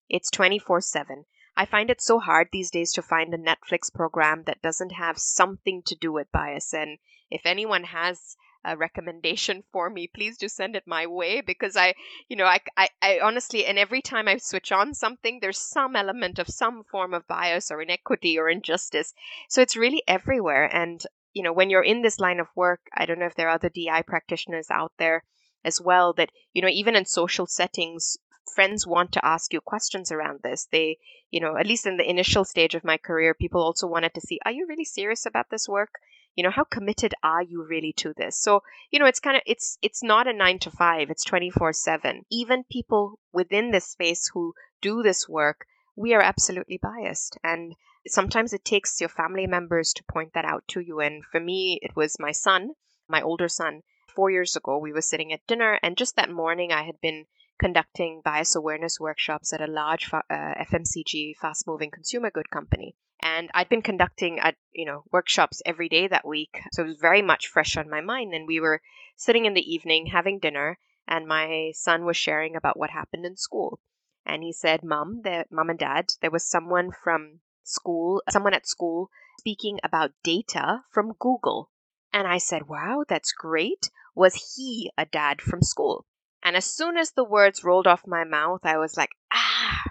It's 0.10 0.32
24/7. 0.32 1.26
I 1.56 1.66
find 1.66 1.90
it 1.90 2.02
so 2.02 2.20
hard 2.20 2.50
these 2.52 2.72
days 2.72 2.94
to 2.94 3.02
find 3.02 3.34
a 3.34 3.38
Netflix 3.38 3.94
program 3.94 4.44
that 4.46 4.62
doesn't 4.62 4.92
have 4.92 5.18
something 5.18 5.84
to 5.84 5.96
do 5.96 6.12
with 6.12 6.32
bias 6.32 6.74
and 6.74 6.98
if 7.30 7.46
anyone 7.46 7.84
has 7.84 8.36
a 8.64 8.76
recommendation 8.76 9.64
for 9.72 9.89
me, 9.89 10.07
please 10.07 10.38
do 10.38 10.47
send 10.47 10.76
it 10.76 10.84
my 10.86 11.07
way 11.07 11.41
because 11.41 11.78
I, 11.78 11.93
you 12.28 12.36
know, 12.36 12.45
I, 12.45 12.60
I, 12.76 12.89
I, 13.01 13.20
honestly, 13.22 13.66
and 13.66 13.78
every 13.78 14.01
time 14.01 14.28
I 14.28 14.38
switch 14.38 14.72
on 14.72 14.93
something, 14.93 15.39
there's 15.39 15.60
some 15.60 15.95
element 15.95 16.39
of 16.39 16.47
some 16.47 16.84
form 16.84 17.14
of 17.14 17.28
bias 17.28 17.72
or 17.72 17.82
inequity 17.82 18.38
or 18.38 18.49
injustice. 18.49 19.14
So 19.47 19.62
it's 19.62 19.78
really 19.78 20.03
everywhere. 20.07 20.66
And, 20.66 21.01
you 21.34 21.43
know, 21.43 21.53
when 21.53 21.70
you're 21.70 21.84
in 21.84 22.01
this 22.01 22.20
line 22.20 22.39
of 22.39 22.47
work, 22.55 22.82
I 22.93 23.05
don't 23.05 23.20
know 23.20 23.28
if 23.28 23.36
there 23.36 23.47
are 23.47 23.55
other 23.55 23.70
DI 23.70 24.01
practitioners 24.05 24.70
out 24.70 24.91
there 24.97 25.24
as 25.64 25.80
well 25.80 26.14
that, 26.14 26.32
you 26.53 26.62
know, 26.62 26.70
even 26.70 26.95
in 26.95 27.05
social 27.05 27.45
settings, 27.45 28.18
friends 28.53 28.86
want 28.86 29.14
to 29.14 29.26
ask 29.26 29.53
you 29.53 29.62
questions 29.62 30.12
around 30.12 30.39
this. 30.43 30.68
They, 30.72 30.97
you 31.32 31.39
know, 31.39 31.55
at 31.57 31.68
least 31.68 31.86
in 31.86 31.97
the 31.97 32.10
initial 32.10 32.43
stage 32.43 32.76
of 32.76 32.84
my 32.84 32.97
career, 32.97 33.34
people 33.34 33.62
also 33.62 33.88
wanted 33.88 34.14
to 34.16 34.22
see, 34.22 34.39
are 34.45 34.51
you 34.51 34.66
really 34.68 34.86
serious 34.86 35.26
about 35.26 35.49
this 35.49 35.70
work? 35.70 35.91
You 36.36 36.44
know 36.44 36.52
how 36.52 36.64
committed 36.64 37.14
are 37.24 37.44
you 37.44 37.64
really 37.64 37.94
to 37.94 38.14
this? 38.16 38.40
So 38.40 38.64
you 38.92 39.00
know 39.00 39.06
it's 39.06 39.20
kind 39.20 39.36
of 39.38 39.44
it's 39.46 39.78
it's 39.82 40.04
not 40.04 40.28
a 40.28 40.34
9 40.34 40.60
to 40.60 40.72
5 40.72 41.10
it's 41.10 41.26
24/7 41.26 42.22
even 42.32 42.64
people 42.72 43.20
within 43.34 43.72
this 43.72 43.88
space 43.88 44.30
who 44.34 44.54
do 44.82 45.04
this 45.04 45.28
work 45.28 45.66
we 45.96 46.14
are 46.14 46.22
absolutely 46.22 46.80
biased 46.82 47.38
and 47.44 47.76
sometimes 48.08 48.54
it 48.54 48.64
takes 48.64 49.02
your 49.02 49.10
family 49.10 49.46
members 49.48 49.94
to 49.94 50.04
point 50.06 50.32
that 50.34 50.46
out 50.46 50.64
to 50.70 50.80
you. 50.80 51.00
And 51.02 51.26
for 51.26 51.40
me 51.40 51.80
it 51.82 51.96
was 51.96 52.20
my 52.20 52.32
son 52.32 52.72
my 53.08 53.22
older 53.22 53.50
son. 53.50 53.82
4 54.16 54.32
years 54.32 54.56
ago 54.56 54.78
we 54.78 54.94
were 54.94 55.02
sitting 55.02 55.34
at 55.34 55.46
dinner 55.48 55.80
and 55.84 55.98
just 55.98 56.16
that 56.16 56.32
morning 56.32 56.72
I 56.72 56.84
had 56.84 57.00
been 57.02 57.26
conducting 57.60 58.22
bias 58.24 58.55
awareness 58.55 58.99
workshops 58.99 59.53
at 59.53 59.62
a 59.62 59.68
large 59.68 60.10
uh, 60.14 60.22
FMCG 60.30 61.36
fast 61.41 61.68
moving 61.68 61.91
consumer 61.91 62.32
good 62.32 62.49
company 62.49 62.95
and 63.22 63.49
I'd 63.53 63.68
been 63.68 63.82
conducting 63.82 64.39
at 64.39 64.55
you 64.72 64.86
know 64.86 65.03
workshops 65.12 65.62
every 65.66 65.89
day 65.89 66.07
that 66.07 66.26
week, 66.26 66.62
so 66.72 66.84
it 66.84 66.88
was 66.88 66.97
very 66.97 67.22
much 67.22 67.47
fresh 67.47 67.76
on 67.76 67.89
my 67.89 67.99
mind. 67.99 68.34
And 68.34 68.47
we 68.47 68.62
were 68.62 68.82
sitting 69.18 69.45
in 69.45 69.53
the 69.53 69.74
evening 69.74 70.05
having 70.05 70.39
dinner, 70.39 70.80
and 71.05 71.28
my 71.28 71.72
son 71.76 72.05
was 72.05 72.16
sharing 72.16 72.55
about 72.55 72.78
what 72.80 72.91
happened 72.91 73.26
in 73.26 73.36
school. 73.36 73.80
And 74.26 74.41
he 74.41 74.53
said, 74.53 74.84
"Mom, 74.84 75.22
the 75.24 75.45
mom 75.51 75.70
and 75.70 75.80
dad, 75.80 76.14
there 76.22 76.32
was 76.32 76.49
someone 76.49 76.91
from 76.91 77.41
school, 77.64 78.24
someone 78.30 78.53
at 78.53 78.68
school 78.68 79.10
speaking 79.38 79.80
about 79.84 80.14
data 80.24 80.86
from 80.89 81.14
Google." 81.20 81.72
And 82.14 82.26
I 82.26 82.38
said, 82.38 82.70
"Wow, 82.70 83.03
that's 83.05 83.34
great. 83.34 83.91
Was 84.16 84.55
he 84.55 84.91
a 84.97 85.05
dad 85.05 85.41
from 85.41 85.62
school?" 85.62 86.05
And 86.42 86.56
as 86.56 86.66
soon 86.66 86.96
as 86.96 87.12
the 87.12 87.24
words 87.24 87.64
rolled 87.64 87.86
off 87.86 88.08
my 88.08 88.24
mouth, 88.24 88.62
I 88.64 88.78
was 88.78 88.96
like, 88.96 89.12
"Ah, 89.30 89.84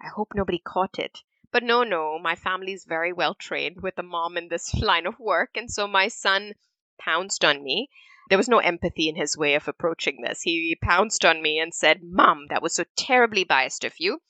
I 0.00 0.06
hope 0.06 0.32
nobody 0.32 0.58
caught 0.60 0.98
it." 0.98 1.22
But 1.50 1.64
no, 1.64 1.82
no, 1.82 2.18
my 2.18 2.36
family's 2.36 2.84
very 2.84 3.12
well 3.12 3.34
trained 3.34 3.82
with 3.82 3.98
a 3.98 4.02
mom 4.02 4.36
in 4.36 4.48
this 4.48 4.74
line 4.80 5.06
of 5.06 5.18
work. 5.18 5.56
And 5.56 5.70
so 5.70 5.88
my 5.88 6.08
son 6.08 6.54
pounced 6.98 7.44
on 7.44 7.64
me. 7.64 7.90
There 8.28 8.38
was 8.38 8.48
no 8.48 8.58
empathy 8.58 9.08
in 9.08 9.16
his 9.16 9.36
way 9.36 9.54
of 9.54 9.66
approaching 9.66 10.20
this. 10.20 10.42
He 10.42 10.76
pounced 10.80 11.24
on 11.24 11.42
me 11.42 11.58
and 11.58 11.74
said, 11.74 12.02
Mom, 12.02 12.46
that 12.48 12.62
was 12.62 12.74
so 12.74 12.84
terribly 12.94 13.42
biased 13.42 13.84
of 13.84 13.98
you. 13.98 14.22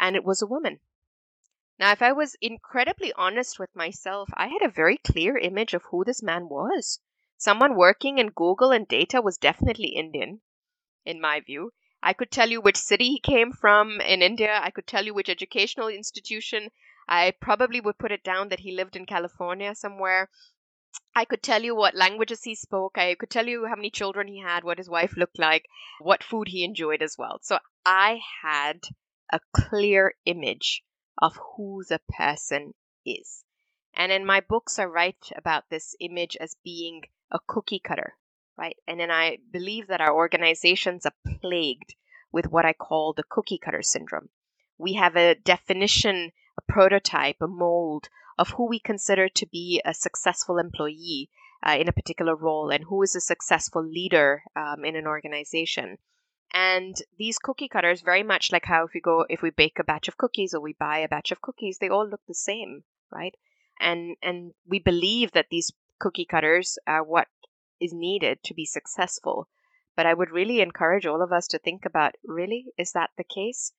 And 0.00 0.16
it 0.16 0.24
was 0.24 0.42
a 0.42 0.46
woman. 0.46 0.80
Now, 1.78 1.92
if 1.92 2.02
I 2.02 2.12
was 2.12 2.36
incredibly 2.40 3.12
honest 3.12 3.58
with 3.58 3.74
myself, 3.74 4.28
I 4.34 4.48
had 4.48 4.62
a 4.62 4.68
very 4.68 4.98
clear 4.98 5.36
image 5.36 5.74
of 5.74 5.84
who 5.84 6.04
this 6.04 6.22
man 6.22 6.48
was. 6.48 7.00
Someone 7.36 7.76
working 7.76 8.18
in 8.18 8.28
Google 8.28 8.70
and 8.70 8.86
data 8.86 9.20
was 9.20 9.38
definitely 9.38 9.88
Indian, 9.88 10.40
in 11.04 11.20
my 11.20 11.40
view. 11.40 11.72
I 12.02 12.12
could 12.12 12.30
tell 12.30 12.50
you 12.50 12.60
which 12.60 12.76
city 12.76 13.08
he 13.10 13.20
came 13.20 13.52
from 13.52 14.00
in 14.00 14.22
India. 14.22 14.60
I 14.62 14.70
could 14.70 14.86
tell 14.86 15.04
you 15.04 15.14
which 15.14 15.28
educational 15.28 15.88
institution. 15.88 16.70
I 17.08 17.32
probably 17.40 17.80
would 17.80 17.98
put 17.98 18.12
it 18.12 18.24
down 18.24 18.48
that 18.48 18.60
he 18.60 18.72
lived 18.72 18.96
in 18.96 19.06
California 19.06 19.74
somewhere. 19.74 20.28
I 21.14 21.24
could 21.24 21.42
tell 21.42 21.62
you 21.62 21.74
what 21.74 21.94
languages 21.94 22.42
he 22.42 22.54
spoke. 22.54 22.98
I 22.98 23.14
could 23.14 23.30
tell 23.30 23.46
you 23.46 23.66
how 23.66 23.76
many 23.76 23.90
children 23.90 24.28
he 24.28 24.40
had, 24.40 24.64
what 24.64 24.78
his 24.78 24.88
wife 24.88 25.16
looked 25.16 25.38
like, 25.38 25.66
what 26.00 26.24
food 26.24 26.48
he 26.48 26.64
enjoyed 26.64 27.02
as 27.02 27.16
well. 27.18 27.38
So 27.42 27.58
I 27.84 28.20
had 28.42 28.80
a 29.30 29.40
clear 29.52 30.14
image 30.24 30.82
of 31.18 31.36
who 31.36 31.82
the 31.88 32.00
person 32.16 32.74
is. 33.04 33.44
And 33.94 34.10
in 34.10 34.24
my 34.24 34.40
books, 34.40 34.78
I 34.78 34.86
write 34.86 35.30
about 35.36 35.68
this 35.68 35.94
image 36.00 36.36
as 36.36 36.56
being 36.64 37.02
a 37.30 37.38
cookie 37.46 37.78
cutter, 37.78 38.16
right? 38.56 38.76
And 38.86 39.00
then 39.00 39.10
I 39.10 39.38
believe 39.50 39.86
that 39.88 40.00
our 40.00 40.14
organizations 40.14 41.06
are 41.06 41.14
plagued 41.40 41.94
with 42.32 42.46
what 42.46 42.64
I 42.64 42.72
call 42.72 43.12
the 43.12 43.24
cookie 43.24 43.58
cutter 43.58 43.82
syndrome. 43.82 44.28
We 44.78 44.94
have 44.94 45.16
a 45.16 45.34
definition, 45.34 46.32
a 46.58 46.72
prototype, 46.72 47.36
a 47.40 47.46
mold 47.46 48.08
of 48.38 48.50
who 48.50 48.66
we 48.66 48.78
consider 48.78 49.28
to 49.28 49.46
be 49.46 49.82
a 49.84 49.94
successful 49.94 50.58
employee 50.58 51.30
uh, 51.66 51.76
in 51.78 51.88
a 51.88 51.92
particular 51.92 52.34
role 52.34 52.70
and 52.70 52.84
who 52.84 53.02
is 53.02 53.14
a 53.14 53.20
successful 53.20 53.84
leader 53.84 54.42
um, 54.56 54.84
in 54.84 54.96
an 54.96 55.06
organization. 55.06 55.98
And 56.52 56.96
these 57.18 57.38
cookie 57.38 57.68
cutters, 57.68 58.02
very 58.02 58.22
much 58.22 58.52
like 58.52 58.66
how 58.66 58.84
if 58.84 58.92
we 58.94 59.00
go, 59.00 59.24
if 59.28 59.40
we 59.42 59.50
bake 59.50 59.78
a 59.78 59.84
batch 59.84 60.08
of 60.08 60.18
cookies 60.18 60.52
or 60.52 60.60
we 60.60 60.74
buy 60.74 60.98
a 60.98 61.08
batch 61.08 61.32
of 61.32 61.40
cookies, 61.40 61.78
they 61.78 61.88
all 61.88 62.06
look 62.06 62.20
the 62.26 62.34
same, 62.34 62.84
right? 63.10 63.34
And 63.80 64.16
and 64.22 64.52
we 64.66 64.78
believe 64.78 65.32
that 65.32 65.46
these 65.50 65.72
cookie 65.98 66.26
cutters 66.26 66.78
are 66.86 67.02
what 67.02 67.28
is 67.82 67.92
needed 67.92 68.42
to 68.44 68.54
be 68.54 68.64
successful. 68.64 69.48
But 69.96 70.06
I 70.06 70.14
would 70.14 70.30
really 70.30 70.60
encourage 70.60 71.04
all 71.04 71.22
of 71.22 71.32
us 71.32 71.46
to 71.48 71.58
think 71.58 71.84
about 71.84 72.14
really, 72.24 72.72
is 72.78 72.92
that 72.92 73.10
the 73.16 73.24
case? 73.24 73.72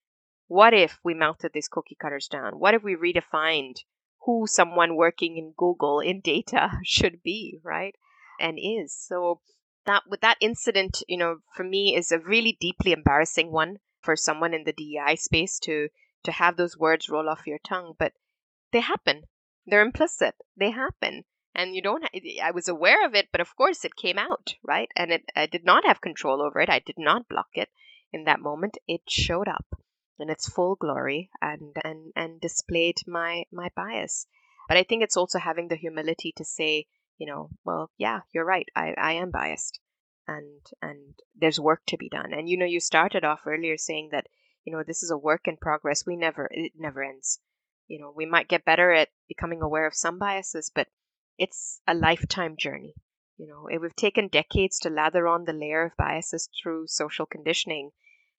What 0.47 0.73
if 0.73 0.99
we 1.03 1.13
melted 1.13 1.51
these 1.53 1.67
cookie 1.67 1.97
cutters 1.99 2.27
down? 2.27 2.59
What 2.59 2.73
if 2.73 2.83
we 2.83 2.95
redefined 2.95 3.77
who 4.25 4.45
someone 4.47 4.95
working 4.95 5.37
in 5.37 5.53
Google 5.57 5.99
in 5.99 6.21
data 6.21 6.71
should 6.83 7.23
be, 7.23 7.59
right? 7.63 7.95
And 8.39 8.57
is. 8.59 8.95
So 8.95 9.41
that 9.85 10.03
with 10.07 10.21
that 10.21 10.37
incident, 10.39 11.03
you 11.07 11.17
know, 11.17 11.39
for 11.55 11.63
me 11.63 11.95
is 11.95 12.11
a 12.11 12.19
really 12.19 12.57
deeply 12.59 12.91
embarrassing 12.91 13.51
one 13.51 13.79
for 14.01 14.15
someone 14.15 14.53
in 14.53 14.63
the 14.63 14.73
DEI 14.73 15.15
space 15.15 15.59
to 15.59 15.89
to 16.23 16.31
have 16.31 16.55
those 16.55 16.77
words 16.77 17.09
roll 17.09 17.27
off 17.27 17.47
your 17.47 17.59
tongue, 17.59 17.93
but 17.99 18.13
they 18.71 18.79
happen. 18.79 19.23
They're 19.65 19.81
implicit. 19.81 20.35
They 20.55 20.71
happen. 20.71 21.25
And 21.55 21.75
you 21.75 21.81
don't 21.81 22.05
I 22.41 22.51
was 22.51 22.67
aware 22.67 23.05
of 23.05 23.15
it, 23.15 23.29
but 23.31 23.41
of 23.41 23.55
course 23.55 23.85
it 23.85 23.95
came 23.95 24.17
out, 24.17 24.55
right? 24.63 24.89
And 24.95 25.11
it 25.11 25.23
I 25.35 25.45
did 25.45 25.63
not 25.63 25.85
have 25.85 26.01
control 26.01 26.41
over 26.41 26.59
it. 26.59 26.69
I 26.69 26.79
did 26.79 26.97
not 26.97 27.29
block 27.29 27.49
it 27.53 27.69
in 28.11 28.23
that 28.25 28.39
moment. 28.39 28.77
It 28.87 29.01
showed 29.07 29.47
up 29.47 29.65
in 30.19 30.29
its 30.29 30.47
full 30.47 30.75
glory 30.75 31.29
and 31.41 31.75
and 31.83 32.13
and 32.15 32.39
displayed 32.39 32.97
my 33.07 33.43
my 33.51 33.69
bias 33.75 34.27
but 34.67 34.77
i 34.77 34.83
think 34.83 35.03
it's 35.03 35.17
also 35.17 35.39
having 35.39 35.67
the 35.67 35.75
humility 35.75 36.31
to 36.35 36.45
say 36.45 36.85
you 37.17 37.27
know 37.27 37.49
well 37.63 37.91
yeah 37.97 38.21
you're 38.31 38.45
right 38.45 38.69
i 38.75 38.93
i 38.97 39.13
am 39.13 39.31
biased 39.31 39.79
and 40.27 40.61
and 40.81 41.15
there's 41.35 41.59
work 41.59 41.81
to 41.85 41.97
be 41.97 42.09
done 42.09 42.33
and 42.33 42.47
you 42.47 42.57
know 42.57 42.65
you 42.65 42.79
started 42.79 43.23
off 43.25 43.41
earlier 43.45 43.77
saying 43.77 44.09
that 44.11 44.27
you 44.63 44.71
know 44.71 44.83
this 44.85 45.03
is 45.03 45.11
a 45.11 45.17
work 45.17 45.47
in 45.47 45.57
progress 45.57 46.05
we 46.05 46.15
never 46.15 46.47
it 46.51 46.71
never 46.77 47.03
ends 47.03 47.39
you 47.87 47.99
know 47.99 48.13
we 48.15 48.25
might 48.25 48.47
get 48.47 48.65
better 48.65 48.91
at 48.93 49.09
becoming 49.27 49.61
aware 49.61 49.87
of 49.87 49.95
some 49.95 50.19
biases 50.19 50.71
but 50.73 50.87
it's 51.37 51.79
a 51.87 51.93
lifetime 51.93 52.55
journey 52.57 52.93
you 53.37 53.47
know 53.47 53.67
we've 53.79 53.95
taken 53.95 54.27
decades 54.27 54.79
to 54.79 54.89
lather 54.89 55.27
on 55.27 55.45
the 55.45 55.53
layer 55.53 55.85
of 55.85 55.97
biases 55.97 56.49
through 56.61 56.85
social 56.87 57.25
conditioning 57.25 57.89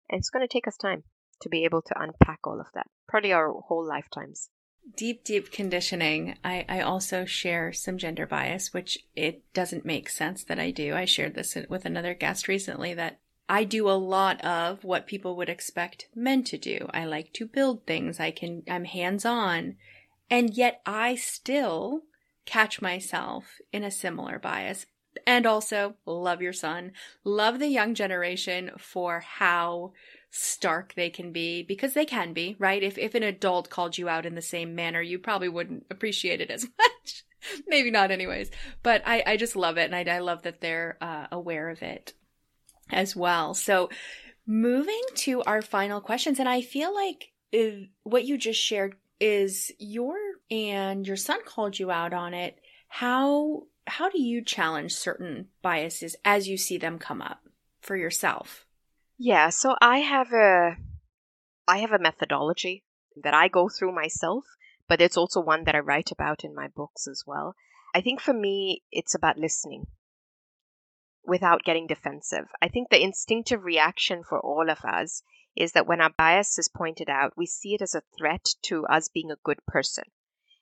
and 0.09 0.19
it's 0.19 0.31
going 0.31 0.47
to 0.47 0.53
take 0.53 0.69
us 0.69 0.77
time 0.77 1.05
to 1.41 1.49
be 1.49 1.65
able 1.65 1.83
to 1.83 2.01
unpack 2.01 2.41
all 2.45 2.61
of 2.61 2.67
that, 2.75 2.87
probably 3.09 3.33
our 3.33 3.53
whole 3.53 3.87
lifetimes. 3.87 4.51
Deep, 4.97 5.25
deep 5.25 5.51
conditioning. 5.51 6.37
I, 6.45 6.65
I 6.69 6.81
also 6.81 7.25
share 7.25 7.73
some 7.73 7.97
gender 7.97 8.27
bias, 8.27 8.75
which 8.75 8.99
it 9.17 9.43
doesn't 9.55 9.87
make 9.87 10.11
sense 10.11 10.45
that 10.45 10.59
I 10.59 10.71
do. 10.71 10.95
I 10.95 11.07
shared 11.07 11.35
this 11.35 11.57
with 11.69 11.85
another 11.87 12.13
guest 12.13 12.49
recently 12.49 12.93
that 12.95 13.21
I 13.49 13.65
do 13.65 13.89
a 13.89 13.93
lot 13.93 14.43
of 14.45 14.85
what 14.85 15.07
people 15.07 15.37
would 15.37 15.49
expect 15.49 16.09
men 16.15 16.45
to 16.45 16.59
do. 16.59 16.89
I 16.93 17.07
like 17.07 17.33
to 17.35 17.47
build 17.47 17.87
things. 17.87 18.21
I 18.21 18.31
can, 18.31 18.63
I'm 18.69 18.85
hands 18.85 19.25
on. 19.25 19.77
And 20.31 20.55
yet 20.55 20.81
I 20.85 21.15
still 21.15 22.03
catch 22.45 22.83
myself 22.83 23.61
in 23.73 23.85
a 23.85 23.91
similar 23.91 24.39
bias. 24.39 24.87
And 25.27 25.47
also 25.47 25.95
love 26.07 26.43
your 26.43 26.53
son, 26.53 26.93
love 27.23 27.61
the 27.61 27.69
young 27.69 27.95
generation 27.95 28.73
for 28.79 29.21
how 29.21 29.93
stark 30.31 30.95
they 30.95 31.09
can 31.09 31.31
be 31.31 31.63
because 31.63 31.95
they 31.95 32.05
can 32.05 32.33
be, 32.33 32.57
right? 32.59 32.83
If 32.83 32.99
if 32.99 33.15
an 33.15 33.23
adult 33.23 33.71
called 33.71 33.97
you 33.97 34.09
out 34.09 34.27
in 34.27 34.35
the 34.35 34.43
same 34.43 34.75
manner, 34.75 35.01
you 35.01 35.21
probably 35.21 35.49
wouldn't 35.49 35.87
appreciate 35.91 36.41
it 36.41 36.51
as 36.51 36.65
much. 36.79 37.25
Maybe 37.67 37.93
not 37.93 38.11
anyways. 38.11 38.51
But 38.83 39.03
I, 39.07 39.23
I 39.25 39.37
just 39.37 39.55
love 39.55 39.79
it 39.79 39.93
and 39.93 39.95
I, 39.95 40.17
I 40.17 40.19
love 40.19 40.43
that 40.43 40.61
they're 40.61 40.99
uh, 41.01 41.29
aware 41.31 41.69
of 41.69 41.83
it 41.83 42.15
as 42.91 43.15
well. 43.15 43.55
So 43.55 43.91
moving 44.47 45.03
to 45.15 45.43
our 45.45 45.63
final 45.63 46.01
questions 46.01 46.41
and 46.41 46.49
I 46.49 46.61
feel 46.61 46.93
like 46.95 47.33
what 48.03 48.25
you 48.25 48.37
just 48.37 48.61
shared 48.61 48.97
is 49.21 49.73
your 49.79 50.17
and 50.51 51.07
your 51.07 51.17
son 51.17 51.41
called 51.45 51.79
you 51.79 51.91
out 51.91 52.13
on 52.13 52.35
it. 52.35 52.61
How 52.89 53.65
how 53.87 54.09
do 54.09 54.21
you 54.21 54.43
challenge 54.43 54.95
certain 54.95 55.49
biases 55.63 56.17
as 56.25 56.49
you 56.49 56.57
see 56.57 56.79
them 56.79 56.99
come 56.99 57.21
up 57.21 57.41
for 57.81 57.97
yourself? 57.97 58.67
Yeah, 59.19 59.51
so 59.51 59.77
I 59.81 59.99
have 59.99 60.33
a 60.33 60.77
I 61.69 61.79
have 61.79 61.93
a 61.93 61.99
methodology 61.99 62.85
that 63.23 63.35
I 63.35 63.49
go 63.49 63.69
through 63.69 63.95
myself, 63.95 64.45
but 64.89 65.01
it's 65.01 65.17
also 65.17 65.41
one 65.41 65.65
that 65.65 65.75
I 65.75 65.81
write 65.81 66.11
about 66.11 66.45
in 66.45 66.55
my 66.55 66.69
books 66.69 67.07
as 67.07 67.25
well. 67.27 67.55
I 67.95 68.01
think 68.01 68.21
for 68.21 68.35
me 68.35 68.83
it's 68.91 69.15
about 69.15 69.39
listening 69.39 69.87
without 71.27 71.65
getting 71.65 71.87
defensive. 71.87 72.49
I 72.61 72.69
think 72.69 72.91
the 72.91 73.03
instinctive 73.03 73.65
reaction 73.65 74.23
for 74.29 74.41
all 74.41 74.69
of 74.69 74.85
us 74.85 75.23
is 75.57 75.73
that 75.73 75.87
when 75.87 76.01
our 76.01 76.11
bias 76.17 76.59
is 76.59 76.69
pointed 76.69 77.09
out, 77.09 77.37
we 77.37 77.47
see 77.47 77.75
it 77.75 77.83
as 77.83 77.95
a 77.95 78.03
threat 78.19 78.47
to 78.63 78.87
us 78.87 79.09
being 79.09 79.31
a 79.31 79.39
good 79.45 79.59
person. 79.67 80.05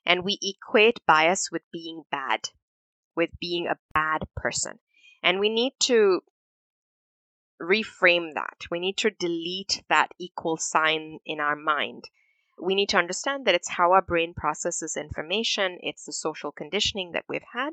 And 0.04 0.24
we 0.24 0.38
equate 0.42 1.04
bias 1.06 1.50
with 1.50 1.62
being 1.72 2.02
bad, 2.10 2.48
with 3.16 3.30
being 3.40 3.66
a 3.66 3.78
bad 3.94 4.26
person. 4.36 4.78
And 5.22 5.38
we 5.38 5.48
need 5.48 5.72
to 5.84 6.22
reframe 7.60 8.34
that. 8.34 8.66
We 8.70 8.80
need 8.80 8.96
to 8.98 9.10
delete 9.10 9.82
that 9.88 10.10
equal 10.18 10.56
sign 10.56 11.20
in 11.24 11.40
our 11.40 11.56
mind. 11.56 12.04
We 12.60 12.74
need 12.74 12.90
to 12.90 12.98
understand 12.98 13.46
that 13.46 13.54
it's 13.54 13.70
how 13.70 13.92
our 13.92 14.02
brain 14.02 14.34
processes 14.34 14.96
information, 14.96 15.78
it's 15.80 16.04
the 16.04 16.12
social 16.12 16.52
conditioning 16.52 17.12
that 17.12 17.24
we've 17.28 17.40
had. 17.52 17.72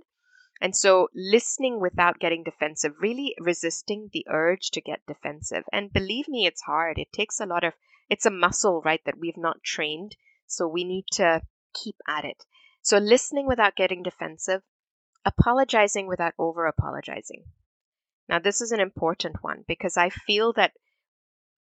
And 0.62 0.76
so, 0.76 1.08
listening 1.16 1.80
without 1.80 2.20
getting 2.20 2.44
defensive, 2.44 2.94
really 3.00 3.34
resisting 3.40 4.10
the 4.12 4.26
urge 4.30 4.72
to 4.72 4.82
get 4.82 5.06
defensive. 5.08 5.64
And 5.72 5.94
believe 5.94 6.28
me, 6.28 6.46
it's 6.46 6.64
hard. 6.64 6.98
It 6.98 7.14
takes 7.14 7.40
a 7.40 7.46
lot 7.46 7.64
of, 7.64 7.74
it's 8.10 8.26
a 8.26 8.32
muscle, 8.32 8.82
right, 8.84 9.02
that 9.06 9.18
we've 9.18 9.38
not 9.38 9.64
trained. 9.64 10.16
So, 10.48 10.68
we 10.68 10.84
need 10.84 11.06
to 11.14 11.42
keep 11.74 11.96
at 12.08 12.26
it. 12.26 12.44
So, 12.82 12.98
listening 12.98 13.48
without 13.48 13.76
getting 13.76 14.04
defensive, 14.04 14.62
apologizing 15.26 16.08
without 16.08 16.34
over 16.38 16.66
apologizing. 16.66 17.46
Now, 18.28 18.40
this 18.40 18.62
is 18.62 18.72
an 18.72 18.80
important 18.80 19.38
one 19.42 19.64
because 19.68 19.98
I 19.98 20.10
feel 20.10 20.54
that 20.54 20.74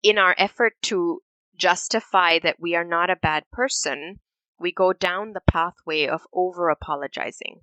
in 0.01 0.17
our 0.17 0.35
effort 0.37 0.73
to 0.83 1.21
justify 1.55 2.39
that 2.39 2.59
we 2.59 2.75
are 2.75 2.83
not 2.83 3.09
a 3.09 3.15
bad 3.15 3.43
person, 3.51 4.19
we 4.59 4.71
go 4.71 4.93
down 4.93 5.33
the 5.33 5.41
pathway 5.41 6.07
of 6.07 6.21
over 6.33 6.69
apologizing, 6.69 7.61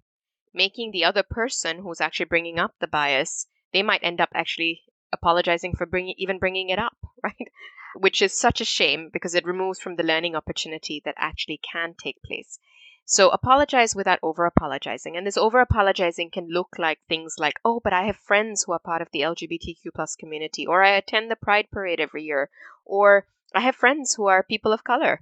making 0.54 0.90
the 0.90 1.04
other 1.04 1.22
person 1.22 1.78
who's 1.78 2.00
actually 2.00 2.26
bringing 2.26 2.58
up 2.58 2.74
the 2.78 2.86
bias, 2.86 3.46
they 3.72 3.82
might 3.82 4.04
end 4.04 4.20
up 4.20 4.30
actually 4.34 4.82
apologizing 5.12 5.74
for 5.74 5.86
bringing 5.86 6.14
even 6.18 6.38
bringing 6.38 6.68
it 6.68 6.78
up, 6.78 6.96
right? 7.22 7.48
Which 7.94 8.22
is 8.22 8.38
such 8.38 8.60
a 8.60 8.66
shame 8.66 9.10
because 9.12 9.34
it 9.34 9.44
removes 9.44 9.80
from 9.80 9.96
the 9.96 10.02
learning 10.02 10.34
opportunity 10.34 11.02
that 11.04 11.14
actually 11.18 11.58
can 11.58 11.94
take 11.94 12.22
place. 12.22 12.58
So 13.04 13.30
apologize 13.30 13.96
without 13.96 14.20
over 14.22 14.46
apologizing. 14.46 15.16
And 15.16 15.26
this 15.26 15.36
over 15.36 15.60
apologizing 15.60 16.30
can 16.30 16.48
look 16.48 16.78
like 16.78 17.00
things 17.08 17.34
like, 17.36 17.58
oh, 17.64 17.80
but 17.80 17.92
I 17.92 18.04
have 18.04 18.16
friends 18.16 18.62
who 18.62 18.72
are 18.72 18.78
part 18.78 19.02
of 19.02 19.10
the 19.10 19.22
LGBTQ 19.22 19.92
plus 19.94 20.14
community, 20.14 20.66
or 20.66 20.82
I 20.82 20.90
attend 20.90 21.30
the 21.30 21.36
Pride 21.36 21.68
Parade 21.70 22.00
every 22.00 22.22
year, 22.22 22.48
or 22.84 23.26
I 23.54 23.60
have 23.60 23.76
friends 23.76 24.14
who 24.14 24.26
are 24.26 24.42
people 24.42 24.72
of 24.72 24.84
color, 24.84 25.20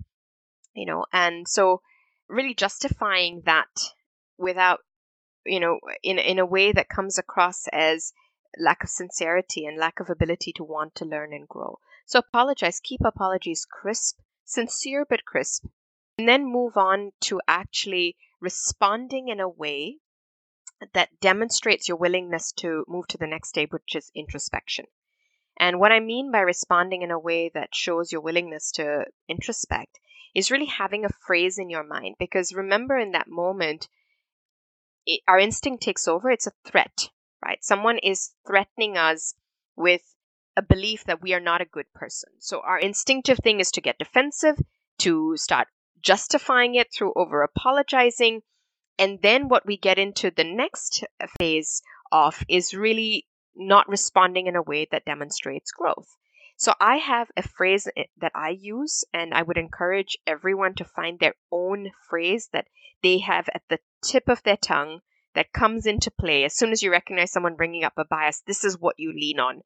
you 0.75 0.87
know, 0.87 1.07
and 1.13 1.49
so 1.49 1.81
really 2.29 2.55
justifying 2.55 3.43
that 3.47 3.93
without, 4.37 4.85
you 5.45 5.61
know, 5.61 5.79
in, 6.03 6.19
in 6.19 6.39
a 6.39 6.47
way 6.47 6.73
that 6.73 6.89
comes 6.89 7.19
across 7.19 7.67
as 7.73 8.13
lack 8.59 8.83
of 8.83 8.91
sincerity 8.91 9.65
and 9.67 9.79
lack 9.79 10.01
of 10.01 10.11
ability 10.11 10.53
to 10.55 10.65
want 10.65 10.95
to 10.97 11.05
learn 11.05 11.33
and 11.33 11.49
grow. 11.49 11.79
So 12.07 12.19
apologize, 12.19 12.81
keep 12.81 13.01
apologies 13.05 13.67
crisp, 13.71 14.19
sincere 14.45 15.07
but 15.09 15.25
crisp, 15.25 15.65
and 16.19 16.29
then 16.29 16.45
move 16.45 16.77
on 16.77 17.13
to 17.21 17.41
actually 17.47 18.17
responding 18.41 19.29
in 19.29 19.41
a 19.41 19.49
way 19.49 19.99
that 20.95 21.21
demonstrates 21.21 21.89
your 21.89 21.99
willingness 21.99 22.53
to 22.53 22.85
move 22.89 23.07
to 23.09 23.19
the 23.19 23.27
next 23.27 23.51
stage, 23.51 23.71
which 23.71 23.95
is 23.95 24.11
introspection. 24.15 24.87
And 25.59 25.79
what 25.79 25.93
I 25.93 26.01
mean 26.01 26.33
by 26.33 26.41
responding 26.41 27.03
in 27.03 27.11
a 27.11 27.19
way 27.19 27.51
that 27.53 27.75
shows 27.75 28.11
your 28.11 28.23
willingness 28.23 28.73
to 28.73 29.05
introspect 29.29 30.01
is 30.35 30.51
really 30.51 30.67
having 30.67 31.05
a 31.05 31.11
phrase 31.27 31.59
in 31.59 31.69
your 31.69 31.85
mind. 31.85 32.17
Because 32.19 32.55
remember, 32.55 32.97
in 32.97 33.13
that 33.13 33.29
moment, 33.29 33.89
it, 35.07 35.21
our 35.27 35.39
instinct 35.39 35.83
takes 35.83 36.09
over. 36.09 36.31
It's 36.31 36.47
a 36.47 36.53
threat, 36.65 37.09
right? 37.45 37.63
Someone 37.63 37.99
is 37.99 38.31
threatening 38.47 38.97
us 38.97 39.35
with 39.77 40.03
a 40.57 40.63
belief 40.63 41.05
that 41.05 41.23
we 41.23 41.33
are 41.33 41.41
not 41.41 41.61
a 41.61 41.67
good 41.67 41.87
person. 41.95 42.31
So 42.39 42.61
our 42.61 42.79
instinctive 42.79 43.39
thing 43.39 43.61
is 43.61 43.71
to 43.73 43.81
get 43.81 43.99
defensive, 43.99 44.57
to 44.99 45.37
start 45.37 45.69
justifying 46.03 46.75
it 46.75 46.89
through 46.93 47.13
over 47.17 47.43
apologizing. 47.43 48.43
And 48.99 49.21
then 49.23 49.49
what 49.49 49.67
we 49.67 49.77
get 49.77 49.99
into 49.99 50.31
the 50.31 50.45
next 50.45 51.05
phase 51.39 51.83
of 52.13 52.43
is 52.49 52.75
really 52.75 53.27
not 53.57 53.89
responding 53.89 54.47
in 54.47 54.57
a 54.57 54.63
way 54.63 54.87
that 54.91 55.05
demonstrates 55.05 55.71
growth. 55.73 56.17
So 56.61 56.75
I 56.79 56.97
have 56.97 57.31
a 57.39 57.49
phrase 57.49 57.89
that 58.19 58.33
I 58.35 58.51
use, 58.51 59.03
and 59.15 59.33
I 59.33 59.41
would 59.41 59.57
encourage 59.57 60.19
everyone 60.27 60.75
to 60.75 60.85
find 60.85 61.19
their 61.19 61.35
own 61.51 61.91
phrase 62.11 62.51
that 62.53 62.67
they 63.03 63.17
have 63.21 63.49
at 63.55 63.63
the 63.71 63.79
tip 64.05 64.29
of 64.29 64.43
their 64.43 64.59
tongue 64.59 65.01
that 65.35 65.55
comes 65.55 65.87
into 65.87 66.11
play 66.11 66.45
as 66.45 66.55
soon 66.55 66.71
as 66.71 66.83
you 66.83 66.91
recognize 66.91 67.33
someone 67.33 67.57
bringing 67.57 67.83
up 67.83 67.95
a 67.97 68.05
bias. 68.05 68.43
This 68.47 68.63
is 68.63 68.79
what 68.79 68.97
you 68.99 69.11
lean 69.11 69.41
on. 69.41 69.63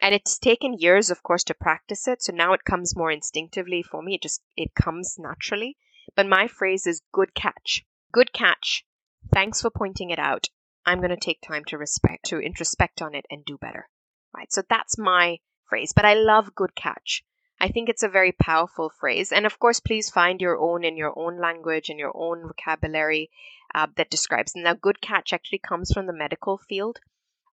And 0.00 0.14
it's 0.14 0.38
taken 0.38 0.78
years, 0.78 1.10
of 1.10 1.24
course, 1.24 1.42
to 1.44 1.54
practice 1.54 2.06
it. 2.06 2.22
So 2.22 2.32
now 2.32 2.52
it 2.52 2.64
comes 2.64 2.94
more 2.94 3.10
instinctively 3.10 3.82
for 3.82 4.00
me. 4.00 4.14
It 4.14 4.22
just, 4.22 4.42
it 4.56 4.76
comes 4.76 5.16
naturally. 5.18 5.76
But 6.14 6.28
my 6.28 6.46
phrase 6.46 6.86
is 6.86 7.02
good 7.12 7.34
catch. 7.34 7.84
Good 8.12 8.32
catch. 8.32 8.84
Thanks 9.34 9.60
for 9.60 9.70
pointing 9.70 10.10
it 10.10 10.20
out. 10.20 10.46
I'm 10.86 10.98
going 10.98 11.10
to 11.10 11.16
take 11.16 11.40
time 11.40 11.64
to 11.66 11.78
respect, 11.78 12.26
to 12.26 12.36
introspect 12.36 13.02
on 13.02 13.16
it 13.16 13.26
and 13.28 13.44
do 13.44 13.58
better. 13.58 13.88
Right. 14.32 14.52
So 14.52 14.62
that's 14.68 14.96
my 14.96 15.38
phrase. 15.72 15.94
But 15.94 16.04
I 16.04 16.12
love 16.12 16.54
good 16.54 16.74
catch. 16.74 17.24
I 17.58 17.68
think 17.68 17.88
it's 17.88 18.02
a 18.02 18.18
very 18.18 18.32
powerful 18.32 18.90
phrase. 18.90 19.32
And 19.32 19.46
of 19.46 19.58
course, 19.58 19.80
please 19.80 20.10
find 20.10 20.38
your 20.38 20.58
own 20.58 20.84
in 20.84 20.98
your 20.98 21.18
own 21.18 21.40
language 21.40 21.88
and 21.88 21.98
your 21.98 22.12
own 22.14 22.42
vocabulary 22.46 23.30
uh, 23.74 23.86
that 23.96 24.10
describes. 24.10 24.52
Now, 24.54 24.74
good 24.74 25.00
catch 25.00 25.32
actually 25.32 25.60
comes 25.60 25.90
from 25.90 26.06
the 26.06 26.12
medical 26.12 26.58
field, 26.58 26.98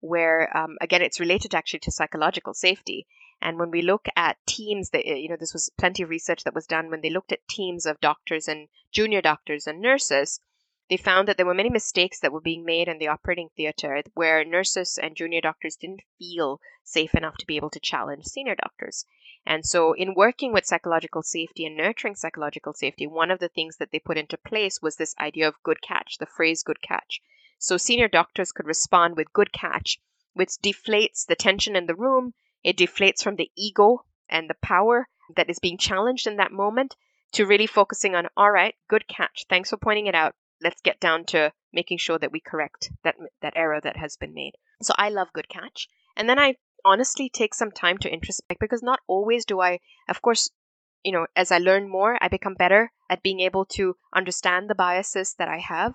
where 0.01 0.41
um, 0.57 0.75
again, 0.81 1.01
it's 1.01 1.21
related 1.21 1.55
actually 1.55 1.79
to 1.81 1.91
psychological 1.91 2.53
safety. 2.53 3.07
And 3.41 3.57
when 3.57 3.71
we 3.71 3.81
look 3.81 4.07
at 4.17 4.35
teams, 4.45 4.89
that 4.89 5.05
you 5.05 5.29
know, 5.29 5.37
this 5.39 5.53
was 5.53 5.71
plenty 5.77 6.03
of 6.03 6.09
research 6.09 6.43
that 6.43 6.55
was 6.55 6.67
done 6.67 6.89
when 6.89 6.99
they 6.99 7.09
looked 7.09 7.31
at 7.31 7.47
teams 7.47 7.85
of 7.85 8.01
doctors 8.01 8.49
and 8.49 8.67
junior 8.91 9.21
doctors 9.21 9.65
and 9.65 9.79
nurses 9.79 10.41
they 10.89 10.97
found 10.97 11.27
that 11.27 11.37
there 11.37 11.45
were 11.45 11.53
many 11.53 11.69
mistakes 11.69 12.19
that 12.19 12.31
were 12.31 12.41
being 12.41 12.65
made 12.65 12.87
in 12.87 12.97
the 12.97 13.07
operating 13.07 13.49
theater 13.49 14.01
where 14.15 14.43
nurses 14.43 14.97
and 14.97 15.15
junior 15.15 15.39
doctors 15.39 15.75
didn't 15.75 16.01
feel 16.17 16.59
safe 16.83 17.13
enough 17.13 17.37
to 17.37 17.45
be 17.45 17.57
able 17.57 17.69
to 17.69 17.79
challenge 17.79 18.25
senior 18.25 18.55
doctors. 18.55 19.05
And 19.45 19.63
so, 19.63 19.93
in 19.93 20.15
working 20.15 20.51
with 20.51 20.65
psychological 20.65 21.21
safety 21.21 21.63
and 21.63 21.77
nurturing 21.77 22.15
psychological 22.15 22.73
safety, 22.73 23.05
one 23.05 23.29
of 23.29 23.37
the 23.37 23.49
things 23.49 23.77
that 23.77 23.91
they 23.91 23.99
put 23.99 24.17
into 24.17 24.35
place 24.35 24.81
was 24.81 24.95
this 24.95 25.13
idea 25.19 25.47
of 25.47 25.61
good 25.61 25.79
catch, 25.83 26.17
the 26.17 26.25
phrase 26.25 26.63
good 26.63 26.81
catch. 26.81 27.21
So, 27.59 27.77
senior 27.77 28.07
doctors 28.07 28.51
could 28.51 28.65
respond 28.65 29.15
with 29.15 29.31
good 29.31 29.53
catch, 29.53 29.99
which 30.33 30.57
deflates 30.63 31.23
the 31.23 31.35
tension 31.35 31.75
in 31.75 31.85
the 31.85 31.95
room, 31.95 32.33
it 32.63 32.77
deflates 32.77 33.23
from 33.23 33.35
the 33.35 33.51
ego 33.55 34.05
and 34.27 34.49
the 34.49 34.55
power 34.55 35.07
that 35.35 35.51
is 35.51 35.59
being 35.59 35.77
challenged 35.77 36.25
in 36.25 36.37
that 36.37 36.51
moment 36.51 36.95
to 37.33 37.45
really 37.45 37.67
focusing 37.67 38.15
on, 38.15 38.27
all 38.35 38.49
right, 38.49 38.73
good 38.87 39.07
catch. 39.07 39.45
Thanks 39.47 39.69
for 39.69 39.77
pointing 39.77 40.07
it 40.07 40.15
out 40.15 40.33
let's 40.61 40.81
get 40.81 40.99
down 40.99 41.25
to 41.25 41.51
making 41.71 41.97
sure 41.97 42.17
that 42.17 42.31
we 42.31 42.39
correct 42.39 42.91
that 43.03 43.15
that 43.41 43.53
error 43.55 43.79
that 43.81 43.97
has 43.97 44.17
been 44.17 44.33
made. 44.33 44.53
So 44.81 44.93
I 44.97 45.09
love 45.09 45.33
good 45.33 45.49
catch. 45.49 45.87
And 46.15 46.29
then 46.29 46.39
I 46.39 46.55
honestly 46.85 47.29
take 47.29 47.53
some 47.53 47.71
time 47.71 47.97
to 47.99 48.11
introspect 48.11 48.59
because 48.59 48.81
not 48.81 49.01
always 49.07 49.45
do 49.45 49.59
I 49.59 49.79
of 50.07 50.21
course 50.21 50.49
you 51.03 51.11
know 51.11 51.27
as 51.35 51.51
I 51.51 51.57
learn 51.57 51.89
more 51.89 52.17
I 52.21 52.27
become 52.27 52.53
better 52.55 52.91
at 53.09 53.23
being 53.23 53.39
able 53.41 53.65
to 53.65 53.95
understand 54.13 54.69
the 54.69 54.75
biases 54.75 55.35
that 55.39 55.47
I 55.49 55.57
have. 55.57 55.93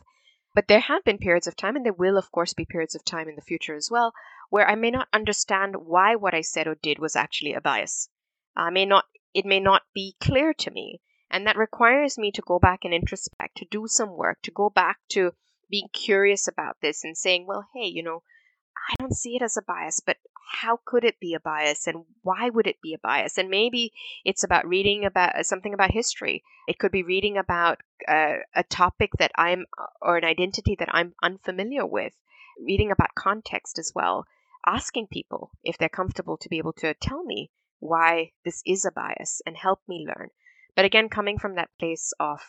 But 0.54 0.68
there 0.68 0.80
have 0.80 1.04
been 1.04 1.18
periods 1.18 1.46
of 1.46 1.56
time 1.56 1.76
and 1.76 1.84
there 1.84 1.92
will 1.92 2.16
of 2.16 2.30
course 2.30 2.54
be 2.54 2.64
periods 2.64 2.94
of 2.94 3.04
time 3.04 3.28
in 3.28 3.36
the 3.36 3.42
future 3.42 3.74
as 3.74 3.90
well 3.90 4.12
where 4.50 4.68
I 4.68 4.74
may 4.74 4.90
not 4.90 5.08
understand 5.12 5.74
why 5.76 6.14
what 6.14 6.34
I 6.34 6.42
said 6.42 6.68
or 6.68 6.76
did 6.76 6.98
was 6.98 7.16
actually 7.16 7.54
a 7.54 7.60
bias. 7.60 8.08
I 8.54 8.70
may 8.70 8.86
not 8.86 9.04
it 9.32 9.44
may 9.44 9.58
not 9.58 9.82
be 9.92 10.14
clear 10.20 10.54
to 10.54 10.70
me. 10.70 11.00
And 11.30 11.46
that 11.46 11.56
requires 11.56 12.18
me 12.18 12.30
to 12.32 12.42
go 12.42 12.58
back 12.58 12.80
and 12.84 12.94
introspect, 12.94 13.56
to 13.56 13.66
do 13.70 13.86
some 13.88 14.16
work, 14.16 14.38
to 14.42 14.50
go 14.50 14.70
back 14.70 14.98
to 15.10 15.32
being 15.70 15.88
curious 15.92 16.46
about 16.46 16.76
this 16.80 17.04
and 17.04 17.16
saying, 17.16 17.46
well, 17.46 17.66
hey, 17.74 17.86
you 17.86 18.02
know, 18.02 18.22
I 18.90 18.94
don't 18.98 19.16
see 19.16 19.36
it 19.36 19.42
as 19.42 19.56
a 19.56 19.62
bias, 19.62 20.00
but 20.04 20.18
how 20.46 20.78
could 20.84 21.04
it 21.04 21.18
be 21.18 21.34
a 21.34 21.40
bias 21.40 21.86
and 21.86 22.04
why 22.22 22.50
would 22.50 22.66
it 22.66 22.80
be 22.82 22.94
a 22.94 22.98
bias? 22.98 23.38
And 23.38 23.48
maybe 23.48 23.92
it's 24.24 24.44
about 24.44 24.68
reading 24.68 25.04
about 25.04 25.36
uh, 25.36 25.42
something 25.42 25.72
about 25.72 25.90
history. 25.90 26.44
It 26.68 26.78
could 26.78 26.92
be 26.92 27.02
reading 27.02 27.38
about 27.38 27.80
uh, 28.06 28.36
a 28.54 28.62
topic 28.62 29.10
that 29.18 29.32
I'm 29.36 29.66
uh, 29.78 29.86
or 30.02 30.16
an 30.16 30.24
identity 30.24 30.76
that 30.78 30.90
I'm 30.92 31.14
unfamiliar 31.22 31.86
with, 31.86 32.12
reading 32.60 32.90
about 32.90 33.14
context 33.14 33.78
as 33.78 33.92
well, 33.94 34.26
asking 34.66 35.08
people 35.08 35.50
if 35.64 35.78
they're 35.78 35.88
comfortable 35.88 36.36
to 36.38 36.48
be 36.48 36.58
able 36.58 36.74
to 36.74 36.94
tell 36.94 37.24
me 37.24 37.50
why 37.80 38.32
this 38.44 38.62
is 38.66 38.84
a 38.84 38.92
bias 38.92 39.40
and 39.46 39.56
help 39.56 39.80
me 39.88 40.06
learn. 40.06 40.30
But 40.76 40.84
again, 40.84 41.08
coming 41.08 41.38
from 41.38 41.54
that 41.54 41.70
place 41.78 42.12
of 42.18 42.40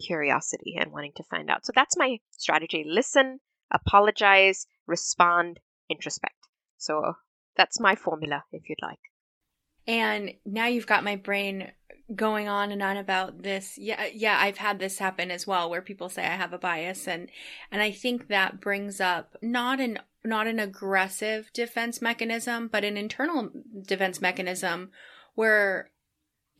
curiosity 0.00 0.76
and 0.78 0.92
wanting 0.92 1.12
to 1.16 1.24
find 1.24 1.50
out. 1.50 1.64
So 1.64 1.72
that's 1.74 1.96
my 1.96 2.18
strategy 2.30 2.84
listen, 2.86 3.40
apologize, 3.70 4.66
respond, 4.86 5.60
introspect. 5.90 6.36
So 6.78 7.14
that's 7.56 7.80
my 7.80 7.94
formula, 7.94 8.44
if 8.52 8.68
you'd 8.68 8.82
like. 8.82 8.98
And 9.86 10.34
now 10.46 10.66
you've 10.66 10.86
got 10.86 11.04
my 11.04 11.16
brain 11.16 11.72
going 12.14 12.48
on 12.48 12.70
and 12.70 12.82
on 12.82 12.96
about 12.96 13.42
this. 13.42 13.76
Yeah, 13.78 14.06
yeah, 14.12 14.38
I've 14.38 14.58
had 14.58 14.78
this 14.78 14.98
happen 14.98 15.30
as 15.30 15.46
well 15.46 15.70
where 15.70 15.82
people 15.82 16.08
say 16.08 16.22
I 16.22 16.36
have 16.36 16.52
a 16.52 16.58
bias 16.58 17.08
and 17.08 17.30
and 17.70 17.82
I 17.82 17.90
think 17.90 18.28
that 18.28 18.60
brings 18.60 19.00
up 19.00 19.36
not 19.42 19.80
an 19.80 19.98
not 20.24 20.46
an 20.46 20.60
aggressive 20.60 21.50
defense 21.52 22.00
mechanism, 22.00 22.68
but 22.68 22.84
an 22.84 22.96
internal 22.96 23.50
defense 23.82 24.20
mechanism 24.20 24.90
where 25.34 25.90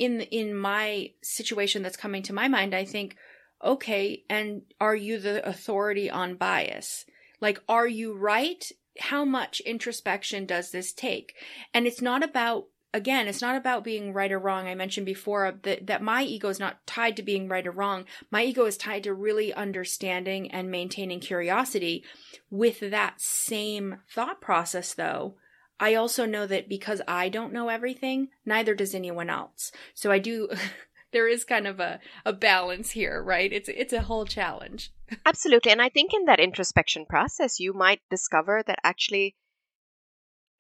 in 0.03 0.21
in 0.23 0.53
my 0.53 1.13
situation 1.23 1.83
that's 1.83 1.97
coming 1.97 2.25
to 2.25 2.33
my 2.33 2.49
mind, 2.49 2.75
I 2.75 2.85
think, 2.85 3.17
okay, 3.63 4.25
and 4.29 4.63
are 4.81 4.97
you 4.97 5.21
the 5.21 5.47
authority 5.49 6.11
on 6.11 6.35
bias? 6.35 7.07
Like, 7.41 7.63
are 7.69 7.87
you 7.87 8.13
right? 8.13 8.65
How 8.99 9.25
much 9.25 9.61
introspection 9.61 10.45
does 10.45 10.73
this 10.73 10.93
take? 10.93 11.35
And 11.73 11.87
it's 11.87 12.03
not 12.03 12.25
about 12.25 12.67
again, 12.93 13.29
it's 13.29 13.41
not 13.41 13.57
about 13.57 13.85
being 13.85 14.13
right 14.13 14.33
or 14.33 14.41
wrong. 14.41 14.67
I 14.67 14.75
mentioned 14.75 15.07
before 15.07 15.55
that, 15.63 15.87
that 15.87 16.03
my 16.03 16.25
ego 16.25 16.49
is 16.49 16.59
not 16.59 16.85
tied 16.85 17.17
to 17.17 17.23
being 17.23 17.49
right 17.49 17.67
or 17.67 17.71
wrong. 17.71 18.05
My 18.31 18.43
ego 18.43 18.67
is 18.67 18.77
tied 18.77 19.05
to 19.05 19.15
really 19.15 19.55
understanding 19.55 20.51
and 20.51 20.69
maintaining 20.69 21.21
curiosity. 21.21 22.05
With 22.51 22.81
that 22.81 23.21
same 23.21 23.99
thought 24.11 24.41
process, 24.43 24.93
though, 24.95 25.37
I 25.83 25.97
also 25.97 26.27
know 26.27 26.47
that 26.47 26.69
because 26.69 27.03
I 27.09 27.29
don't 27.29 27.53
know 27.53 27.69
everything, 27.69 28.29
neither 28.47 28.73
does 28.73 28.95
anyone 28.95 29.29
else. 29.29 29.73
So 29.95 30.13
I 30.13 30.21
do 30.21 30.49
there 31.13 31.27
is 31.27 31.43
kind 31.43 31.67
of 31.67 31.81
a, 31.81 31.99
a 32.25 32.33
balance 32.33 32.93
here, 32.93 33.21
right? 33.21 33.53
It's 33.53 33.69
it's 33.69 33.93
a 33.93 34.03
whole 34.03 34.25
challenge. 34.25 34.93
Absolutely. 35.27 35.73
And 35.73 35.83
I 35.83 35.89
think 35.89 36.15
in 36.15 36.27
that 36.27 36.39
introspection 36.39 37.05
process 37.05 37.59
you 37.59 37.73
might 37.73 38.01
discover 38.09 38.63
that 38.65 38.79
actually 38.85 39.35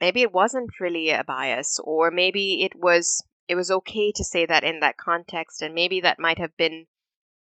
maybe 0.01 0.23
it 0.23 0.33
wasn't 0.33 0.81
really 0.81 1.11
a 1.11 1.23
bias 1.23 1.79
or 1.85 2.11
maybe 2.11 2.65
it 2.65 2.75
was 2.75 3.23
it 3.47 3.55
was 3.55 3.71
okay 3.71 4.11
to 4.17 4.25
say 4.25 4.45
that 4.45 4.65
in 4.65 4.81
that 4.81 4.97
context 4.97 5.63
and 5.63 5.73
maybe 5.73 6.01
that 6.01 6.19
might 6.19 6.39
have 6.39 6.57
been 6.57 6.87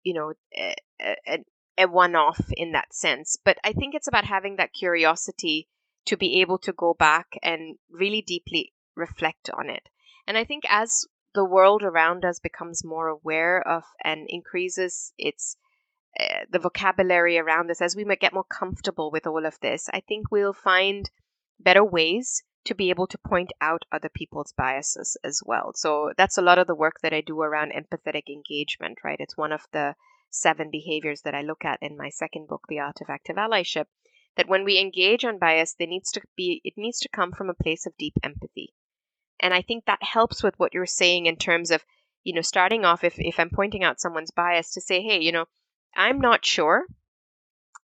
you 0.03 0.15
know 0.15 0.33
a, 0.57 0.75
a, 1.01 1.45
a 1.79 1.87
one 1.87 2.17
off 2.17 2.41
in 2.57 2.73
that 2.73 2.93
sense 2.93 3.39
but 3.45 3.57
i 3.63 3.73
think 3.73 3.95
it's 3.95 4.09
about 4.09 4.25
having 4.25 4.57
that 4.57 4.73
curiosity 4.73 5.69
to 6.09 6.17
be 6.17 6.41
able 6.41 6.59
to 6.59 6.73
go 6.73 6.95
back 6.95 7.39
and 7.43 7.77
really 7.91 8.23
deeply 8.23 8.73
reflect 8.95 9.49
on 9.51 9.71
it. 9.71 9.89
And 10.27 10.37
I 10.37 10.45
think 10.45 10.65
as 10.69 11.07
the 11.35 11.45
world 11.45 11.83
around 11.83 12.25
us 12.25 12.39
becomes 12.39 12.85
more 12.85 13.09
aware 13.09 13.67
of 13.67 13.85
and 14.05 14.27
increases 14.29 15.13
its 15.17 15.57
uh, 16.19 16.45
the 16.51 16.59
vocabulary 16.59 17.39
around 17.39 17.69
this 17.69 17.81
as 17.81 17.95
we 17.95 18.05
might 18.05 18.21
get 18.21 18.33
more 18.33 18.45
comfortable 18.45 19.11
with 19.13 19.27
all 19.27 19.45
of 19.45 19.61
this 19.61 19.89
i 19.93 20.01
think 20.01 20.33
we'll 20.33 20.55
find 20.55 21.11
better 21.61 21.85
ways 21.85 22.43
to 22.69 22.75
be 22.75 22.91
able 22.91 23.07
to 23.07 23.19
point 23.19 23.51
out 23.63 23.85
other 23.91 24.11
people's 24.11 24.53
biases 24.53 25.17
as 25.25 25.41
well. 25.45 25.73
So 25.75 26.13
that's 26.19 26.37
a 26.37 26.43
lot 26.43 26.59
of 26.59 26.67
the 26.67 26.75
work 26.75 26.97
that 27.03 27.15
i 27.15 27.23
do 27.23 27.41
around 27.41 27.73
empathetic 27.73 28.29
engagement 28.29 28.99
right? 29.03 29.19
It's 29.19 29.37
one 29.37 29.53
of 29.53 29.63
the 29.73 29.95
seven 30.31 30.71
behaviors 30.71 31.23
that 31.23 31.35
i 31.35 31.41
look 31.41 31.65
at 31.65 31.79
in 31.81 31.97
my 31.97 32.11
second 32.11 32.47
book 32.47 32.67
the 32.69 32.79
art 32.79 33.01
of 33.01 33.09
active 33.09 33.37
allyship 33.37 33.87
that 34.39 34.49
when 34.49 34.65
we 34.65 34.79
engage 34.79 35.25
on 35.25 35.37
bias, 35.37 35.75
there 35.75 35.89
needs 35.89 36.13
to 36.13 36.23
be 36.37 36.61
it 36.65 36.75
needs 36.77 37.01
to 37.01 37.09
come 37.09 37.33
from 37.33 37.51
a 37.51 37.63
place 37.63 37.87
of 37.87 37.97
deep 37.99 38.15
empathy. 38.23 38.73
And 39.41 39.53
I 39.53 39.63
think 39.63 39.85
that 39.85 40.03
helps 40.03 40.45
with 40.45 40.55
what 40.59 40.73
you're 40.73 40.87
saying 40.87 41.27
in 41.27 41.37
terms 41.37 41.73
of, 41.73 41.85
you 42.23 42.33
know, 42.33 42.41
starting 42.41 42.85
off 42.85 43.03
if, 43.03 43.19
if 43.19 43.41
I'm 43.41 43.51
pointing 43.51 43.83
out 43.83 44.01
someone's 44.01 44.31
bias 44.31 44.73
to 44.75 44.81
say, 44.81 45.03
hey, 45.03 45.21
you 45.21 45.33
know, 45.33 45.47
I'm 45.97 46.21
not 46.21 46.47
sure, 46.47 46.87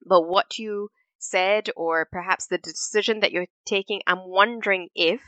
but 0.04 0.22
what 0.22 0.58
you 0.58 0.90
said 1.18 1.70
or 1.76 2.08
perhaps 2.10 2.48
the 2.48 2.58
decision 2.58 3.20
that 3.20 3.30
you're 3.30 3.46
taking, 3.64 4.02
I'm 4.06 4.26
wondering 4.26 4.88
if 4.94 5.20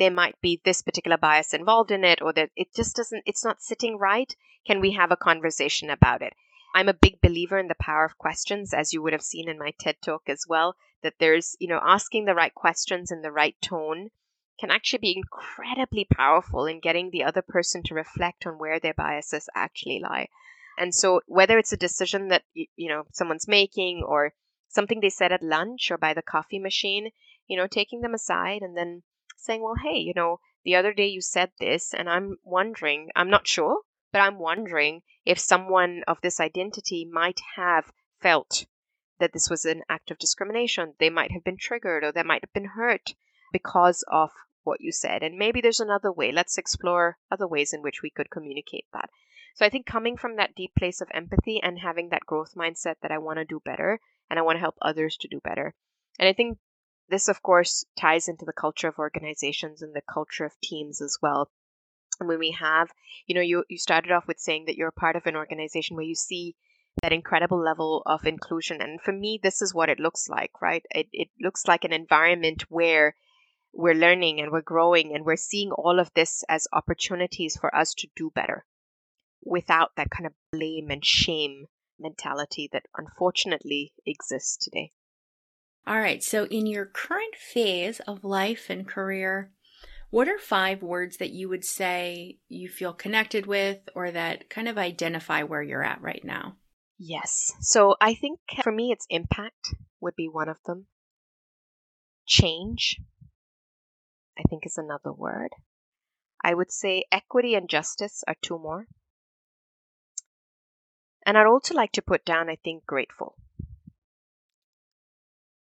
there 0.00 0.10
might 0.10 0.40
be 0.40 0.60
this 0.64 0.82
particular 0.82 1.16
bias 1.16 1.54
involved 1.54 1.92
in 1.92 2.02
it 2.02 2.20
or 2.20 2.32
that 2.32 2.50
it 2.56 2.74
just 2.74 2.96
doesn't 2.96 3.22
it's 3.26 3.44
not 3.44 3.62
sitting 3.62 3.96
right. 3.96 4.34
Can 4.66 4.80
we 4.80 4.92
have 4.92 5.12
a 5.12 5.16
conversation 5.16 5.88
about 5.88 6.20
it? 6.20 6.32
I'm 6.74 6.88
a 6.88 6.94
big 6.94 7.20
believer 7.20 7.56
in 7.56 7.68
the 7.68 7.76
power 7.76 8.04
of 8.04 8.18
questions, 8.18 8.74
as 8.74 8.92
you 8.92 9.00
would 9.00 9.12
have 9.12 9.22
seen 9.22 9.48
in 9.48 9.58
my 9.58 9.72
TED 9.78 10.02
talk 10.02 10.28
as 10.28 10.44
well, 10.48 10.74
that 11.02 11.14
there's, 11.20 11.54
you 11.60 11.68
know, 11.68 11.80
asking 11.80 12.24
the 12.24 12.34
right 12.34 12.52
questions 12.52 13.12
in 13.12 13.22
the 13.22 13.30
right 13.30 13.54
tone 13.62 14.10
can 14.58 14.72
actually 14.72 14.98
be 14.98 15.16
incredibly 15.16 16.04
powerful 16.04 16.66
in 16.66 16.80
getting 16.80 17.10
the 17.10 17.22
other 17.22 17.42
person 17.42 17.84
to 17.84 17.94
reflect 17.94 18.44
on 18.44 18.58
where 18.58 18.80
their 18.80 18.92
biases 18.92 19.48
actually 19.54 20.00
lie. 20.00 20.28
And 20.76 20.92
so 20.92 21.20
whether 21.26 21.58
it's 21.58 21.72
a 21.72 21.76
decision 21.76 22.28
that 22.28 22.42
you 22.52 22.88
know 22.88 23.04
someone's 23.12 23.46
making 23.46 24.02
or 24.02 24.34
something 24.68 24.98
they 24.98 25.10
said 25.10 25.30
at 25.30 25.42
lunch 25.42 25.92
or 25.92 25.98
by 25.98 26.12
the 26.12 26.22
coffee 26.22 26.58
machine, 26.58 27.10
you 27.46 27.56
know, 27.56 27.68
taking 27.68 28.00
them 28.00 28.14
aside 28.14 28.62
and 28.62 28.76
then 28.76 29.04
saying, 29.36 29.62
"Well, 29.62 29.76
hey, 29.80 29.98
you 29.98 30.12
know, 30.14 30.40
the 30.64 30.74
other 30.74 30.92
day 30.92 31.06
you 31.06 31.20
said 31.20 31.52
this 31.60 31.94
and 31.94 32.10
I'm 32.10 32.38
wondering, 32.42 33.10
I'm 33.14 33.30
not 33.30 33.46
sure, 33.46 33.82
but 34.14 34.20
I'm 34.20 34.38
wondering 34.38 35.02
if 35.24 35.40
someone 35.40 36.04
of 36.06 36.20
this 36.20 36.38
identity 36.38 37.04
might 37.04 37.40
have 37.56 37.90
felt 38.20 38.64
that 39.18 39.32
this 39.32 39.50
was 39.50 39.64
an 39.64 39.82
act 39.88 40.12
of 40.12 40.18
discrimination. 40.18 40.94
They 41.00 41.10
might 41.10 41.32
have 41.32 41.42
been 41.42 41.56
triggered 41.56 42.04
or 42.04 42.12
they 42.12 42.22
might 42.22 42.44
have 42.44 42.52
been 42.52 42.76
hurt 42.76 43.16
because 43.52 44.04
of 44.06 44.30
what 44.62 44.80
you 44.80 44.92
said. 44.92 45.24
And 45.24 45.36
maybe 45.36 45.60
there's 45.60 45.80
another 45.80 46.12
way. 46.12 46.30
Let's 46.30 46.58
explore 46.58 47.18
other 47.28 47.48
ways 47.48 47.72
in 47.72 47.82
which 47.82 48.02
we 48.04 48.10
could 48.10 48.30
communicate 48.30 48.84
that. 48.92 49.10
So 49.56 49.66
I 49.66 49.68
think 49.68 49.84
coming 49.84 50.16
from 50.16 50.36
that 50.36 50.54
deep 50.54 50.76
place 50.78 51.00
of 51.00 51.08
empathy 51.12 51.60
and 51.60 51.80
having 51.80 52.10
that 52.10 52.24
growth 52.24 52.54
mindset 52.54 52.94
that 53.02 53.10
I 53.10 53.18
want 53.18 53.40
to 53.40 53.44
do 53.44 53.60
better 53.64 53.98
and 54.30 54.38
I 54.38 54.42
want 54.42 54.54
to 54.58 54.60
help 54.60 54.76
others 54.80 55.16
to 55.22 55.28
do 55.28 55.40
better. 55.42 55.74
And 56.20 56.28
I 56.28 56.34
think 56.34 56.58
this, 57.08 57.26
of 57.26 57.42
course, 57.42 57.84
ties 57.98 58.28
into 58.28 58.44
the 58.44 58.52
culture 58.52 58.86
of 58.86 59.00
organizations 59.00 59.82
and 59.82 59.92
the 59.92 60.02
culture 60.02 60.44
of 60.44 60.52
teams 60.62 61.00
as 61.02 61.18
well. 61.20 61.50
When 62.18 62.38
we 62.38 62.52
have, 62.52 62.90
you 63.26 63.34
know, 63.34 63.40
you, 63.40 63.64
you 63.68 63.78
started 63.78 64.12
off 64.12 64.26
with 64.26 64.38
saying 64.38 64.66
that 64.66 64.76
you're 64.76 64.90
part 64.90 65.16
of 65.16 65.26
an 65.26 65.36
organization 65.36 65.96
where 65.96 66.04
you 66.04 66.14
see 66.14 66.56
that 67.02 67.12
incredible 67.12 67.62
level 67.62 68.02
of 68.06 68.26
inclusion. 68.26 68.80
And 68.80 69.00
for 69.00 69.12
me, 69.12 69.40
this 69.42 69.62
is 69.62 69.74
what 69.74 69.88
it 69.88 69.98
looks 69.98 70.28
like, 70.28 70.62
right? 70.62 70.84
It, 70.90 71.08
it 71.12 71.28
looks 71.40 71.66
like 71.66 71.84
an 71.84 71.92
environment 71.92 72.64
where 72.68 73.14
we're 73.72 73.94
learning 73.94 74.40
and 74.40 74.52
we're 74.52 74.62
growing 74.62 75.14
and 75.14 75.24
we're 75.24 75.36
seeing 75.36 75.72
all 75.72 75.98
of 75.98 76.12
this 76.14 76.44
as 76.48 76.68
opportunities 76.72 77.56
for 77.56 77.74
us 77.74 77.94
to 77.94 78.08
do 78.14 78.30
better 78.34 78.64
without 79.42 79.90
that 79.96 80.10
kind 80.10 80.26
of 80.26 80.32
blame 80.52 80.90
and 80.90 81.04
shame 81.04 81.66
mentality 81.98 82.68
that 82.72 82.86
unfortunately 82.96 83.92
exists 84.06 84.56
today. 84.56 84.92
All 85.86 85.98
right. 85.98 86.22
So, 86.22 86.44
in 86.46 86.66
your 86.66 86.86
current 86.86 87.34
phase 87.36 88.00
of 88.00 88.24
life 88.24 88.70
and 88.70 88.86
career, 88.86 89.50
what 90.14 90.28
are 90.28 90.38
five 90.38 90.80
words 90.80 91.16
that 91.16 91.32
you 91.32 91.48
would 91.48 91.64
say 91.64 92.38
you 92.48 92.68
feel 92.68 92.92
connected 92.92 93.46
with 93.46 93.80
or 93.96 94.12
that 94.12 94.48
kind 94.48 94.68
of 94.68 94.78
identify 94.78 95.42
where 95.42 95.60
you're 95.60 95.82
at 95.82 96.00
right 96.00 96.22
now? 96.22 96.54
Yes. 96.96 97.52
So, 97.58 97.96
I 98.00 98.14
think 98.14 98.38
for 98.62 98.70
me, 98.70 98.92
it's 98.92 99.08
impact 99.10 99.74
would 100.00 100.14
be 100.14 100.28
one 100.28 100.48
of 100.48 100.58
them. 100.66 100.86
Change, 102.26 103.00
I 104.38 104.42
think, 104.48 104.64
is 104.64 104.78
another 104.78 105.12
word. 105.12 105.50
I 106.44 106.54
would 106.54 106.70
say 106.70 107.06
equity 107.10 107.56
and 107.56 107.68
justice 107.68 108.22
are 108.28 108.36
two 108.40 108.60
more. 108.60 108.86
And 111.26 111.36
I'd 111.36 111.46
also 111.46 111.74
like 111.74 111.90
to 111.90 112.02
put 112.02 112.24
down, 112.24 112.48
I 112.48 112.56
think, 112.62 112.86
grateful. 112.86 113.34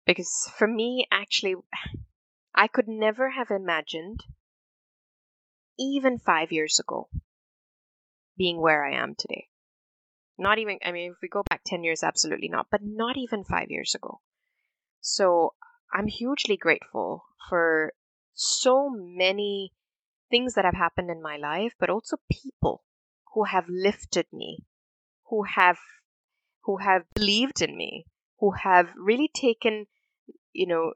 Because 0.06 0.50
for 0.56 0.66
me, 0.66 1.06
actually, 1.12 1.56
I 2.54 2.66
could 2.66 2.88
never 2.88 3.30
have 3.30 3.50
imagined, 3.50 4.24
even 5.78 6.18
five 6.18 6.52
years 6.52 6.78
ago, 6.78 7.08
being 8.36 8.60
where 8.60 8.84
I 8.84 8.94
am 8.94 9.14
today. 9.14 9.48
Not 10.38 10.58
even, 10.58 10.78
I 10.84 10.92
mean, 10.92 11.12
if 11.12 11.18
we 11.22 11.28
go 11.28 11.42
back 11.48 11.62
10 11.64 11.84
years, 11.84 12.02
absolutely 12.02 12.48
not, 12.48 12.66
but 12.70 12.80
not 12.82 13.16
even 13.16 13.44
five 13.44 13.70
years 13.70 13.94
ago. 13.94 14.20
So 15.00 15.54
I'm 15.92 16.06
hugely 16.06 16.56
grateful 16.56 17.24
for 17.48 17.92
so 18.34 18.90
many 18.90 19.72
things 20.30 20.54
that 20.54 20.64
have 20.64 20.74
happened 20.74 21.10
in 21.10 21.22
my 21.22 21.36
life, 21.36 21.74
but 21.78 21.90
also 21.90 22.16
people 22.30 22.84
who 23.34 23.44
have 23.44 23.68
lifted 23.68 24.26
me, 24.32 24.64
who 25.28 25.44
have 25.44 25.78
who 26.62 26.76
have 26.78 27.04
believed 27.14 27.62
in 27.62 27.76
me, 27.76 28.06
who 28.38 28.52
have 28.52 28.88
really 28.96 29.30
taken, 29.32 29.86
you 30.52 30.66
know, 30.66 30.92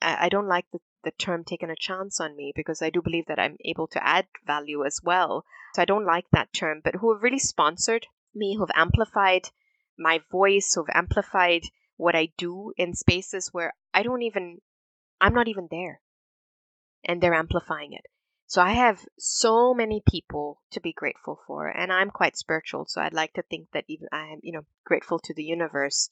I, 0.00 0.26
I 0.26 0.28
don't 0.28 0.48
like 0.48 0.66
the, 0.72 0.80
the 1.04 1.10
term 1.12 1.44
taken 1.44 1.70
a 1.70 1.76
chance 1.76 2.20
on 2.20 2.36
me 2.36 2.52
because 2.54 2.82
I 2.82 2.90
do 2.90 3.02
believe 3.02 3.26
that 3.26 3.38
I'm 3.38 3.56
able 3.64 3.86
to 3.88 4.06
add 4.06 4.26
value 4.46 4.84
as 4.84 5.00
well. 5.02 5.44
So 5.74 5.82
I 5.82 5.84
don't 5.84 6.06
like 6.06 6.26
that 6.32 6.52
term, 6.52 6.80
but 6.82 6.96
who 6.96 7.12
have 7.12 7.22
really 7.22 7.38
sponsored 7.38 8.06
me, 8.34 8.54
who 8.54 8.62
have 8.62 8.74
amplified 8.74 9.50
my 9.98 10.20
voice, 10.30 10.72
who 10.74 10.84
have 10.84 10.96
amplified 10.96 11.62
what 11.96 12.14
I 12.14 12.32
do 12.36 12.72
in 12.76 12.94
spaces 12.94 13.48
where 13.52 13.74
I 13.92 14.02
don't 14.02 14.22
even, 14.22 14.60
I'm 15.20 15.34
not 15.34 15.48
even 15.48 15.68
there. 15.70 16.00
And 17.04 17.20
they're 17.20 17.34
amplifying 17.34 17.92
it. 17.92 18.06
So 18.46 18.62
I 18.62 18.72
have 18.72 19.04
so 19.18 19.74
many 19.74 20.02
people 20.08 20.62
to 20.70 20.80
be 20.80 20.94
grateful 20.94 21.38
for, 21.46 21.68
and 21.68 21.92
I'm 21.92 22.10
quite 22.10 22.36
spiritual, 22.36 22.86
so 22.86 23.02
I'd 23.02 23.12
like 23.12 23.34
to 23.34 23.42
think 23.42 23.68
that 23.72 23.84
even 23.88 24.08
I 24.10 24.28
am, 24.28 24.40
you 24.42 24.52
know, 24.52 24.64
grateful 24.86 25.18
to 25.18 25.34
the 25.34 25.44
universe 25.44 26.08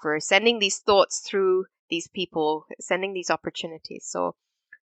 for 0.00 0.20
sending 0.20 0.58
these 0.58 0.78
thoughts 0.78 1.20
through 1.20 1.66
these 1.90 2.08
people, 2.08 2.66
sending 2.80 3.12
these 3.12 3.30
opportunities. 3.30 4.06
So 4.08 4.34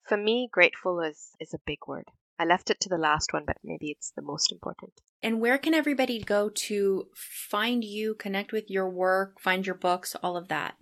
for 0.07 0.17
me, 0.17 0.49
grateful 0.51 1.01
is 1.01 1.31
is 1.41 1.55
a 1.55 1.61
big 1.67 1.79
word. 1.87 2.05
I 2.39 2.45
left 2.45 2.71
it 2.71 2.81
to 2.81 2.89
the 2.89 2.99
last 2.99 3.33
one, 3.33 3.45
but 3.47 3.57
maybe 3.65 3.91
it's 3.91 4.13
the 4.15 4.23
most 4.23 4.53
important. 4.53 4.93
And 5.23 5.41
where 5.41 5.59
can 5.59 5.75
everybody 5.75 6.23
go 6.23 6.49
to 6.49 7.09
find 7.15 7.83
you, 7.83 8.15
connect 8.15 8.53
with 8.53 8.71
your 8.71 8.89
work, 8.89 9.41
find 9.41 9.67
your 9.67 9.75
books, 9.75 10.15
all 10.23 10.37
of 10.37 10.49
that? 10.49 10.77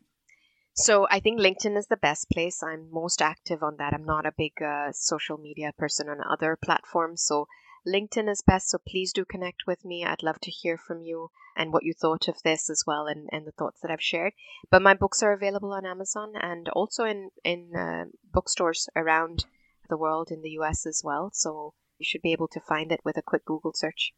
So 0.75 1.07
I 1.11 1.21
think 1.21 1.41
LinkedIn 1.41 1.79
is 1.79 1.87
the 1.87 1.97
best 1.97 2.29
place. 2.31 2.63
I'm 2.63 2.91
most 2.93 3.23
active 3.23 3.63
on 3.63 3.77
that. 3.79 3.95
I'm 3.95 4.05
not 4.05 4.27
a 4.27 4.35
big 4.37 4.53
uh, 4.63 4.93
social 4.93 5.39
media 5.39 5.73
person 5.79 6.11
on 6.11 6.19
other 6.31 6.59
platforms. 6.63 7.23
So 7.23 7.47
LinkedIn 7.87 8.29
is 8.29 8.43
best. 8.43 8.71
So 8.71 8.79
please 8.79 9.13
do 9.13 9.25
connect 9.25 9.67
with 9.67 9.85
me. 9.85 10.05
I'd 10.05 10.23
love 10.23 10.41
to 10.41 10.51
hear 10.51 10.77
from 10.77 11.03
you 11.03 11.31
and 11.57 11.73
what 11.73 11.85
you 11.85 11.95
thought 11.95 12.29
of 12.29 12.43
this 12.43 12.69
as 12.69 12.85
well 12.87 13.07
and, 13.07 13.29
and 13.33 13.47
the 13.47 13.53
thoughts 13.53 13.81
that 13.81 13.91
I've 13.91 14.03
shared. 14.03 14.33
But 14.71 14.83
my 14.83 14.95
books 14.95 15.23
are 15.23 15.33
available 15.33 15.73
on 15.73 15.87
Amazon 15.87 16.33
and 16.41 16.69
also 16.71 17.05
in, 17.05 17.31
in 17.45 17.75
uh, 17.77 18.07
bookstores 18.33 18.89
around 18.97 19.47
the 19.89 19.97
world 19.97 20.31
in 20.31 20.43
the 20.43 20.51
US 20.61 20.85
as 20.87 21.03
well. 21.05 21.31
So 21.33 21.75
you 21.99 22.05
should 22.05 22.23
be 22.23 22.33
able 22.33 22.49
to 22.49 22.61
find 22.61 22.93
it 22.93 23.01
with 23.05 23.17
a 23.17 23.23
quick 23.23 23.45
Google 23.45 23.73
search. 23.75 24.13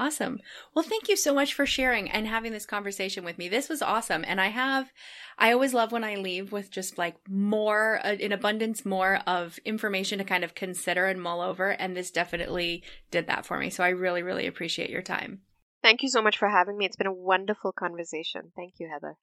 Awesome. 0.00 0.40
Well, 0.74 0.82
thank 0.82 1.10
you 1.10 1.16
so 1.16 1.34
much 1.34 1.52
for 1.52 1.66
sharing 1.66 2.10
and 2.10 2.26
having 2.26 2.52
this 2.52 2.64
conversation 2.64 3.22
with 3.22 3.36
me. 3.36 3.50
This 3.50 3.68
was 3.68 3.82
awesome. 3.82 4.24
And 4.26 4.40
I 4.40 4.46
have, 4.46 4.90
I 5.36 5.52
always 5.52 5.74
love 5.74 5.92
when 5.92 6.04
I 6.04 6.14
leave 6.14 6.52
with 6.52 6.70
just 6.70 6.96
like 6.96 7.16
more, 7.28 8.00
uh, 8.02 8.14
in 8.14 8.32
abundance, 8.32 8.86
more 8.86 9.20
of 9.26 9.58
information 9.66 10.16
to 10.16 10.24
kind 10.24 10.42
of 10.42 10.54
consider 10.54 11.04
and 11.04 11.20
mull 11.20 11.42
over. 11.42 11.72
And 11.72 11.94
this 11.94 12.10
definitely 12.10 12.82
did 13.10 13.26
that 13.26 13.44
for 13.44 13.58
me. 13.58 13.68
So 13.68 13.84
I 13.84 13.90
really, 13.90 14.22
really 14.22 14.46
appreciate 14.46 14.88
your 14.88 15.02
time. 15.02 15.42
Thank 15.82 16.02
you 16.02 16.08
so 16.08 16.22
much 16.22 16.38
for 16.38 16.48
having 16.48 16.78
me. 16.78 16.86
It's 16.86 16.96
been 16.96 17.06
a 17.06 17.12
wonderful 17.12 17.72
conversation. 17.72 18.52
Thank 18.56 18.76
you, 18.78 18.88
Heather. 18.90 19.16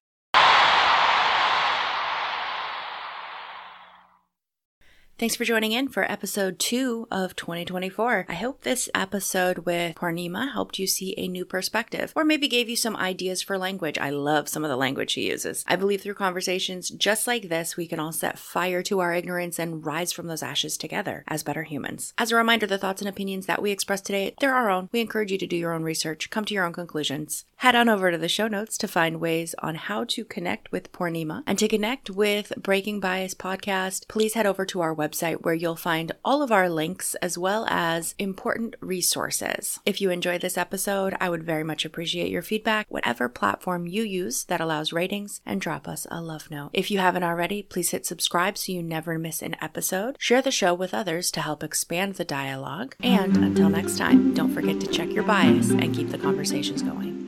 Thanks 5.18 5.34
for 5.34 5.44
joining 5.44 5.72
in 5.72 5.88
for 5.88 6.08
episode 6.08 6.60
two 6.60 7.08
of 7.10 7.34
2024. 7.34 8.26
I 8.28 8.34
hope 8.34 8.62
this 8.62 8.88
episode 8.94 9.58
with 9.66 9.96
Poornima 9.96 10.52
helped 10.52 10.78
you 10.78 10.86
see 10.86 11.12
a 11.16 11.26
new 11.26 11.44
perspective 11.44 12.12
or 12.14 12.22
maybe 12.22 12.46
gave 12.46 12.68
you 12.68 12.76
some 12.76 12.94
ideas 12.94 13.42
for 13.42 13.58
language. 13.58 13.98
I 13.98 14.10
love 14.10 14.48
some 14.48 14.64
of 14.64 14.70
the 14.70 14.76
language 14.76 15.10
she 15.10 15.28
uses. 15.28 15.64
I 15.66 15.74
believe 15.74 16.02
through 16.02 16.14
conversations 16.14 16.90
just 16.90 17.26
like 17.26 17.48
this, 17.48 17.76
we 17.76 17.88
can 17.88 17.98
all 17.98 18.12
set 18.12 18.38
fire 18.38 18.80
to 18.84 19.00
our 19.00 19.12
ignorance 19.12 19.58
and 19.58 19.84
rise 19.84 20.12
from 20.12 20.28
those 20.28 20.44
ashes 20.44 20.76
together 20.76 21.24
as 21.26 21.42
better 21.42 21.64
humans. 21.64 22.14
As 22.16 22.30
a 22.30 22.36
reminder, 22.36 22.68
the 22.68 22.78
thoughts 22.78 23.02
and 23.02 23.08
opinions 23.08 23.46
that 23.46 23.60
we 23.60 23.72
express 23.72 24.00
today, 24.00 24.36
they're 24.38 24.54
our 24.54 24.70
own. 24.70 24.88
We 24.92 25.00
encourage 25.00 25.32
you 25.32 25.38
to 25.38 25.48
do 25.48 25.56
your 25.56 25.72
own 25.72 25.82
research, 25.82 26.30
come 26.30 26.44
to 26.44 26.54
your 26.54 26.64
own 26.64 26.72
conclusions. 26.72 27.44
Head 27.56 27.74
on 27.74 27.88
over 27.88 28.12
to 28.12 28.18
the 28.18 28.28
show 28.28 28.46
notes 28.46 28.78
to 28.78 28.86
find 28.86 29.18
ways 29.18 29.56
on 29.58 29.74
how 29.74 30.04
to 30.04 30.24
connect 30.24 30.70
with 30.70 30.92
Poornima 30.92 31.42
and 31.44 31.58
to 31.58 31.66
connect 31.66 32.08
with 32.08 32.52
Breaking 32.56 33.00
Bias 33.00 33.34
podcast. 33.34 34.06
Please 34.06 34.34
head 34.34 34.46
over 34.46 34.64
to 34.64 34.80
our 34.80 34.94
website 34.94 35.07
website 35.08 35.42
where 35.42 35.54
you'll 35.54 35.76
find 35.76 36.12
all 36.24 36.42
of 36.42 36.52
our 36.52 36.68
links 36.68 37.14
as 37.16 37.38
well 37.38 37.66
as 37.68 38.14
important 38.18 38.76
resources. 38.80 39.80
If 39.86 40.00
you 40.00 40.10
enjoyed 40.10 40.40
this 40.40 40.58
episode, 40.58 41.16
I 41.20 41.30
would 41.30 41.44
very 41.44 41.64
much 41.64 41.84
appreciate 41.84 42.30
your 42.30 42.42
feedback, 42.42 42.86
whatever 42.88 43.28
platform 43.28 43.86
you 43.86 44.02
use 44.02 44.44
that 44.44 44.60
allows 44.60 44.92
ratings, 44.92 45.40
and 45.46 45.60
drop 45.60 45.88
us 45.88 46.06
a 46.10 46.20
love 46.20 46.50
note. 46.50 46.70
If 46.72 46.90
you 46.90 46.98
haven't 46.98 47.24
already, 47.24 47.62
please 47.62 47.90
hit 47.90 48.06
subscribe 48.06 48.58
so 48.58 48.72
you 48.72 48.82
never 48.82 49.18
miss 49.18 49.42
an 49.42 49.56
episode. 49.60 50.16
Share 50.18 50.42
the 50.42 50.50
show 50.50 50.74
with 50.74 50.94
others 50.94 51.30
to 51.32 51.40
help 51.40 51.62
expand 51.62 52.14
the 52.14 52.24
dialogue. 52.24 52.96
And 53.00 53.36
until 53.36 53.68
next 53.68 53.98
time, 53.98 54.34
don't 54.34 54.52
forget 54.52 54.80
to 54.80 54.86
check 54.86 55.10
your 55.10 55.24
bias 55.24 55.70
and 55.70 55.94
keep 55.94 56.10
the 56.10 56.18
conversations 56.18 56.82
going. 56.82 57.27